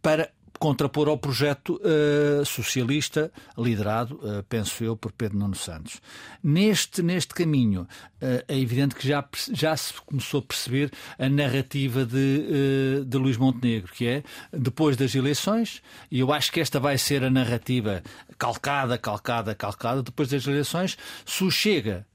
para 0.00 0.30
contrapor 0.62 1.08
ao 1.08 1.18
projeto 1.18 1.80
uh, 1.82 2.44
socialista 2.46 3.32
liderado, 3.58 4.14
uh, 4.22 4.44
penso 4.48 4.84
eu, 4.84 4.96
por 4.96 5.10
Pedro 5.10 5.36
Nuno 5.36 5.56
Santos. 5.56 6.00
Neste, 6.40 7.02
neste 7.02 7.34
caminho, 7.34 7.80
uh, 7.82 8.44
é 8.46 8.56
evidente 8.60 8.94
que 8.94 9.08
já, 9.08 9.28
já 9.50 9.76
se 9.76 9.92
começou 10.06 10.38
a 10.38 10.42
perceber 10.44 10.92
a 11.18 11.28
narrativa 11.28 12.06
de, 12.06 13.04
de 13.04 13.18
Luís 13.18 13.36
Montenegro, 13.36 13.92
que 13.92 14.06
é 14.06 14.22
depois 14.52 14.96
das 14.96 15.16
eleições, 15.16 15.82
e 16.08 16.20
eu 16.20 16.32
acho 16.32 16.52
que 16.52 16.60
esta 16.60 16.78
vai 16.78 16.96
ser 16.96 17.24
a 17.24 17.30
narrativa 17.30 18.00
calcada, 18.38 18.96
calcada, 18.96 19.56
calcada, 19.56 20.00
depois 20.00 20.28
das 20.28 20.46
eleições, 20.46 20.96
se 21.26 21.50
chega, 21.50 22.06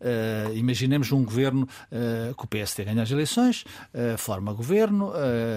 imaginemos 0.53 1.11
um 1.11 1.23
governo 1.23 1.67
que 2.37 2.43
o 2.43 2.47
PSD 2.47 2.83
ganha 2.83 3.03
as 3.03 3.11
eleições, 3.11 3.63
forma 4.17 4.51
governo, 4.53 5.13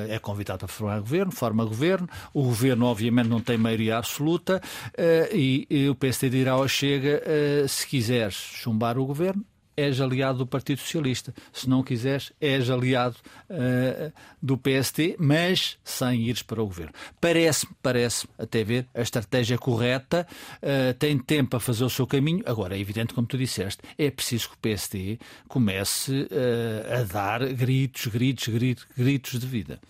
é 0.08 0.18
convidado 0.20 0.64
a 0.64 0.68
formar 0.68 1.00
governo, 1.00 1.32
forma 1.32 1.64
governo, 1.64 2.08
o 2.32 2.44
governo 2.44 2.79
governo, 2.80 2.86
obviamente, 2.86 3.28
não 3.28 3.40
tem 3.40 3.58
maioria 3.58 3.98
absoluta 3.98 4.60
uh, 4.60 5.36
e, 5.36 5.88
o 5.88 5.94
PSD 5.94 6.30
dirá 6.30 6.52
ao 6.52 6.66
Chega: 6.66 7.22
uh, 7.22 7.68
se 7.68 7.86
quiseres 7.86 8.34
chumbar 8.34 8.98
o 8.98 9.06
governo, 9.06 9.44
és 9.76 10.00
aliado 10.00 10.38
do 10.38 10.46
Partido 10.46 10.80
Socialista. 10.80 11.32
Se 11.52 11.68
não 11.68 11.82
quiseres, 11.82 12.32
és 12.40 12.68
aliado 12.68 13.16
uh, 13.48 14.12
do 14.42 14.58
PST, 14.58 15.16
mas 15.18 15.78
sem 15.82 16.28
ires 16.28 16.42
para 16.42 16.62
o 16.62 16.66
governo. 16.66 16.92
Parece-me, 17.18 17.72
parece 17.82 18.28
até 18.38 18.62
ver, 18.62 18.86
a 18.94 19.00
estratégia 19.00 19.56
correta, 19.56 20.26
uh, 20.56 20.92
tem 20.98 21.18
tempo 21.18 21.56
a 21.56 21.60
fazer 21.60 21.84
o 21.84 21.90
seu 21.90 22.06
caminho. 22.06 22.42
Agora, 22.44 22.76
é 22.76 22.80
evidente, 22.80 23.14
como 23.14 23.26
tu 23.26 23.38
disseste, 23.38 23.82
é 23.96 24.10
preciso 24.10 24.50
que 24.50 24.56
o 24.56 24.76
PST 24.76 25.18
comece 25.48 26.12
uh, 26.12 27.00
a 27.00 27.02
dar 27.04 27.46
gritos, 27.54 28.06
gritos, 28.06 28.48
gritos, 28.48 28.86
gritos 28.96 29.38
de 29.38 29.46
vida. 29.46 29.80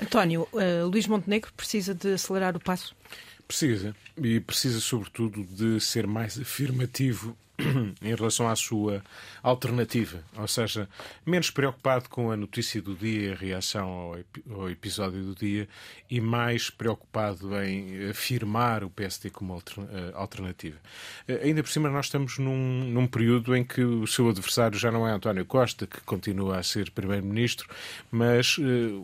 António, 0.00 0.46
uh, 0.52 0.86
Luís 0.86 1.06
Montenegro 1.06 1.52
precisa 1.56 1.94
de 1.94 2.14
acelerar 2.14 2.56
o 2.56 2.60
passo? 2.60 2.94
Precisa. 3.46 3.94
E 4.16 4.40
precisa, 4.40 4.80
sobretudo, 4.80 5.44
de 5.44 5.80
ser 5.80 6.06
mais 6.06 6.38
afirmativo 6.38 7.36
em 8.02 8.14
relação 8.14 8.48
à 8.48 8.54
sua 8.54 9.02
alternativa, 9.42 10.22
ou 10.36 10.46
seja, 10.46 10.88
menos 11.24 11.50
preocupado 11.50 12.08
com 12.08 12.30
a 12.30 12.36
notícia 12.36 12.82
do 12.82 12.94
dia, 12.94 13.32
a 13.32 13.36
reação 13.36 13.88
ao, 13.88 14.18
ao, 14.50 14.70
episódio 14.70 15.22
do 15.22 15.34
dia, 15.34 15.68
e 16.10 16.20
mais 16.20 16.68
preocupado 16.68 17.56
em 17.62 18.10
afirmar 18.10 18.84
o 18.84 18.90
PSD 18.90 19.30
como 19.30 19.56
eh, 19.56 20.12
alternativa. 20.14 20.76
Eh, 21.26 21.40
ainda 21.44 21.62
por 21.62 21.70
cima, 21.70 21.88
nós 21.88 22.06
estamos 22.06 22.38
num, 22.38 22.84
num 22.90 23.06
período 23.06 23.56
em 23.56 23.64
que 23.64 23.82
o 23.82 24.06
seu 24.06 24.28
adversário 24.28 24.78
já 24.78 24.90
não 24.90 25.06
é 25.06 25.12
António 25.12 25.44
Costa, 25.44 25.86
que 25.86 26.00
continua 26.02 26.58
a 26.58 26.62
ser 26.62 26.90
Primeiro-Ministro, 26.90 27.68
mas 28.10 28.58
uh, 28.58 28.62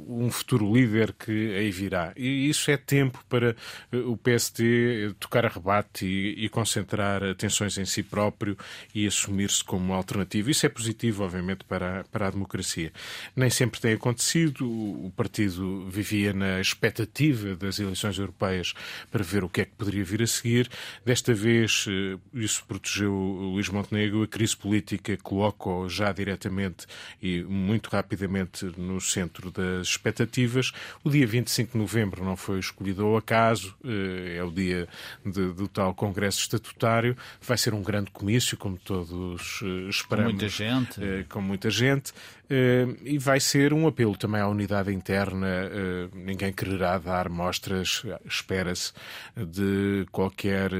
um 0.09 0.31
futuro 0.31 0.73
líder 0.73 1.13
que 1.13 1.55
aí 1.55 1.71
virá. 1.71 2.13
E 2.17 2.49
isso 2.49 2.71
é 2.71 2.77
tempo 2.77 3.25
para 3.29 3.57
uh, 3.93 4.11
o 4.11 4.17
PSD 4.17 5.15
tocar 5.19 5.47
a 5.47 5.49
rebate 5.49 6.05
e, 6.05 6.45
e 6.45 6.49
concentrar 6.49 7.23
atenções 7.23 7.79
em 7.79 7.85
si 7.85 8.03
próprio 8.03 8.42
próprio 8.43 8.59
e 8.93 9.07
assumir-se 9.07 9.63
como 9.63 9.95
alternativo. 9.95 10.51
Isso 10.51 10.67
é 10.67 10.69
positivo, 10.69 11.25
obviamente, 11.25 11.65
para 11.65 12.01
a, 12.01 12.05
para 12.05 12.27
a 12.27 12.31
democracia. 12.31 12.93
Nem 13.37 13.49
sempre 13.49 13.81
tem 13.81 13.95
acontecido. 13.95 14.67
O 14.67 15.13
partido 15.17 15.89
vivia 15.89 16.33
na 16.33 16.61
expectativa 16.61 17.55
das 17.55 17.79
eleições 17.79 18.19
europeias 18.19 18.75
para 19.11 19.23
ver 19.23 19.45
o 19.45 19.49
que 19.49 19.61
é 19.61 19.65
que 19.65 19.73
poderia 19.73 20.05
vir 20.05 20.23
a 20.23 20.27
seguir. 20.27 20.69
Desta 21.05 21.33
vez, 21.33 21.87
eh, 21.89 22.19
isso 22.35 22.65
protegeu 22.67 23.13
Luís 23.13 23.69
Montenegro. 23.69 24.23
A 24.23 24.29
crise 24.29 24.57
política 24.57 25.17
coloca-o 25.17 25.89
já 25.89 26.13
diretamente 26.13 26.87
e 27.23 27.43
muito 27.43 27.89
rapidamente 27.89 28.65
no 28.77 29.01
centro 29.01 29.51
das 29.51 29.87
expectativas. 29.89 30.73
O 31.05 31.11
dia 31.11 31.27
25 31.27 31.73
de 31.73 31.79
novembro 31.79 32.25
não 32.25 32.37
foi 32.37 32.59
escolhido 32.59 33.05
ao 33.05 33.17
acaso, 33.17 33.75
eh, 33.85 34.37
é 34.39 34.45
o 34.45 34.51
dia 34.51 34.89
de, 35.25 35.53
do 35.53 35.69
tal 35.69 35.95
Congresso 35.95 36.41
Estatutário. 36.41 37.17
Vai 37.41 37.57
ser 37.57 37.75
um 37.75 37.83
grande 37.83 38.11
comício 38.11 38.32
comício, 38.33 38.57
como 38.57 38.79
todos 38.79 39.61
uh, 39.61 39.89
esperamos. 39.89 40.33
Com 40.33 40.39
muita 40.39 40.49
gente. 40.49 41.01
Uh, 41.01 41.25
com 41.29 41.41
muita 41.43 41.71
gente. 41.71 42.13
Uh, 42.13 42.97
e 43.05 43.19
vai 43.19 43.41
ser 43.41 43.73
um 43.73 43.87
apelo 43.87 44.17
também 44.17 44.41
à 44.41 44.49
unidade 44.49 44.93
interna. 44.93 45.71
ninguém 46.15 46.53
quererá 46.53 46.99
dar 46.99 47.29
mostras, 47.29 48.03
espera-se, 48.25 48.93
de 49.37 50.07
qualquer 50.11 50.71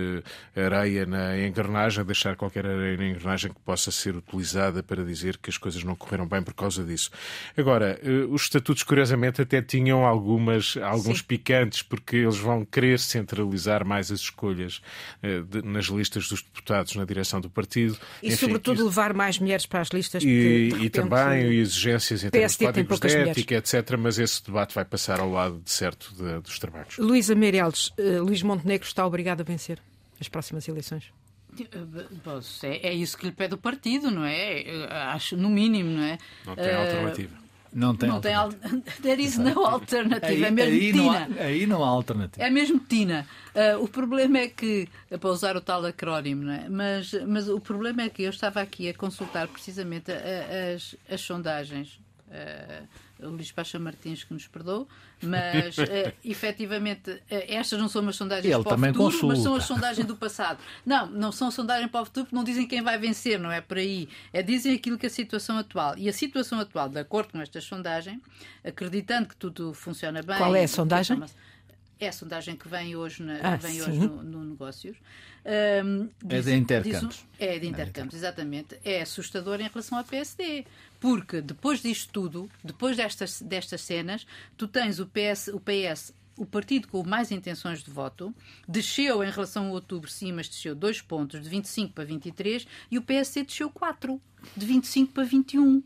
areia 0.55 1.07
na 1.07 1.39
engrenagem, 1.39 2.05
deixar 2.05 2.37
qualquer 2.37 2.67
areia 2.67 2.97
na 2.97 3.09
engrenagem 3.09 3.53
que 3.53 3.61
possa 3.61 3.91
ser 3.91 4.17
utilizada 4.17 4.83
para 4.83 5.05
dizer 5.05 5.39
que 5.39 5.51
as 5.51 5.57
coisas 5.57 5.83
não 5.83 5.95
correram 5.95 6.27
bem 6.27 6.43
por 6.43 6.55
causa 6.55 6.85
disso. 6.85 7.11
Agora, 7.57 7.99
os 8.31 8.43
estatutos, 8.43 8.83
curiosamente, 8.83 9.41
até 9.41 9.63
tinham 9.63 10.05
algumas, 10.05 10.77
alguns 10.77 11.19
Sim. 11.19 11.25
picantes, 11.25 11.83
porque 11.83 12.17
eles 12.17 12.39
vão 12.39 12.65
querer 12.65 12.99
centralizar 12.99 13.85
mais 13.85 14.11
as 14.11 14.21
escolhas 14.21 14.83
de, 15.23 15.63
nas 15.63 15.87
listas 15.87 16.29
dos 16.29 16.43
deputados 16.43 16.95
na 16.97 17.05
direção 17.05 17.41
do 17.43 17.51
partido. 17.51 17.99
E, 18.23 18.29
Enfim, 18.29 18.37
sobretudo, 18.37 18.77
isso... 18.77 18.85
levar 18.87 19.13
mais 19.13 19.39
mulheres 19.39 19.67
para 19.67 19.81
as 19.81 19.89
listas. 19.89 20.23
E, 20.23 20.69
repente, 20.71 20.85
e 20.85 20.91
também 20.91 21.53
exigências 21.53 22.25
em 22.25 22.31
termos 22.31 22.57
de 22.57 22.67
códigos 22.67 23.01
de 23.01 23.17
ética, 23.17 23.57
etc. 23.57 23.97
Mas 23.99 24.19
esse 24.19 24.43
debate 24.45 24.75
vai 24.75 24.85
passar 24.85 25.21
ao 25.21 25.31
lado, 25.31 25.61
de 25.61 25.71
certo, 25.71 26.15
de, 26.15 26.41
dos 26.41 26.59
trabalhos. 26.59 26.97
Luísa 26.97 27.35
Meirelles, 27.35 27.89
uh, 27.99 28.23
Luís 28.23 28.43
Montenegro 28.43 28.87
está 28.87 29.07
obrigado 29.07 29.43
a 29.43 29.45
vencer 29.45 29.79
as 30.21 30.29
próximas 30.29 30.67
eleições? 30.69 31.13
É, 32.63 32.89
é 32.89 32.95
isso 32.95 33.19
que 33.19 33.27
lhe 33.27 33.33
pede 33.33 33.55
o 33.55 33.59
partido, 33.59 34.11
não 34.11 34.25
é? 34.25 34.65
Acho, 35.13 35.37
no 35.37 35.51
mínimo, 35.51 35.91
não 35.91 36.03
é? 36.03 36.19
Não 36.47 36.57
tem 36.57 36.75
alternativa. 36.75 37.42
Não 37.73 37.97
tem 37.97 38.09
não 38.09 38.17
alternativa. 38.17 38.59
Tem 38.59 38.71
al... 38.71 38.83
There 39.03 39.23
is 39.23 39.39
no 39.39 39.65
alternative. 39.65 40.33
Aí, 40.33 40.45
é 40.45 40.51
mesmo 40.51 40.73
aí 40.73 40.93
tina. 40.93 41.03
Não 41.03 41.13
há, 41.13 41.45
aí 41.45 41.67
não 41.67 41.85
há 41.85 41.89
alternativa. 41.89 42.47
É 42.47 42.51
mesmo 42.51 42.79
tina. 42.79 43.27
Uh, 43.55 43.83
o 43.83 43.89
problema 43.89 44.39
é 44.39 44.49
que, 44.49 44.89
para 45.09 45.31
usar 45.31 45.57
o 45.57 45.61
tal 45.61 45.85
acrónimo, 45.85 46.45
não 46.45 46.53
é? 46.53 46.69
mas, 46.69 47.13
mas 47.27 47.49
o 47.49 47.61
problema 47.61 48.03
é 48.03 48.09
que 48.09 48.23
eu 48.23 48.31
estava 48.31 48.61
aqui 48.61 48.89
a 48.89 48.95
consultar 48.95 49.49
precisamente 49.49 50.13
as, 50.13 50.97
as 51.09 51.21
sondagens. 51.21 51.99
Uh, 52.33 52.89
o 53.27 53.29
Luís 53.29 53.53
Pacha 53.53 53.79
Martins 53.79 54.25
que 54.25 54.33
nos 54.33 54.49
perdoou, 54.49 54.89
mas 55.23 55.77
uh, 55.77 55.85
efetivamente 56.25 57.11
uh, 57.11 57.21
estas 57.29 57.79
não 57.79 57.89
são 57.89 58.09
as 58.09 58.17
sondagens 58.17 58.53
Ele 58.53 58.65
para 58.65 58.75
o 58.75 58.79
futuro, 58.79 58.95
consulta. 58.95 59.27
mas 59.27 59.39
são 59.43 59.55
as 59.55 59.65
sondagens 59.65 60.07
do 60.07 60.17
passado. 60.17 60.59
Não, 60.85 61.07
não 61.07 61.31
são 61.31 61.51
sondagens 61.51 61.91
para 61.91 62.01
o 62.01 62.05
futuro 62.07 62.27
porque 62.27 62.35
não 62.35 62.43
dizem 62.43 62.67
quem 62.67 62.83
vai 62.83 62.99
vencer, 62.99 63.39
não 63.39 63.53
é 63.53 63.61
por 63.61 63.77
aí. 63.77 64.09
É 64.33 64.43
dizem 64.43 64.75
aquilo 64.75 64.97
que 64.97 65.05
é 65.05 65.09
a 65.09 65.13
situação 65.13 65.59
atual. 65.59 65.97
E 65.99 66.09
a 66.09 66.13
situação 66.13 66.59
atual, 66.59 66.89
de 66.89 66.99
acordo 66.99 67.33
com 67.33 67.41
esta 67.41 67.61
sondagem, 67.61 68.21
acreditando 68.65 69.29
que 69.29 69.37
tudo 69.37 69.75
funciona 69.75 70.23
bem. 70.23 70.39
Qual 70.39 70.57
é 70.57 70.65
a 70.65 70.69
sondagem? 70.69 71.23
É 72.01 72.09
a 72.09 72.13
sondagem 72.13 72.57
que 72.57 72.67
vem 72.67 72.97
hoje, 72.97 73.23
na, 73.23 73.39
ah, 73.43 73.57
vem 73.57 73.81
hoje 73.81 73.99
no, 73.99 74.23
no 74.25 74.45
Negócios. 74.45 74.97
Um, 75.85 76.09
diz, 76.25 76.47
é 76.47 76.51
de 76.51 76.57
intercampos. 76.57 77.25
é 77.39 77.59
de 77.59 77.67
intercampos, 77.67 78.15
exatamente. 78.17 78.79
É 78.85 79.03
assustador 79.03 79.61
em 79.61 79.69
relação 79.69 79.99
ao 79.99 80.05
PSD 80.05 80.65
Porque 81.03 81.41
depois 81.43 81.83
disto 81.83 82.13
tudo, 82.13 82.49
depois 82.63 82.97
destas, 82.97 83.43
destas 83.43 83.81
cenas, 83.81 84.25
tu 84.57 84.69
tens 84.69 85.01
o 85.01 85.07
PS, 85.07 85.49
o 85.49 85.59
PS 85.59 86.15
o 86.37 86.47
partido 86.47 86.87
com 86.87 87.03
mais 87.05 87.33
intenções 87.33 87.83
de 87.83 87.91
voto, 87.91 88.33
desceu 88.67 89.23
em 89.23 89.31
relação 89.31 89.67
a 89.67 89.71
outubro, 89.73 90.09
sim, 90.09 90.33
mas 90.33 90.49
desceu 90.49 90.77
dois 90.77 91.01
pontos, 91.01 91.43
de 91.43 91.49
25 91.49 91.93
para 91.93 92.05
23, 92.05 92.67
e 92.89 92.99
o 92.99 93.03
PSD 93.03 93.43
desceu 93.43 93.69
4, 93.69 94.21
de 94.57 94.65
25 94.65 95.13
para 95.13 95.25
21. 95.25 95.83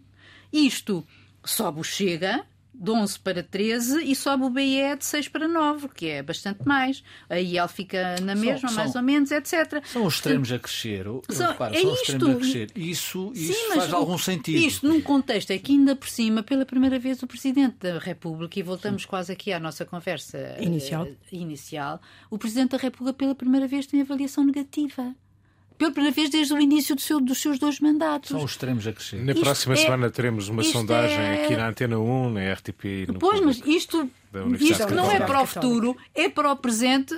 Isto 0.53 1.05
sobe 1.45 1.81
o 1.81 1.83
Chega, 1.83 2.47
de 2.79 2.91
11 2.91 3.18
para 3.20 3.43
13 3.43 4.05
e 4.05 4.14
sobe 4.14 4.45
o 4.45 4.51
BE 4.51 4.97
de 4.99 5.05
6 5.05 5.29
para 5.29 5.49
9, 5.49 5.89
que 5.89 6.09
é 6.09 6.22
bastante 6.22 6.66
mais. 6.66 7.03
Aí 7.29 7.57
ele 7.57 7.68
fica 7.68 8.16
na 8.20 8.35
mesma, 8.35 8.68
são, 8.68 8.77
mais 8.77 8.93
são, 8.93 9.01
ou 9.01 9.07
menos, 9.07 9.31
etc. 9.31 9.83
São 9.85 10.05
os 10.05 10.14
extremos 10.14 10.53
a 10.53 10.59
crescer. 10.59 11.07
São, 11.31 11.53
reparo, 11.53 11.74
é 11.74 11.81
são 11.81 11.93
os 11.93 12.01
extremos 12.01 12.29
a 12.29 12.35
crescer. 12.37 12.70
Isso, 12.77 13.33
isso 13.35 13.53
Sim, 13.55 13.74
faz 13.74 13.93
algum 13.93 14.18
sentido. 14.18 14.59
Isto 14.59 14.87
num 14.87 15.01
contexto 15.01 15.51
é 15.51 15.59
que 15.59 15.72
ainda 15.72 15.97
por 15.97 16.09
cima, 16.09 16.43
pela 16.43 16.66
primeira 16.66 16.99
vez, 16.99 17.22
o 17.22 17.27
Presidente 17.27 17.77
da 17.81 17.99
República, 17.99 18.59
e 18.59 18.62
voltamos 18.62 19.03
Sim. 19.03 19.09
quase 19.09 19.33
aqui 19.33 19.53
à 19.53 19.59
nossa 19.59 19.85
conversa 19.85 20.57
inicial. 20.61 21.05
Uh, 21.05 21.16
inicial, 21.33 22.01
o 22.31 22.39
Presidente 22.39 22.70
da 22.72 22.79
República 22.79 23.14
pela 23.14 23.35
primeira 23.35 23.66
vez 23.66 23.87
tem 23.87 24.01
avaliação 24.01 24.45
negativa 24.45 25.14
pela 25.77 25.91
primeira 25.91 26.14
vez 26.14 26.31
desde 26.31 26.55
o 26.55 26.59
início 26.59 26.95
do 26.95 27.01
seu, 27.01 27.20
dos 27.20 27.39
seus 27.39 27.59
dois 27.59 27.81
mandatos. 27.81 28.31
São 28.31 28.43
os 28.43 28.53
extremos 28.53 28.87
a 28.87 28.93
crescer. 28.93 29.16
Na 29.16 29.33
isto 29.33 29.45
próxima 29.45 29.74
é, 29.74 29.77
semana 29.77 30.11
teremos 30.11 30.49
uma 30.49 30.62
sondagem 30.62 31.18
é... 31.18 31.45
aqui 31.45 31.57
na 31.57 31.68
Antena 31.68 31.99
1, 31.99 32.31
na 32.31 32.53
RTP 32.53 32.85
e 32.85 33.07
no 33.07 33.18
Pois, 33.18 33.41
mas 33.41 33.62
isto, 33.66 34.09
isto 34.59 34.95
não 34.95 35.11
é 35.11 35.20
para 35.20 35.43
o 35.43 35.47
futuro, 35.47 35.97
é 36.14 36.29
para 36.29 36.51
o 36.51 36.57
presente. 36.57 37.14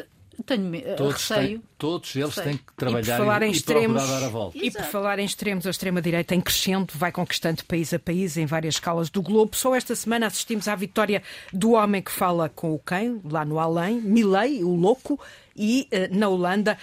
Tenho 0.46 0.70
todos 0.96 1.14
receio. 1.14 1.48
Têm, 1.48 1.62
todos 1.76 2.14
eles 2.14 2.34
têm 2.36 2.56
que 2.56 2.72
trabalhar 2.76 3.16
e, 3.16 3.18
por 3.18 3.24
falar 3.24 3.42
e, 3.42 3.46
em 3.46 3.50
extremos, 3.50 4.08
dar 4.08 4.22
a 4.22 4.28
volta. 4.28 4.56
E 4.56 4.70
por 4.70 4.84
falar 4.84 5.18
em 5.18 5.24
extremos, 5.24 5.66
a 5.66 5.70
extrema-direita 5.70 6.32
em 6.32 6.40
crescendo 6.40 6.92
vai 6.94 7.10
conquistando 7.10 7.64
país 7.64 7.92
a 7.92 7.98
país 7.98 8.36
em 8.36 8.46
várias 8.46 8.76
escalas 8.76 9.10
do 9.10 9.20
globo. 9.20 9.56
Só 9.56 9.74
esta 9.74 9.96
semana 9.96 10.28
assistimos 10.28 10.68
à 10.68 10.76
vitória 10.76 11.24
do 11.52 11.72
homem 11.72 12.00
que 12.00 12.12
fala 12.12 12.48
com 12.48 12.72
o 12.72 12.78
quem, 12.78 13.20
lá 13.24 13.44
no 13.44 13.58
além, 13.58 14.00
Milley, 14.00 14.62
o 14.62 14.76
louco, 14.76 15.18
e 15.58 15.88
eh, 15.90 16.08
na 16.08 16.28
Holanda, 16.28 16.78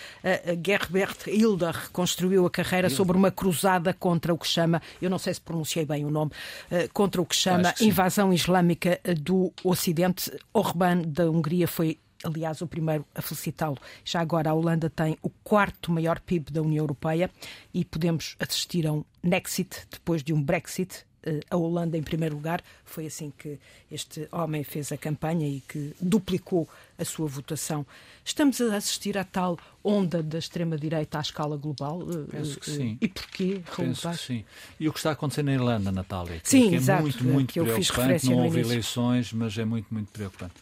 Gerbert 0.63 1.27
Hilder 1.27 1.89
construiu 1.91 2.45
a 2.45 2.49
carreira 2.49 2.89
sobre 2.89 3.15
uma 3.15 3.31
cruzada 3.31 3.93
contra 3.93 4.33
o 4.33 4.37
que 4.37 4.47
chama, 4.47 4.81
eu 5.01 5.09
não 5.09 5.17
sei 5.17 5.33
se 5.33 5.41
pronunciei 5.41 5.85
bem 5.85 6.05
o 6.05 6.11
nome, 6.11 6.31
eh, 6.69 6.87
contra 6.93 7.21
o 7.21 7.25
que 7.25 7.35
chama 7.35 7.73
que 7.73 7.85
invasão 7.85 8.33
islâmica 8.33 8.99
eh, 9.03 9.13
do 9.13 9.53
Ocidente. 9.63 10.31
Orbán 10.53 11.01
da 11.05 11.29
Hungria 11.29 11.67
foi 11.67 11.99
aliás, 12.23 12.59
o 12.61 12.67
primeiro 12.67 13.05
a 13.13 13.21
felicitá-lo. 13.21 13.77
Já 14.03 14.19
agora 14.19 14.49
a 14.49 14.53
Holanda 14.53 14.89
tem 14.89 15.15
o 15.21 15.29
quarto 15.43 15.91
maior 15.91 16.19
PIB 16.19 16.51
da 16.51 16.61
União 16.61 16.83
Europeia 16.83 17.29
e 17.71 17.85
podemos 17.85 18.35
assistir 18.39 18.87
a 18.87 18.93
um 18.93 19.03
Nexit 19.21 19.85
depois 19.91 20.23
de 20.23 20.33
um 20.33 20.41
Brexit. 20.41 21.05
Eh, 21.25 21.41
a 21.49 21.57
Holanda 21.57 21.97
em 21.97 22.03
primeiro 22.03 22.35
lugar. 22.35 22.63
Foi 22.83 23.07
assim 23.07 23.33
que 23.37 23.57
este 23.91 24.27
homem 24.31 24.63
fez 24.63 24.91
a 24.91 24.97
campanha 24.97 25.47
e 25.47 25.59
que 25.67 25.93
duplicou 25.99 26.69
a 26.99 27.03
sua 27.03 27.27
votação. 27.27 27.85
Estamos 28.23 28.61
a 28.61 28.75
assistir 28.75 29.17
à 29.17 29.23
tal 29.23 29.57
onda 29.83 30.21
da 30.21 30.37
extrema-direita 30.37 31.17
à 31.17 31.21
escala 31.21 31.57
global? 31.57 32.01
Eh, 32.03 32.31
Penso 32.31 32.59
que 32.59 32.69
sim. 32.69 32.97
E 33.01 33.07
porquê? 33.07 33.61
Penso 33.75 34.09
que 34.09 34.17
sim. 34.17 34.45
E 34.79 34.87
o 34.87 34.93
que 34.93 34.99
está 34.99 35.11
acontecendo 35.11 35.47
na 35.47 35.53
Irlanda, 35.53 35.91
Natália? 35.91 36.39
Que, 36.39 36.49
sim, 36.49 36.69
que 36.69 36.75
é 36.75 36.77
exato, 36.77 37.01
muito, 37.01 37.23
muito 37.23 37.53
preocupante. 37.53 38.29
Não 38.29 38.43
houve 38.45 38.59
eleições, 38.59 39.33
mas 39.33 39.57
é 39.57 39.65
muito, 39.65 39.87
muito 39.91 40.11
preocupante. 40.11 40.53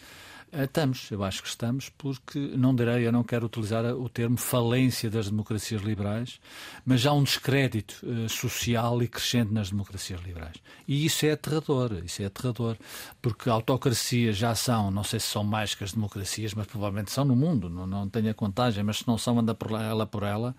Estamos, 0.55 1.09
eu 1.09 1.23
acho 1.23 1.41
que 1.41 1.47
estamos, 1.47 1.89
porque 1.89 2.37
não 2.37 2.75
direi, 2.75 3.07
eu 3.07 3.11
não 3.11 3.23
quero 3.23 3.47
utilizar 3.47 3.83
o 3.85 4.07
termo 4.07 4.37
falência 4.37 5.09
das 5.09 5.27
democracias 5.27 5.81
liberais, 5.81 6.39
mas 6.85 7.03
há 7.07 7.11
um 7.11 7.23
descrédito 7.23 7.95
uh, 8.05 8.29
social 8.29 9.01
e 9.01 9.07
crescente 9.07 9.51
nas 9.51 9.71
democracias 9.71 10.21
liberais. 10.21 10.57
E 10.87 11.05
isso 11.05 11.25
é 11.25 11.31
aterrador, 11.31 12.03
isso 12.05 12.21
é 12.21 12.25
aterrador, 12.25 12.77
porque 13.19 13.49
autocracias 13.49 14.37
já 14.37 14.53
são, 14.53 14.91
não 14.91 15.03
sei 15.03 15.19
se 15.19 15.25
são 15.25 15.43
mais 15.43 15.73
que 15.73 15.83
as 15.83 15.93
democracias, 15.93 16.53
mas 16.53 16.67
provavelmente 16.67 17.11
são 17.11 17.25
no 17.25 17.35
mundo, 17.35 17.67
não, 17.67 17.87
não 17.87 18.07
tenho 18.07 18.29
a 18.29 18.33
contagem, 18.35 18.83
mas 18.83 18.99
se 18.99 19.07
não 19.07 19.17
são, 19.17 19.39
anda 19.39 19.55
por 19.55 19.71
ela 19.71 20.05
por 20.05 20.21
ela. 20.21 20.55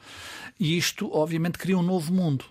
E 0.58 0.76
isto, 0.76 1.08
obviamente, 1.12 1.56
cria 1.56 1.78
um 1.78 1.82
novo 1.82 2.12
mundo. 2.12 2.44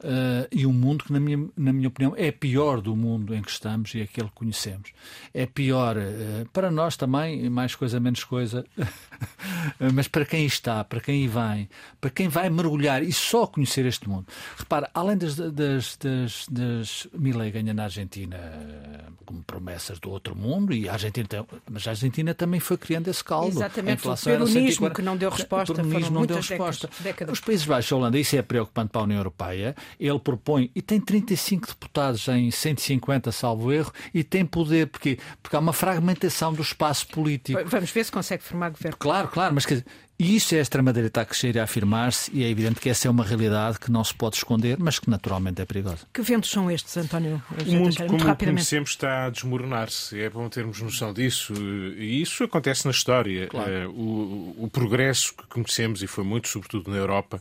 Uh, 0.00 0.46
e 0.52 0.64
um 0.64 0.72
mundo 0.72 1.04
que, 1.04 1.12
na 1.12 1.18
minha, 1.18 1.48
na 1.56 1.72
minha 1.72 1.88
opinião, 1.88 2.14
é 2.16 2.30
pior 2.30 2.80
do 2.80 2.94
mundo 2.94 3.34
em 3.34 3.42
que 3.42 3.50
estamos 3.50 3.94
e 3.94 4.00
aquele 4.00 4.28
que 4.28 4.34
conhecemos. 4.34 4.92
É 5.34 5.44
pior 5.44 5.96
uh, 5.96 6.48
para 6.52 6.70
nós 6.70 6.96
também, 6.96 7.50
mais 7.50 7.74
coisa, 7.74 7.98
menos 7.98 8.22
coisa, 8.22 8.64
mas 9.92 10.06
para 10.06 10.24
quem 10.24 10.46
está, 10.46 10.84
para 10.84 11.00
quem 11.00 11.26
vem, 11.26 11.68
para 12.00 12.10
quem 12.10 12.28
vai 12.28 12.48
mergulhar 12.48 13.02
e 13.02 13.12
só 13.12 13.46
conhecer 13.46 13.86
este 13.86 14.08
mundo. 14.08 14.26
Repara, 14.56 14.88
além 14.94 15.16
das, 15.16 15.34
das, 15.34 15.96
das, 15.96 16.46
das 16.48 17.08
Milley 17.12 17.50
ganha 17.50 17.74
na 17.74 17.84
Argentina 17.84 18.36
uh, 18.36 19.12
como 19.26 19.42
promessas 19.42 19.98
do 19.98 20.10
outro 20.10 20.36
mundo, 20.36 20.72
e 20.72 20.88
a 20.88 20.92
Argentina, 20.92 21.28
mas 21.68 21.88
a 21.88 21.90
Argentina 21.90 22.32
também 22.34 22.60
foi 22.60 22.76
criando 22.76 23.08
esse 23.08 23.24
caldo. 23.24 23.48
Exatamente, 23.48 24.06
o 24.06 24.16
peronismo 24.16 24.90
que 24.90 25.02
não 25.02 25.16
deu 25.16 25.28
resposta. 25.28 25.72
O 25.72 25.76
peronismo 25.76 26.20
não 26.20 26.26
deu 26.26 26.36
resposta. 26.36 26.88
Décadas. 27.00 27.32
Os 27.32 27.40
Países 27.44 27.66
Baixos, 27.66 27.92
a 27.92 27.96
Holanda, 27.96 28.16
isso 28.16 28.36
é 28.36 28.42
preocupante 28.42 28.90
para 28.90 29.00
a 29.00 29.04
União 29.04 29.18
Europeia 29.18 29.74
ele 29.98 30.18
propõe, 30.18 30.70
e 30.74 30.82
tem 30.82 31.00
35 31.00 31.68
deputados 31.68 32.26
em 32.28 32.50
150, 32.50 33.32
salvo 33.32 33.72
erro, 33.72 33.92
e 34.12 34.22
tem 34.22 34.44
poder, 34.44 34.86
porque, 34.88 35.18
porque 35.42 35.56
há 35.56 35.58
uma 35.58 35.72
fragmentação 35.72 36.52
do 36.52 36.62
espaço 36.62 37.06
político. 37.08 37.60
Vamos 37.66 37.90
ver 37.90 38.04
se 38.04 38.12
consegue 38.12 38.42
formar 38.42 38.70
governo. 38.70 38.96
Claro, 38.98 39.28
claro, 39.28 39.54
mas 39.54 39.66
quer 39.66 39.74
dizer, 39.74 39.86
e 40.20 40.34
isso 40.34 40.52
é 40.56 40.58
a 40.58 40.62
extrema-direita 40.62 41.20
a 41.20 41.24
crescer 41.24 41.54
e 41.54 41.60
a 41.60 41.62
afirmar-se, 41.62 42.28
e 42.34 42.42
é 42.42 42.48
evidente 42.48 42.80
que 42.80 42.88
essa 42.88 43.06
é 43.06 43.10
uma 43.10 43.22
realidade 43.22 43.78
que 43.78 43.88
não 43.88 44.02
se 44.02 44.12
pode 44.12 44.34
esconder, 44.34 44.76
mas 44.76 44.98
que 44.98 45.08
naturalmente 45.08 45.62
é 45.62 45.64
perigosa. 45.64 46.08
Que 46.12 46.22
ventos 46.22 46.50
são 46.50 46.68
estes, 46.68 46.96
António? 46.96 47.40
O 47.64 47.72
mundo, 47.72 47.96
como 48.04 48.36
conhecemos, 48.36 48.90
está 48.90 49.26
a 49.26 49.30
desmoronar-se. 49.30 50.20
É 50.20 50.28
bom 50.28 50.48
termos 50.48 50.80
noção 50.80 51.12
disso. 51.12 51.54
E 51.96 52.20
isso 52.20 52.42
acontece 52.42 52.84
na 52.84 52.90
história. 52.90 53.46
Claro. 53.46 53.70
Eh, 53.70 53.86
o, 53.86 54.56
o, 54.58 54.68
progresso 54.72 55.32
que 55.36 55.46
conhecemos, 55.46 56.02
e 56.02 56.08
foi 56.08 56.24
muito, 56.24 56.48
sobretudo 56.48 56.90
na 56.90 56.96
Europa 56.96 57.40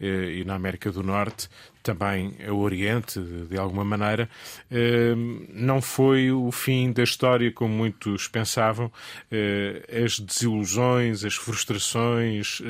eh, 0.00 0.38
e 0.40 0.44
na 0.44 0.56
América 0.56 0.90
do 0.90 1.04
Norte, 1.04 1.48
também 1.86 2.34
o 2.48 2.56
Oriente, 2.56 3.20
de 3.20 3.56
alguma 3.56 3.84
maneira, 3.84 4.28
eh, 4.68 5.14
não 5.52 5.80
foi 5.80 6.32
o 6.32 6.50
fim 6.50 6.92
da 6.92 7.04
história 7.04 7.52
como 7.52 7.72
muitos 7.72 8.26
pensavam. 8.26 8.90
As 10.04 10.18
desilusões, 10.18 11.24
as 11.24 11.34
frustrações 11.34 12.60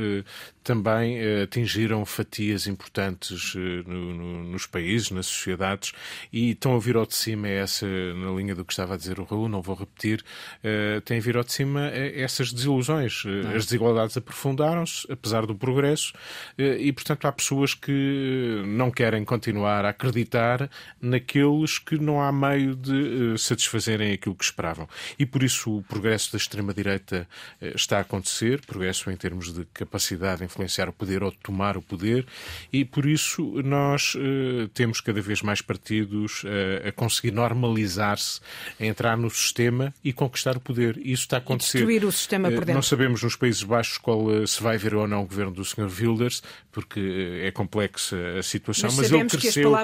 também 0.67 1.17
eh, 1.19 1.45
atingiram 1.45 2.05
fatias 2.05 2.67
importantes 2.67 3.55
eh, 3.57 3.89
no, 3.89 4.13
no, 4.13 4.45
nos 4.47 4.67
países, 4.67 5.13
nas 5.13 5.27
sociedades, 5.27 5.93
e 6.33 6.51
estão 6.51 6.75
a 6.75 6.81
vir 6.81 6.97
ao 6.97 7.07
de 7.07 7.15
cima 7.15 7.47
essa, 7.47 7.87
na 7.87 8.33
linha 8.33 8.53
do 8.53 8.65
que 8.65 8.73
estava 8.73 8.95
a 8.95 8.97
dizer 8.97 9.21
o 9.21 9.25
Raul, 9.25 9.49
não 9.49 9.63
vou 9.63 9.77
repetir, 9.77 10.25
uh, 10.65 11.01
têm 11.03 11.19
a 11.19 11.21
vir 11.21 11.37
ao 11.37 11.45
de 11.45 11.53
cima 11.53 11.87
essas 11.87 12.53
desilusões. 12.53 13.23
As 13.55 13.67
desigualdades 13.67 14.17
aprofundaram-se, 14.17 15.07
apesar 15.11 15.47
do 15.47 15.55
progresso, 15.55 16.13
e 16.59 16.93
portanto 16.93 17.27
há 17.27 17.33
pessoas 17.33 17.73
que 17.73 18.63
não 18.67 18.91
querem 18.91 19.25
continuar 19.25 19.85
a 19.85 19.91
acreditar 19.91 20.69
naqueles 21.01 21.79
que 21.79 21.97
não 21.97 22.21
há 22.21 22.33
meio 22.33 22.75
de 22.75 23.39
satisfazerem 23.39 24.13
aquilo 24.13 24.35
que 24.35 24.45
esperavam. 24.45 24.89
E 25.19 25.25
por 25.25 25.43
isso 25.45 25.77
o 25.77 25.83
progresso 25.83 26.33
da 26.33 26.39
extrema-direita 26.39 27.29
está 27.61 27.99
a 27.99 28.01
acontecer, 28.01 28.65
progresso 28.67 29.11
em 29.11 29.17
termos 29.17 29.53
de 29.53 29.65
capacidade 29.67 30.43
influenciar 30.57 30.89
o 30.89 30.93
poder 30.93 31.23
ou 31.23 31.31
tomar 31.31 31.77
o 31.77 31.83
poder, 31.83 32.27
e 32.73 32.85
por 32.85 33.07
isso 33.07 33.43
nós 33.63 34.15
uh, 34.15 34.69
temos 34.69 35.01
cada 35.01 35.21
vez 35.21 35.43
mais 35.43 35.61
partidos 35.61 36.43
uh, 36.45 36.89
a 36.89 36.93
conseguir 36.93 37.33
normalizar-se, 37.33 38.41
a 38.81 38.85
entrar 38.85 39.17
no 39.17 39.29
sistema 39.29 39.93
e 40.03 40.13
conquistar 40.13 40.57
o 40.57 40.61
poder. 40.61 40.97
Isso 40.99 41.23
está 41.23 41.37
a 41.37 41.39
acontecer. 41.39 41.79
destruir 41.79 42.05
o 42.05 42.13
sistema 42.13 42.49
por 42.49 42.63
eh, 42.63 42.67
dentro. 42.67 42.75
Não 42.75 42.83
sabemos 42.83 43.23
nos 43.23 43.37
Países 43.37 43.63
Baixos 43.63 43.99
qual 43.99 44.47
se 44.47 44.63
vai 44.63 44.79
ver 44.79 44.95
ou 44.95 45.07
não 45.07 45.23
o 45.23 45.27
governo 45.27 45.53
do 45.53 45.65
Sr. 45.65 45.91
Wilders, 46.01 46.43
porque 46.73 47.41
é 47.43 47.51
complexa 47.51 48.17
a 48.39 48.43
situação, 48.43 48.91
mas, 48.91 49.11
mas 49.11 49.13
ele 49.13 49.29
cresceu. 49.29 49.77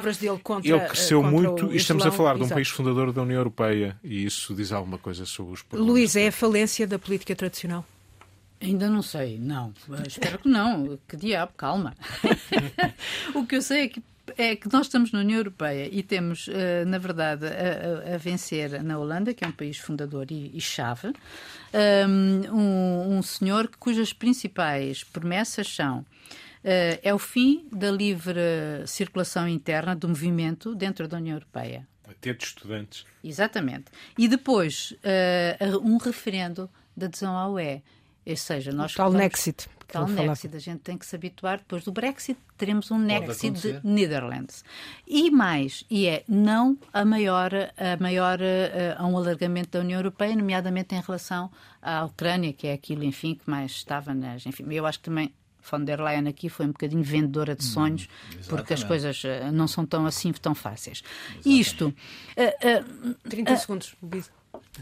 Contra, 0.43 0.68
ele 0.68 0.81
cresceu 0.87 1.23
muito 1.23 1.73
e 1.73 1.77
estamos 1.77 2.07
a 2.07 2.11
falar 2.11 2.37
de 2.37 2.45
um 2.45 2.49
país 2.49 2.68
fundador 2.68 3.12
da 3.12 3.23
União 3.23 3.39
Europeia 3.39 3.97
e 4.03 4.25
isso 4.25 4.55
diz 4.55 4.73
alguma 4.73 4.99
coisa 4.99 5.27
sobre 5.27 5.55
os 5.55 5.62
problemas. 5.62 5.93
Luís, 5.93 6.16
é 6.16 6.29
a 6.29 6.33
falência 6.33 6.87
da 6.87 6.99
política 6.99 7.35
tradicional? 7.35 7.85
Ainda 8.63 8.89
não 8.89 9.03
sei, 9.03 9.39
não. 9.39 9.75
Espero 10.07 10.39
que 10.39 10.49
não. 10.49 10.99
Que 11.09 11.17
diabo, 11.17 11.53
calma. 11.57 11.95
o 13.35 13.45
que 13.47 13.57
eu 13.57 13.63
sei 13.63 13.85
é 13.85 13.89
que 13.89 14.03
é 14.39 14.57
que 14.57 14.73
nós 14.73 14.87
estamos 14.87 15.11
na 15.13 15.19
União 15.19 15.39
Europeia 15.39 15.89
e 15.91 16.03
temos, 16.03 16.49
eh, 16.49 16.85
na 16.85 16.97
verdade, 16.97 17.45
a, 17.45 18.15
a, 18.15 18.17
vencer 18.17 18.83
na 18.83 18.97
Holanda, 18.97 19.35
que 19.35 19.45
é 19.45 19.49
um 19.49 19.53
país 19.53 19.79
fundador 19.79 20.27
e, 20.31 20.51
e 20.55 20.61
chave, 20.61 21.13
ehm, 21.73 22.49
um, 22.51 23.19
um, 23.19 23.23
senhor 23.23 23.69
cujas 23.79 24.13
principais 24.13 25.03
promessas 25.03 25.69
são 25.69 26.07
eh, 26.65 27.01
é 27.03 27.13
o 27.13 27.19
fim 27.19 27.67
da 27.73 27.91
livre 27.91 28.41
circulação 28.87 29.49
interna 29.49 29.95
do 29.97 30.09
movimento 30.09 30.75
dentro 30.75 31.09
da 31.09 31.17
União 31.17 31.35
Europeia. 31.35 31.87
Até 32.09 32.33
de 32.33 32.45
estudantes. 32.45 33.05
Exatamente. 33.25 33.87
E 34.17 34.29
depois, 34.29 34.93
uh, 34.93 35.79
um 35.79 35.97
referendo 35.97 36.71
da 36.97 37.07
adesão 37.07 37.37
à 37.37 37.49
UE. 37.49 37.83
Ou 38.25 38.37
seja, 38.37 38.73
nós. 38.73 38.93
O 38.93 38.97
tal 38.97 39.12
Nexit. 39.12 39.68
tal 39.89 40.07
Nexit. 40.07 40.55
A 40.55 40.59
gente 40.59 40.81
tem 40.81 40.97
que 40.97 41.05
se 41.05 41.16
habituar. 41.16 41.59
Depois 41.59 41.85
do 41.85 41.93
Brexit, 41.93 42.39
teremos 42.57 42.91
um 42.91 42.99
Nexit 42.99 43.61
de 43.61 43.81
Netherlands. 43.85 44.64
E 45.07 45.31
mais, 45.31 45.85
e 45.91 46.07
é 46.07 46.25
não 46.29 46.79
a 46.93 47.05
maior, 47.05 47.53
a 47.55 47.97
maior 48.01 48.39
uh, 48.41 49.03
a 49.03 49.07
um 49.07 49.16
alargamento 49.16 49.70
da 49.70 49.81
União 49.81 49.99
Europeia, 49.99 50.37
nomeadamente 50.37 50.95
em 50.95 51.01
relação 51.01 51.51
à 51.81 52.05
Ucrânia, 52.05 52.53
que 52.53 52.66
é 52.66 52.73
aquilo, 52.73 53.05
enfim, 53.05 53.35
que 53.35 53.49
mais 53.51 53.73
estava 53.73 54.14
nas. 54.14 54.47
Enfim, 54.47 54.64
eu 54.70 54.87
acho 54.87 54.99
que 54.99 55.05
também 55.05 55.33
von 55.70 55.85
der 55.85 56.01
Leyen 56.01 56.29
aqui 56.29 56.49
foi 56.49 56.66
um 56.66 56.73
bocadinho 56.73 57.03
vendedora 57.03 57.55
de 57.55 57.64
hum, 57.64 57.68
sonhos, 57.68 58.09
hum, 58.35 58.39
porque 58.49 58.75
as 58.75 58.83
coisas 58.85 59.23
uh, 59.25 59.53
não 59.53 59.66
são 59.66 59.87
tão 59.87 60.07
assim 60.07 60.33
tão 60.33 60.55
fáceis. 60.55 61.03
Exatamente. 61.45 61.61
Isto. 61.61 61.95
Uh, 62.37 63.11
uh, 63.11 63.14
30 63.29 63.57
segundos, 63.57 63.95
Bisa. 64.03 64.31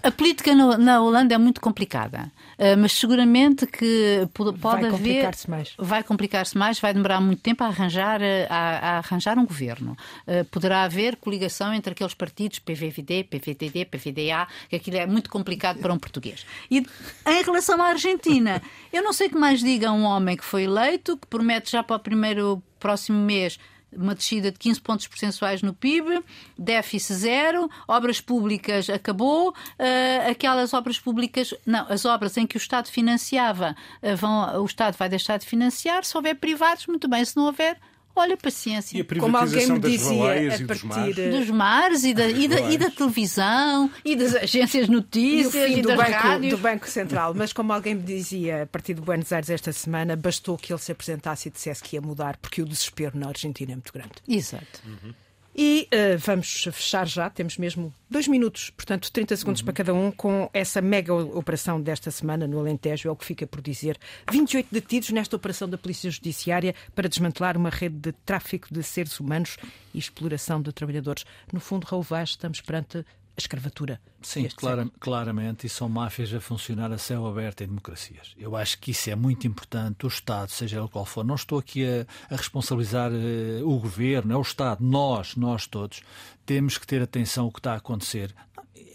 A 0.03 0.11
política 0.11 0.55
no, 0.55 0.77
na 0.79 1.01
Holanda 1.01 1.35
é 1.35 1.39
muito 1.39 1.61
complicada, 1.61 2.33
uh, 2.59 2.79
mas 2.79 2.93
seguramente 2.93 3.67
que 3.67 4.29
pode, 4.33 4.59
vai 4.59 4.85
haver. 4.85 4.91
Complicar-se 4.91 5.51
mais. 5.51 5.75
Vai 5.79 6.03
complicar-se 6.03 6.59
mais, 6.59 6.81
vai 6.81 6.95
demorar 6.95 7.21
muito 7.21 7.43
tempo 7.43 7.63
a 7.63 7.67
arranjar, 7.67 8.23
eh, 8.23 8.47
a, 8.49 8.57
a 8.57 8.99
arranjar 8.99 9.39
um 9.39 9.45
governo. 9.45 9.97
Uh, 10.27 10.45
poderá 10.47 10.85
haver 10.85 11.17
coligação 11.17 11.75
entre 11.75 11.93
aqueles 11.93 12.15
partidos, 12.15 12.59
PVVD, 12.59 13.25
PVDD, 13.25 13.85
PVDA, 13.85 14.49
que 14.69 14.77
aquilo 14.77 14.97
é 14.97 15.07
muito 15.07 15.29
complicado 15.29 15.79
para 15.79 15.93
um 15.93 15.99
português. 15.99 16.47
E 16.71 16.79
em 16.79 17.43
relação 17.43 17.81
à 17.83 17.89
Argentina, 17.89 18.63
eu 18.93 19.03
não 19.03 19.13
sei 19.13 19.29
que 19.29 19.37
mais 19.37 19.61
diga 19.61 19.93
um 19.93 20.05
homem 20.05 20.37
que 20.37 20.45
foi 20.45 20.65
eleito, 20.65 21.17
que 21.17 21.27
promete 21.27 21.73
já 21.73 21.83
para 21.83 21.97
o 21.97 22.01
primeiro 22.01 22.63
próximo 22.79 23.19
mês 23.19 23.59
uma 23.97 24.15
descida 24.15 24.51
de 24.51 24.59
15 24.59 24.81
pontos 24.81 25.07
percentuais 25.07 25.63
no 25.63 25.75
PIB, 25.75 26.23
déficit 26.59 27.15
zero, 27.15 27.71
obras 27.87 28.21
públicas 28.21 28.89
acabou, 28.89 29.51
uh, 29.51 30.31
aquelas 30.31 30.73
obras 30.75 30.99
públicas, 30.99 31.55
não, 31.67 31.87
as 31.89 32.05
obras 32.05 32.37
em 32.37 32.47
que 32.47 32.57
o 32.57 32.59
Estado 32.59 32.89
financiava, 32.89 33.77
uh, 34.03 34.17
vão, 34.17 34.63
o 34.63 34.67
Estado 34.67 34.97
vai 34.97 35.09
deixar 35.09 35.39
de 35.39 35.47
financiar, 35.47 36.05
se 36.05 36.17
houver 36.17 36.35
privados, 36.35 36.87
muito 36.87 37.09
bem, 37.09 37.25
se 37.25 37.37
não 37.37 37.47
houver, 37.47 37.79
Olha, 38.15 38.37
paciência. 38.37 38.99
E 38.99 39.01
a 39.01 39.21
Como 39.21 39.37
alguém 39.37 39.67
me 39.67 39.79
dizia, 39.79 40.55
a 40.55 40.67
partir 40.67 40.67
dos 40.67 40.83
mares, 40.83 41.31
dos 41.31 41.51
mares 41.51 42.05
e, 42.05 42.15
da, 42.15 42.29
e, 42.29 42.49
da, 42.49 42.61
e, 42.71 42.79
da, 42.79 42.91
televisão 42.91 43.91
e 44.05 44.17
das 44.17 44.35
agências 44.35 44.89
notícias 44.89 45.71
e, 45.71 45.79
e 45.79 45.83
do, 45.83 45.97
banco, 45.97 46.49
do 46.51 46.59
Banco 46.59 46.89
Central. 46.89 47.35
Mas 47.35 47.53
como 47.53 47.73
alguém 47.73 47.95
me 47.95 48.03
dizia, 48.03 48.65
a 48.65 48.67
partir 48.67 48.95
de 48.95 49.01
Buenos 49.01 49.33
Aires 49.33 49.49
esta 49.49 49.73
semana, 49.73 50.17
bastou 50.17 50.59
que 50.59 50.73
ele 50.73 50.81
se 50.81 50.93
apresentasse 50.93 51.49
e 51.49 51.53
dissesse 51.53 51.83
que 51.83 51.97
ia 51.97 52.03
mudar, 52.03 52.37
porque 52.37 52.61
o 52.61 52.67
desespero 52.67 53.19
na 53.19 53.29
Argentina 53.29 53.73
é 53.73 53.75
muito 53.75 53.93
grande. 53.93 54.13
Exato. 54.29 54.81
Uhum. 54.87 55.15
E 55.55 55.89
uh, 55.93 56.19
vamos 56.19 56.69
fechar 56.73 57.07
já, 57.09 57.29
temos 57.29 57.59
mesmo 57.59 57.93
dois 58.09 58.29
minutos, 58.29 58.71
portanto 58.71 59.11
30 59.11 59.37
segundos 59.37 59.61
uhum. 59.61 59.65
para 59.65 59.75
cada 59.75 59.93
um, 59.93 60.11
com 60.13 60.49
essa 60.55 60.81
mega 60.81 61.13
operação 61.13 61.81
desta 61.81 62.11
semana 62.11 62.47
no 62.47 62.59
Alentejo, 62.59 63.09
é 63.09 63.13
o 63.13 63.17
que 63.17 63.25
fica 63.25 63.47
por 63.47 63.61
dizer. 63.61 63.99
28 64.31 64.69
detidos 64.71 65.11
nesta 65.11 65.35
operação 65.37 65.69
da 65.69 65.77
Polícia 65.77 66.11
Judiciária 66.11 66.75
para 66.95 67.09
desmantelar 67.09 67.57
uma 67.57 67.71
rede 67.71 67.97
de 67.97 68.13
tráfico 68.13 68.73
de 68.73 68.83
seres 68.83 69.19
humanos 69.19 69.57
e 69.93 69.99
exploração 69.99 70.63
de 70.63 70.73
trabalhadores. 70.73 71.25
No 71.53 71.59
fundo, 71.59 71.85
Raul 71.85 72.03
Vaz, 72.03 72.31
estamos 72.31 72.61
perante 72.61 73.05
escravatura. 73.41 74.01
Sim, 74.23 74.49
clara, 74.49 74.87
claramente, 74.99 75.67
e 75.67 75.71
são 75.71 75.89
máfias 75.89 76.33
a 76.33 76.41
funcionar 76.41 76.93
a 76.93 76.99
céu 76.99 77.27
aberto 77.27 77.63
em 77.63 77.67
democracias. 77.67 78.35
Eu 78.39 78.55
acho 78.55 78.79
que 78.79 78.91
isso 78.91 79.11
é 79.11 79.15
muito 79.15 79.47
importante. 79.47 80.05
O 80.05 80.09
Estado, 80.09 80.51
seja 80.51 80.79
ele 80.79 80.89
qual 80.89 81.05
for, 81.05 81.25
não 81.25 81.35
estou 81.35 81.59
aqui 81.59 81.85
a, 81.87 82.07
a 82.33 82.37
responsabilizar 82.37 83.11
uh, 83.11 83.69
o 83.69 83.79
governo, 83.79 84.33
é 84.33 84.37
o 84.37 84.43
Estado, 84.43 84.85
nós, 84.85 85.37
nós 85.37 85.67
todos, 85.67 86.03
temos 86.45 86.79
que 86.79 86.87
ter 86.87 87.01
atenção 87.03 87.45
ao 87.45 87.53
que 87.53 87.61
está 87.61 87.73
a 87.73 87.77
acontecer. 87.77 88.35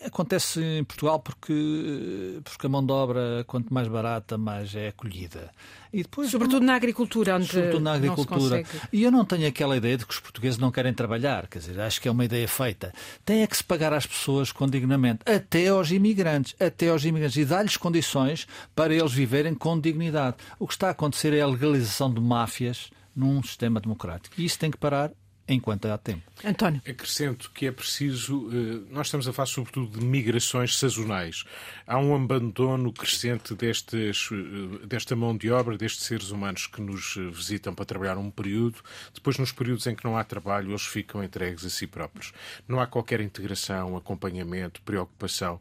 Acontece 0.05 0.61
em 0.61 0.83
Portugal 0.83 1.19
porque, 1.19 2.39
porque 2.43 2.65
a 2.67 2.69
mão 2.69 2.85
de 2.85 2.91
obra, 2.91 3.43
quanto 3.47 3.73
mais 3.73 3.87
barata, 3.87 4.37
mais 4.37 4.75
é 4.75 4.89
acolhida. 4.89 5.49
E 5.91 6.03
depois, 6.03 6.29
sobretudo 6.29 6.65
na 6.65 6.75
agricultura, 6.75 7.35
onde 7.35 7.47
sobretudo 7.47 7.79
na 7.79 7.93
agricultura. 7.93 8.63
E 8.91 9.03
eu 9.03 9.11
não 9.11 9.25
tenho 9.25 9.47
aquela 9.47 9.75
ideia 9.75 9.97
de 9.97 10.05
que 10.05 10.13
os 10.13 10.19
portugueses 10.19 10.59
não 10.59 10.69
querem 10.69 10.93
trabalhar, 10.93 11.47
quer 11.47 11.59
dizer, 11.59 11.79
acho 11.79 11.99
que 11.99 12.07
é 12.07 12.11
uma 12.11 12.25
ideia 12.25 12.47
feita. 12.47 12.93
Tem 13.23 13.41
é 13.41 13.47
que 13.47 13.57
se 13.57 13.63
pagar 13.63 13.93
às 13.93 14.05
pessoas 14.05 14.51
com 14.51 14.67
dignamente, 14.67 15.19
até 15.25 15.67
aos 15.69 15.89
imigrantes, 15.91 16.55
até 16.59 16.89
aos 16.89 17.03
imigrantes, 17.03 17.37
e 17.37 17.45
dar-lhes 17.45 17.77
condições 17.77 18.47
para 18.75 18.93
eles 18.93 19.11
viverem 19.11 19.55
com 19.55 19.79
dignidade. 19.79 20.37
O 20.59 20.67
que 20.67 20.73
está 20.73 20.89
a 20.89 20.91
acontecer 20.91 21.33
é 21.33 21.41
a 21.41 21.47
legalização 21.47 22.13
de 22.13 22.21
máfias 22.21 22.89
num 23.15 23.41
sistema 23.41 23.79
democrático. 23.79 24.35
E 24.37 24.45
isso 24.45 24.59
tem 24.59 24.69
que 24.69 24.77
parar 24.77 25.11
enquanto 25.47 25.85
há 25.85 25.97
tempo. 25.97 26.23
António. 26.43 26.81
Acrescento 26.87 27.51
que 27.53 27.67
é 27.67 27.71
preciso. 27.71 28.49
Eh, 28.51 28.91
nós 28.91 29.07
estamos 29.07 29.27
a 29.27 29.33
falar 29.33 29.45
sobretudo 29.45 29.99
de 29.99 30.05
migrações 30.05 30.77
sazonais. 30.77 31.43
Há 31.85 31.97
um 31.99 32.15
abandono 32.15 32.91
crescente 32.91 33.53
destes, 33.53 34.29
eh, 34.31 34.85
desta 34.85 35.15
mão 35.15 35.37
de 35.37 35.51
obra, 35.51 35.77
destes 35.77 36.05
seres 36.05 36.31
humanos 36.31 36.67
que 36.67 36.81
nos 36.81 37.15
eh, 37.17 37.29
visitam 37.29 37.75
para 37.75 37.85
trabalhar 37.85 38.17
um 38.17 38.31
período. 38.31 38.79
Depois, 39.13 39.37
nos 39.37 39.51
períodos 39.51 39.85
em 39.85 39.95
que 39.95 40.03
não 40.03 40.17
há 40.17 40.23
trabalho, 40.23 40.71
eles 40.71 40.85
ficam 40.85 41.23
entregues 41.23 41.63
a 41.63 41.69
si 41.69 41.85
próprios. 41.85 42.33
Não 42.67 42.79
há 42.79 42.87
qualquer 42.87 43.21
integração, 43.21 43.95
acompanhamento, 43.95 44.81
preocupação 44.81 45.59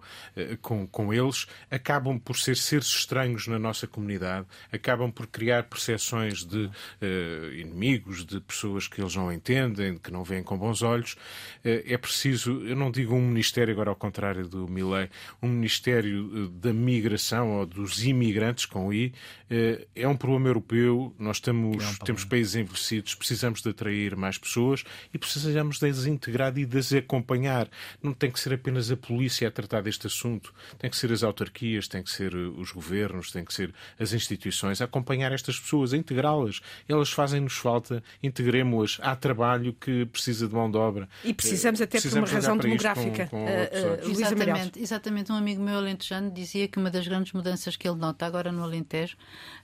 com, 0.60 0.86
com 0.86 1.12
eles. 1.12 1.46
Acabam 1.70 2.18
por 2.18 2.36
ser 2.36 2.56
seres 2.56 2.86
estranhos 2.86 3.46
na 3.46 3.58
nossa 3.58 3.86
comunidade, 3.86 4.46
acabam 4.72 5.10
por 5.10 5.26
criar 5.26 5.64
percepções 5.64 6.44
de 6.44 6.66
uh, 6.66 7.52
inimigos, 7.52 8.24
de 8.24 8.40
pessoas 8.40 8.88
que 8.88 9.00
eles 9.00 9.14
não 9.14 9.32
entendem 9.32 9.73
entendem, 9.74 9.98
que 9.98 10.10
não 10.10 10.22
veem 10.22 10.42
com 10.42 10.56
bons 10.56 10.82
olhos. 10.82 11.16
Eh, 11.64 11.84
é 11.86 11.98
preciso, 11.98 12.62
eu 12.64 12.76
não 12.76 12.90
digo 12.90 13.14
um 13.14 13.20
ministério, 13.20 13.72
agora 13.72 13.90
ao 13.90 13.96
contrário 13.96 14.46
do 14.46 14.68
Milley, 14.68 15.10
um 15.42 15.48
ministério 15.48 16.30
eh, 16.34 16.48
da 16.60 16.72
migração 16.72 17.58
ou 17.58 17.66
dos 17.66 18.04
imigrantes, 18.04 18.66
com 18.66 18.92
I, 18.92 19.12
eh, 19.50 19.86
é 19.94 20.08
um 20.08 20.16
problema 20.16 20.48
europeu. 20.48 21.14
Nós 21.18 21.40
temos, 21.40 21.84
é 21.84 21.88
um 21.88 21.94
temos 22.04 22.24
países 22.24 22.54
envelhecidos, 22.54 23.14
precisamos 23.14 23.60
de 23.60 23.68
atrair 23.68 24.16
mais 24.16 24.38
pessoas 24.38 24.84
e 25.12 25.18
precisamos 25.18 25.78
de 25.78 25.88
as 25.88 26.06
integrar 26.06 26.56
e 26.56 26.64
de 26.64 26.78
as 26.78 26.92
acompanhar. 26.92 27.68
Não 28.02 28.12
tem 28.12 28.30
que 28.30 28.38
ser 28.38 28.54
apenas 28.54 28.90
a 28.90 28.96
polícia 28.96 29.48
a 29.48 29.50
tratar 29.50 29.82
deste 29.82 30.06
assunto, 30.06 30.54
tem 30.78 30.88
que 30.88 30.96
ser 30.96 31.12
as 31.12 31.22
autarquias, 31.22 31.88
tem 31.88 32.02
que 32.02 32.10
ser 32.10 32.34
os 32.34 32.70
governos, 32.70 33.30
tem 33.30 33.44
que 33.44 33.52
ser 33.52 33.74
as 33.98 34.12
instituições 34.12 34.80
a 34.80 34.84
acompanhar 34.84 35.32
estas 35.32 35.58
pessoas, 35.58 35.92
a 35.92 35.96
integrá-las. 35.96 36.60
Elas 36.88 37.10
fazem-nos 37.10 37.56
falta, 37.56 38.02
integremos-as, 38.22 38.98
há 39.02 39.16
trabalho 39.16 39.63
trabalho 39.64 39.72
que 39.72 40.04
precisa 40.06 40.46
de 40.46 40.54
mão 40.54 40.70
de 40.70 40.76
obra. 40.76 41.08
E 41.24 41.32
precisamos 41.32 41.80
até 41.80 41.98
precisamos 41.98 42.30
por 42.30 42.34
uma 42.34 42.40
razão 42.40 42.58
demográfica. 42.58 43.26
Com, 43.26 43.38
com 43.38 43.44
uh, 43.44 44.06
uh, 44.06 44.10
exatamente, 44.10 44.80
exatamente. 44.80 45.32
Um 45.32 45.36
amigo 45.36 45.62
meu 45.62 45.76
alentejano 45.78 46.30
dizia 46.30 46.68
que 46.68 46.78
uma 46.78 46.90
das 46.90 47.06
grandes 47.06 47.32
mudanças 47.32 47.76
que 47.76 47.88
ele 47.88 47.96
nota 47.96 48.26
agora 48.26 48.52
no 48.52 48.62
Alentejo, 48.62 49.16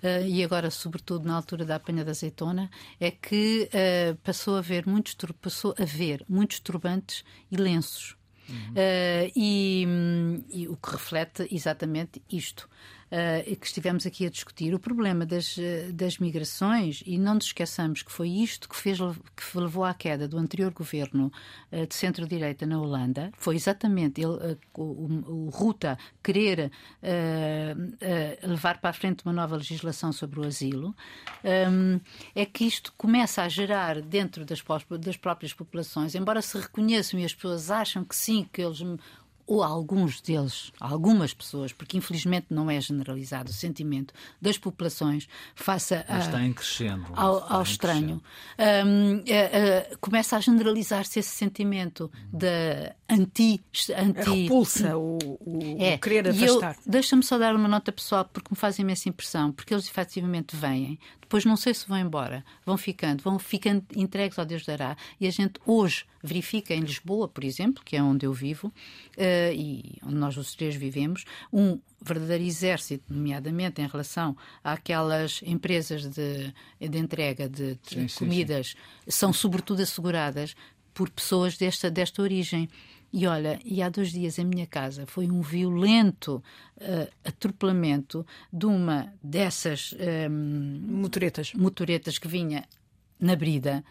uh, 0.03 0.27
e 0.27 0.43
agora 0.43 0.71
sobretudo 0.71 1.27
na 1.27 1.35
altura 1.35 1.65
da 1.65 1.77
apanha 1.77 2.05
da 2.05 2.13
azeitona, 2.13 2.71
é 2.99 3.11
que 3.11 3.69
passou 4.23 4.57
a 4.57 4.61
ver 4.61 4.87
muitos 4.87 5.17
passou 5.41 5.75
a 5.79 5.85
ver 5.85 6.25
muitos 6.29 6.61
turbantes 6.61 7.25
e 7.51 7.57
lenços. 7.57 8.17
Uhum. 8.49 8.75
E, 9.37 9.87
e 10.51 10.69
o 10.69 10.77
que 10.77 10.91
reflete 10.91 11.47
exatamente 11.53 12.23
isto 12.31 12.69
uh, 13.11 13.57
que 13.57 13.67
estivemos 13.67 14.07
aqui 14.07 14.27
a 14.27 14.31
discutir, 14.31 14.75
o 14.75 14.79
problema 14.79 15.27
das, 15.27 15.59
eh, 15.59 15.91
das 15.93 16.19
migrações, 16.19 17.03
e 17.07 17.19
não 17.19 17.35
nos 17.35 17.47
esqueçamos 17.47 18.03
que 18.03 18.11
foi 18.11 18.29
isto 18.29 18.69
que, 18.69 18.77
fez, 18.77 18.99
que 18.99 19.59
levou 19.59 19.85
à 19.85 19.93
queda 19.93 20.27
do 20.27 20.39
anterior 20.39 20.73
governo 20.73 21.33
uh, 21.73 21.87
de 21.87 21.95
centro-direita 21.95 22.67
na 22.67 22.81
Holanda, 22.81 23.31
foi 23.37 23.57
exatamente 23.57 24.21
ele, 24.21 24.33
uh, 24.33 24.59
o, 24.75 25.47
o, 25.47 25.51
Ruta 25.51 25.99
querer 26.23 26.71
levar 28.43 28.79
para 28.79 28.91
a 28.91 28.93
frente 28.93 29.25
uma 29.25 29.33
nova 29.33 29.57
legislação 29.57 30.13
sobre 30.13 30.41
o 30.41 30.45
asilo, 30.45 30.95
um, 31.45 32.01
é 32.35 32.47
que 32.47 32.65
isto 32.65 32.93
começa 32.97 33.43
a 33.43 33.49
gerar 33.49 34.01
dentro 34.01 34.45
das, 34.45 34.63
das 35.01 35.17
próprias 35.17 35.53
populações, 35.53 36.15
embora 36.15 36.41
se 36.41 36.59
reconheçam 36.59 37.19
e 37.19 37.25
as 37.25 37.35
pessoas 37.35 37.71
acham 37.71 38.05
que 38.05 38.15
sim, 38.15 38.49
que 38.53 38.63
eles 38.63 38.81
ou 39.51 39.65
alguns 39.65 40.21
deles, 40.21 40.71
algumas 40.79 41.35
pessoas, 41.35 41.73
porque 41.73 41.97
infelizmente 41.97 42.47
não 42.51 42.71
é 42.71 42.81
generalizado 42.81 43.51
o 43.51 43.53
sentimento 43.53 44.15
das 44.41 44.57
populações 44.57 45.27
face 45.57 45.93
a, 45.93 46.19
está 46.21 46.41
em 46.41 46.53
crescendo, 46.53 47.07
ao, 47.17 47.53
ao 47.53 47.63
estranho, 47.63 48.23
um, 48.87 49.17
uh, 49.17 49.19
uh, 49.19 49.99
começa 50.01 50.37
a 50.37 50.41
generalizar-se 50.41 51.19
esse 51.19 51.31
sentimento 51.31 52.09
de 52.33 52.95
anti... 53.09 53.61
anti 53.97 54.43
repulsa, 54.43 54.97
o, 54.97 55.19
o, 55.41 55.77
é, 55.81 55.97
o 55.97 55.99
querer 55.99 56.29
afastar. 56.29 56.77
Deixa-me 56.87 57.25
só 57.25 57.37
dar 57.37 57.57
uma 57.57 57.67
nota 57.67 57.91
pessoal, 57.91 58.25
porque 58.33 58.51
me 58.53 58.57
faz 58.57 58.79
imensa 58.79 59.09
impressão, 59.09 59.51
porque 59.51 59.75
eles 59.75 59.89
efetivamente 59.89 60.55
vêm, 60.55 60.97
depois 61.31 61.45
não 61.45 61.57
sei 61.57 61.73
se 61.73 61.87
vão 61.87 61.97
embora, 61.97 62.45
vão 62.67 62.77
ficando, 62.77 63.23
vão 63.23 63.39
ficando 63.39 63.87
entregues 63.95 64.37
ao 64.37 64.45
Deus 64.45 64.67
dará, 64.67 64.97
e 65.21 65.29
a 65.29 65.31
gente 65.31 65.61
hoje 65.65 66.05
verifica 66.21 66.75
em 66.75 66.81
Lisboa, 66.81 67.29
por 67.29 67.45
exemplo, 67.45 67.85
que 67.85 67.97
é 67.97 68.03
onde 68.03 68.27
eu 68.27 68.33
vivo, 68.33 68.67
uh, 68.67 69.55
e 69.55 69.97
onde 70.03 70.17
nós 70.17 70.37
os 70.37 70.57
três 70.57 70.75
vivemos, 70.75 71.25
um 71.53 71.79
verdadeiro 72.03 72.43
exército, 72.43 73.05
nomeadamente 73.15 73.81
em 73.81 73.87
relação 73.87 74.37
àquelas 74.65 75.41
empresas 75.47 76.03
de, 76.09 76.53
de 76.81 76.99
entrega 76.99 77.49
de, 77.49 77.79
de 77.89 78.09
sim, 78.09 78.19
comidas, 78.19 78.71
sim, 78.71 78.77
sim. 79.05 79.11
são 79.13 79.33
sobretudo 79.33 79.83
asseguradas 79.83 80.57
por 80.93 81.09
pessoas 81.11 81.57
desta, 81.57 81.89
desta 81.89 82.21
origem. 82.23 82.69
E 83.13 83.27
olha, 83.27 83.59
e 83.65 83.83
há 83.83 83.89
dois 83.89 84.13
dias 84.13 84.39
em 84.39 84.45
minha 84.45 84.67
casa 84.67 85.05
foi 85.05 85.29
um 85.29 85.41
violento 85.41 86.43
uh, 86.77 87.09
atropelamento 87.25 88.25
de 88.53 88.67
uma 88.67 89.13
dessas 89.23 89.95
um, 90.31 90.81
motoretas. 90.87 91.53
motoretas 91.55 92.19
que 92.19 92.29
vinha 92.29 92.65
na 93.19 93.35
brida 93.35 93.85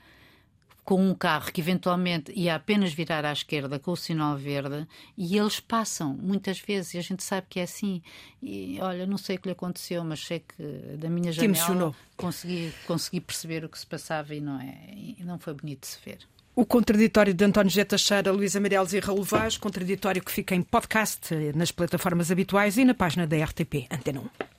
com 0.89 1.07
um 1.07 1.13
carro 1.13 1.51
que 1.51 1.61
eventualmente 1.61 2.32
ia 2.36 2.55
apenas 2.55 2.91
virar 2.91 3.24
à 3.24 3.32
esquerda 3.32 3.78
com 3.78 3.91
o 3.91 3.95
sinal 3.95 4.36
verde 4.36 4.88
e 5.15 5.38
eles 5.38 5.59
passam 5.59 6.15
muitas 6.15 6.59
vezes 6.59 6.95
e 6.95 6.97
a 6.97 7.01
gente 7.01 7.24
sabe 7.24 7.45
que 7.47 7.59
é 7.59 7.63
assim. 7.63 8.01
E 8.41 8.80
olha, 8.82 9.05
não 9.05 9.17
sei 9.17 9.36
o 9.36 9.39
que 9.39 9.49
lhe 9.49 9.51
aconteceu, 9.51 10.03
mas 10.03 10.26
sei 10.26 10.39
que 10.39 10.63
da 10.97 11.07
minha 11.07 11.32
janela 11.32 11.93
consegui, 12.17 12.74
consegui 12.88 13.22
perceber 13.22 13.63
o 13.63 13.70
que 13.70 13.78
se 13.78 13.86
passava 13.86 14.34
e 14.34 14.41
não, 14.41 14.59
é, 14.59 14.91
e 14.95 15.17
não 15.24 15.38
foi 15.38 15.53
bonito 15.53 15.82
de 15.82 15.88
se 15.89 15.99
ver. 16.03 16.28
O 16.55 16.65
contraditório 16.65 17.33
de 17.33 17.45
António 17.45 17.69
José 17.69 17.85
Teixeira, 17.85 18.31
Luísa 18.31 18.59
Meireles 18.59 18.93
e 18.93 18.99
Raul 18.99 19.23
Vaz, 19.23 19.57
contraditório 19.57 20.21
que 20.21 20.31
fica 20.31 20.53
em 20.53 20.61
podcast 20.61 21.33
nas 21.55 21.71
plataformas 21.71 22.31
habituais 22.31 22.77
e 22.77 22.83
na 22.83 22.93
página 22.93 23.25
da 23.25 23.37
RTP 23.37 23.87
Antena 23.89 24.19
1. 24.19 24.59